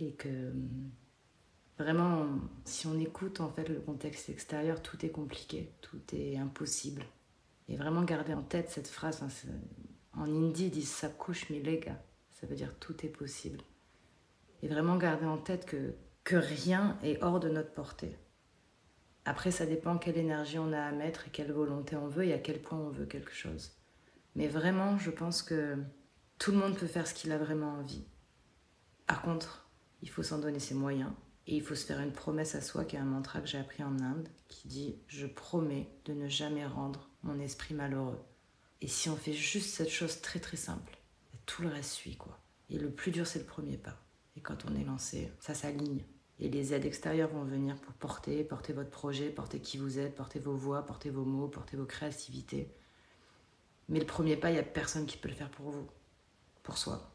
Et 0.00 0.12
que 0.12 0.52
vraiment, 1.78 2.26
si 2.64 2.86
on 2.86 2.98
écoute 2.98 3.40
en 3.40 3.50
fait 3.50 3.68
le 3.68 3.80
contexte 3.80 4.28
extérieur, 4.28 4.82
tout 4.82 5.04
est 5.04 5.10
compliqué, 5.10 5.72
tout 5.80 6.00
est 6.12 6.36
impossible. 6.36 7.02
Et 7.68 7.76
vraiment 7.76 8.02
garder 8.02 8.34
en 8.34 8.42
tête 8.42 8.70
cette 8.70 8.88
phrase, 8.88 9.22
en 10.14 10.24
hindi, 10.24 10.66
ils 10.66 10.70
disent 10.70 10.90
Sakush 10.90 11.50
milega. 11.50 12.02
Ça 12.30 12.46
veut 12.46 12.56
dire 12.56 12.76
tout 12.78 13.06
est 13.06 13.08
possible. 13.08 13.60
Et 14.62 14.68
vraiment 14.68 14.96
garder 14.96 15.26
en 15.26 15.38
tête 15.38 15.64
que, 15.64 15.94
que 16.24 16.36
rien 16.36 16.98
est 17.02 17.22
hors 17.22 17.40
de 17.40 17.48
notre 17.48 17.72
portée. 17.72 18.16
Après, 19.24 19.52
ça 19.52 19.66
dépend 19.66 19.98
quelle 19.98 20.18
énergie 20.18 20.58
on 20.58 20.72
a 20.72 20.80
à 20.80 20.92
mettre 20.92 21.28
et 21.28 21.30
quelle 21.30 21.52
volonté 21.52 21.94
on 21.94 22.08
veut 22.08 22.24
et 22.24 22.32
à 22.32 22.38
quel 22.38 22.60
point 22.60 22.78
on 22.78 22.90
veut 22.90 23.06
quelque 23.06 23.32
chose. 23.32 23.72
Mais 24.34 24.48
vraiment, 24.48 24.98
je 24.98 25.10
pense 25.10 25.42
que 25.42 25.76
tout 26.38 26.50
le 26.50 26.58
monde 26.58 26.76
peut 26.76 26.86
faire 26.86 27.06
ce 27.06 27.14
qu'il 27.14 27.30
a 27.30 27.38
vraiment 27.38 27.74
envie. 27.74 28.04
Par 29.06 29.22
contre, 29.22 29.68
il 30.02 30.08
faut 30.08 30.24
s'en 30.24 30.38
donner 30.38 30.58
ses 30.58 30.74
moyens 30.74 31.12
et 31.46 31.56
il 31.56 31.62
faut 31.62 31.74
se 31.74 31.84
faire 31.84 32.00
une 32.00 32.12
promesse 32.12 32.54
à 32.54 32.60
soi, 32.60 32.84
qui 32.84 32.96
est 32.96 33.00
un 33.00 33.04
mantra 33.04 33.40
que 33.40 33.46
j'ai 33.46 33.58
appris 33.58 33.82
en 33.82 33.98
Inde, 33.98 34.28
qui 34.48 34.68
dit 34.68 34.96
Je 35.08 35.26
promets 35.26 35.88
de 36.04 36.12
ne 36.12 36.28
jamais 36.28 36.66
rendre 36.66 37.08
mon 37.22 37.38
esprit 37.40 37.74
malheureux. 37.74 38.20
Et 38.80 38.88
si 38.88 39.08
on 39.08 39.16
fait 39.16 39.32
juste 39.32 39.74
cette 39.74 39.90
chose 39.90 40.20
très 40.20 40.40
très 40.40 40.56
simple, 40.56 40.98
tout 41.46 41.62
le 41.62 41.68
reste 41.68 41.90
suit 41.90 42.16
quoi. 42.16 42.38
Et 42.70 42.78
le 42.78 42.90
plus 42.90 43.10
dur 43.10 43.26
c'est 43.26 43.40
le 43.40 43.44
premier 43.44 43.76
pas. 43.76 43.96
Et 44.36 44.40
quand 44.40 44.64
on 44.64 44.74
est 44.76 44.84
lancé, 44.84 45.30
ça 45.40 45.54
s'aligne. 45.54 46.04
Et 46.38 46.48
les 46.48 46.74
aides 46.74 46.86
extérieures 46.86 47.28
vont 47.28 47.44
venir 47.44 47.76
pour 47.76 47.92
porter, 47.94 48.42
porter 48.42 48.72
votre 48.72 48.90
projet, 48.90 49.30
porter 49.30 49.60
qui 49.60 49.78
vous 49.78 49.98
êtes, 49.98 50.14
porter 50.14 50.38
vos 50.38 50.56
voix, 50.56 50.84
porter 50.86 51.10
vos 51.10 51.24
mots, 51.24 51.48
porter 51.48 51.76
vos 51.76 51.84
créativités. 51.84 52.72
Mais 53.88 54.00
le 54.00 54.06
premier 54.06 54.36
pas, 54.36 54.50
il 54.50 54.54
n'y 54.54 54.58
a 54.58 54.64
personne 54.64 55.06
qui 55.06 55.16
peut 55.18 55.28
le 55.28 55.34
faire 55.34 55.50
pour 55.50 55.70
vous, 55.70 55.86
pour 56.62 56.78
soi. 56.78 57.12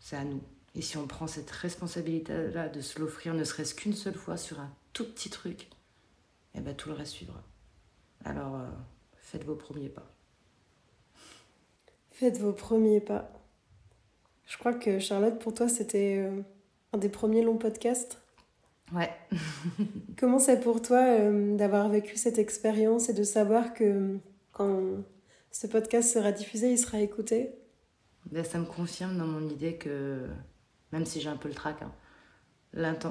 C'est 0.00 0.16
à 0.16 0.24
nous. 0.24 0.42
Et 0.76 0.82
si 0.82 0.98
on 0.98 1.06
prend 1.06 1.26
cette 1.26 1.50
responsabilité-là 1.50 2.68
de 2.68 2.80
se 2.82 3.00
l'offrir 3.00 3.32
ne 3.32 3.44
serait-ce 3.44 3.74
qu'une 3.74 3.94
seule 3.94 4.14
fois 4.14 4.36
sur 4.36 4.60
un 4.60 4.70
tout 4.92 5.04
petit 5.04 5.30
truc, 5.30 5.70
eh 6.54 6.60
ben 6.60 6.76
tout 6.76 6.90
le 6.90 6.94
reste 6.94 7.12
suivra. 7.12 7.42
Alors, 8.24 8.56
euh, 8.56 8.68
faites 9.16 9.44
vos 9.44 9.54
premiers 9.54 9.88
pas. 9.88 10.06
Faites 12.10 12.38
vos 12.38 12.52
premiers 12.52 13.00
pas. 13.00 13.32
Je 14.44 14.58
crois 14.58 14.74
que 14.74 14.98
Charlotte, 14.98 15.38
pour 15.38 15.54
toi, 15.54 15.68
c'était 15.68 16.18
euh, 16.18 16.42
un 16.92 16.98
des 16.98 17.08
premiers 17.08 17.42
longs 17.42 17.56
podcasts. 17.56 18.20
Ouais. 18.94 19.10
Comment 20.18 20.38
c'est 20.38 20.60
pour 20.60 20.82
toi 20.82 20.98
euh, 20.98 21.56
d'avoir 21.56 21.88
vécu 21.88 22.16
cette 22.16 22.38
expérience 22.38 23.08
et 23.08 23.14
de 23.14 23.24
savoir 23.24 23.72
que 23.72 24.18
quand 24.52 24.78
ce 25.50 25.66
podcast 25.66 26.12
sera 26.12 26.32
diffusé, 26.32 26.70
il 26.70 26.78
sera 26.78 27.00
écouté? 27.00 27.50
Ben, 28.30 28.44
Ça 28.44 28.58
me 28.58 28.66
confirme 28.66 29.16
dans 29.16 29.26
mon 29.26 29.48
idée 29.48 29.76
que, 29.76 30.26
même 30.96 31.04
si 31.04 31.20
j'ai 31.20 31.28
un 31.28 31.36
peu 31.36 31.48
le 31.48 31.54
trac, 31.54 31.82
hein, 31.82 31.92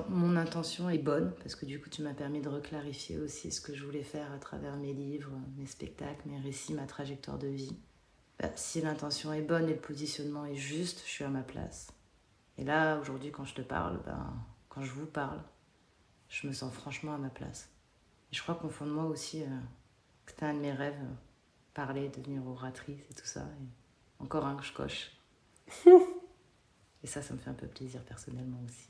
mon 0.10 0.36
intention 0.36 0.90
est 0.90 0.98
bonne, 0.98 1.34
parce 1.44 1.54
que 1.54 1.68
du 1.68 1.80
coup 1.80 1.90
tu 1.90 2.02
m'as 2.02 2.16
permis 2.16 2.42
de 2.42 2.50
reclarifier 2.50 3.20
aussi 3.20 3.52
ce 3.52 3.62
que 3.62 3.76
je 3.76 3.86
voulais 3.86 4.04
faire 4.04 4.32
à 4.32 4.40
travers 4.40 4.76
mes 4.76 4.92
livres, 4.92 5.32
mes 5.56 5.68
spectacles, 5.68 6.28
mes 6.28 6.40
récits, 6.40 6.74
ma 6.74 6.88
trajectoire 6.88 7.38
de 7.38 7.48
vie. 7.48 7.78
Bah, 8.40 8.50
si 8.56 8.82
l'intention 8.82 9.32
est 9.34 9.44
bonne 9.44 9.70
et 9.70 9.74
le 9.74 9.80
positionnement 9.80 10.46
est 10.46 10.56
juste, 10.56 11.04
je 11.06 11.12
suis 11.12 11.24
à 11.24 11.30
ma 11.30 11.44
place. 11.44 11.92
Et 12.58 12.64
là, 12.64 12.98
aujourd'hui, 13.00 13.32
quand 13.32 13.46
je 13.46 13.54
te 13.54 13.62
parle, 13.62 14.02
ben, 14.04 14.34
quand 14.68 14.82
je 14.82 14.92
vous 14.92 15.06
parle, 15.06 15.42
je 16.28 16.48
me 16.48 16.54
sens 16.54 16.74
franchement 16.74 17.14
à 17.14 17.20
ma 17.20 17.30
place. 17.30 17.70
Et 18.32 18.36
je 18.36 18.42
crois 18.42 18.56
qu'au 18.56 18.70
fond 18.70 18.88
de 18.88 18.92
moi 18.92 19.06
aussi, 19.06 19.44
euh, 19.44 19.60
c'était 20.26 20.46
un 20.46 20.56
de 20.56 20.60
mes 20.60 20.74
rêves, 20.74 21.00
euh, 21.04 21.14
parler, 21.76 22.10
devenir 22.10 22.48
oratrice 22.48 23.04
et 23.12 23.14
tout 23.14 23.28
ça. 23.28 23.46
Encore 24.18 24.46
un 24.46 24.56
que 24.56 24.64
je 24.64 24.74
coche. 24.74 25.12
et 27.06 27.08
ça, 27.08 27.22
ça 27.22 27.36
me 27.36 27.40
fait 27.40 27.52
un 27.52 27.54
peu 27.54 27.68
plaisir 27.68 28.02
personnellement 28.02 28.60
aussi. 28.66 28.90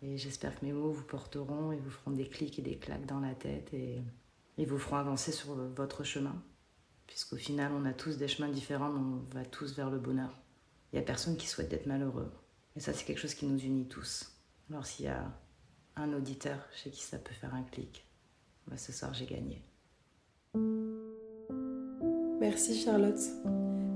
Et 0.00 0.16
j'espère 0.16 0.56
que 0.56 0.64
mes 0.64 0.72
mots 0.72 0.92
vous 0.92 1.02
porteront 1.02 1.72
et 1.72 1.76
vous 1.76 1.90
feront 1.90 2.12
des 2.12 2.28
clics 2.28 2.56
et 2.60 2.62
des 2.62 2.76
claques 2.76 3.04
dans 3.04 3.18
la 3.18 3.34
tête 3.34 3.74
et, 3.74 4.00
vous 4.64 4.78
feront 4.78 4.94
avancer 4.94 5.32
sur 5.32 5.54
votre 5.54 6.04
chemin 6.04 6.40
puisqu'au 7.08 7.36
final, 7.36 7.72
on 7.72 7.84
a 7.84 7.92
tous 7.92 8.16
des 8.16 8.28
chemins 8.28 8.48
différents, 8.48 8.90
mais 8.90 9.00
on 9.00 9.34
va 9.34 9.44
tous 9.44 9.74
vers 9.74 9.90
le 9.90 9.98
bonheur. 9.98 10.30
Il 10.92 10.96
n'y 10.96 11.02
a 11.02 11.04
personne 11.04 11.36
qui 11.36 11.48
souhaite 11.48 11.68
d'être 11.68 11.86
malheureux. 11.86 12.30
Et 12.76 12.80
ça, 12.80 12.92
c'est 12.92 13.04
quelque 13.04 13.18
chose 13.18 13.34
qui 13.34 13.46
nous 13.46 13.58
unit 13.58 13.88
tous. 13.88 14.30
Alors 14.70 14.86
s'il 14.86 15.06
y 15.06 15.08
a 15.08 15.24
un 15.96 16.12
auditeur 16.12 16.60
chez 16.72 16.90
qui 16.90 17.02
ça 17.02 17.18
peut 17.18 17.34
faire 17.34 17.56
un 17.56 17.64
clic, 17.64 18.06
bah, 18.68 18.76
ce 18.76 18.92
soir, 18.92 19.14
j'ai 19.14 19.26
gagné. 19.26 19.64
Merci 22.38 22.80
Charlotte. 22.80 23.18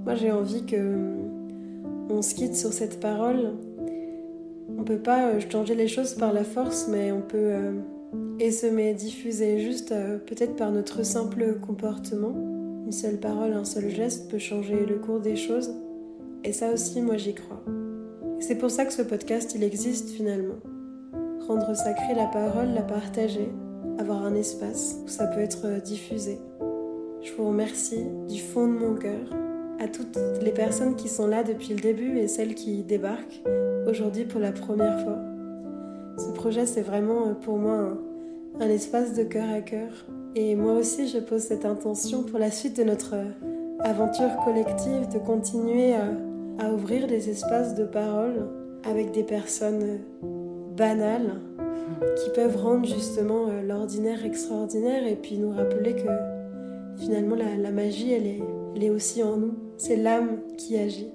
Moi, 0.05 0.17
j'ai 0.17 0.33
envie 0.33 0.67
que 0.67 1.32
on 2.13 2.23
se 2.23 2.35
quitte 2.35 2.55
sur 2.55 2.73
cette 2.73 3.01
parole. 3.01 3.55
On 4.79 4.85
peut 4.85 4.99
pas 4.99 5.29
euh, 5.29 5.41
changer 5.51 5.75
les 5.75 5.89
choses 5.89 6.15
par 6.15 6.33
la 6.33 6.45
force, 6.45 6.89
mais 6.89 7.13
on 7.13 7.23
peut 7.23 7.37
euh, 7.39 7.73
et 8.39 8.95
diffuser 8.95 9.61
juste 9.61 9.93
euh, 9.93 10.19
peut-être 10.19 10.57
par 10.57 10.73
notre 10.73 11.05
simple 11.05 11.59
comportement 11.61 12.35
une 12.85 12.93
seule 12.93 13.19
parole, 13.19 13.53
un 13.53 13.65
seul 13.65 13.89
geste 13.91 14.31
peut 14.31 14.39
changer 14.39 14.85
le 14.85 14.97
cours 14.97 15.21
des 15.21 15.37
choses. 15.37 15.71
Et 16.45 16.53
ça 16.53 16.73
aussi, 16.73 17.01
moi 17.01 17.17
j'y 17.17 17.35
crois. 17.35 17.63
C'est 18.41 18.57
pour 18.57 18.71
ça 18.71 18.85
que 18.85 18.93
ce 18.93 19.03
podcast, 19.03 19.55
il 19.55 19.63
existe 19.63 20.11
finalement. 20.11 20.57
Rendre 21.47 21.75
sacré 21.77 22.15
la 22.15 22.27
parole, 22.27 22.75
la 22.75 22.83
partager, 22.83 23.49
avoir 23.99 24.25
un 24.25 24.35
espace 24.35 24.97
où 25.05 25.09
ça 25.09 25.29
peut 25.29 25.41
être 25.41 25.81
diffusé. 25.83 26.39
Je 27.23 27.33
vous 27.35 27.47
remercie 27.47 28.05
du 28.29 28.41
fond 28.41 28.67
de 28.67 28.73
mon 28.73 28.97
cœur 28.97 29.29
à 29.83 29.89
toutes 29.89 30.19
les 30.43 30.53
personnes 30.53 30.97
qui 30.97 31.09
sont 31.09 31.27
là 31.27 31.43
depuis 31.43 31.75
le 31.75 31.81
début 31.81 32.19
et 32.19 32.29
celles 32.29 32.55
qui 32.55 32.83
débarquent 32.83 33.43
aujourd'hui 33.89 34.25
pour 34.25 34.41
la 34.41 34.53
première 34.53 35.01
fois. 35.01 35.19
Ce 36.19 36.33
projet, 36.33 36.67
c'est 36.67 36.83
vraiment 36.83 37.35
pour 37.35 37.59
moi 37.59 37.99
un, 38.61 38.69
espace 38.69 39.15
de 39.15 39.25
cœur 39.25 39.49
à 39.51 39.61
cœur. 39.61 39.91
Et 40.35 40.55
moi 40.55 40.75
aussi, 40.75 41.09
je 41.09 41.19
pose 41.19 41.43
cette 41.43 41.65
intention 41.65 42.23
pour 42.23 42.39
la 42.39 42.51
suite 42.51 42.77
de 42.77 42.85
notre 42.85 43.15
aventure 43.81 44.37
collective 44.45 45.09
de 45.13 45.19
continuer 45.19 45.95
à 45.95 46.07
à 46.59 46.73
ouvrir 46.73 47.07
des 47.07 47.31
espaces 47.31 47.75
de 47.75 47.85
parole 47.85 48.49
avec 48.85 49.13
des 49.13 49.23
personnes 49.23 50.01
banales 50.77 51.41
qui 52.17 52.31
peuvent 52.31 52.57
rendre 52.57 52.87
justement 52.87 53.49
euh, 53.49 53.63
l'ordinaire 53.63 54.25
extraordinaire 54.25 55.07
et 55.07 55.17
puis 55.17 55.39
nous 55.39 55.51
rappeler 55.51 55.95
que 55.95 56.09
finalement 56.99 57.37
la, 57.37 57.71
magie 57.71 58.13
elle 58.13 58.83
est 58.83 58.91
aussi 58.91 59.23
en 59.23 59.37
nous. 59.37 59.55
C'est 59.85 59.97
l'âme 59.97 60.39
qui 60.57 60.79
agit. 60.79 61.13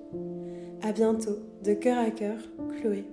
À 0.81 0.91
bientôt, 0.91 1.39
de 1.63 1.73
cœur 1.73 1.97
à 1.99 2.11
cœur, 2.11 2.37
Chloé. 2.81 3.05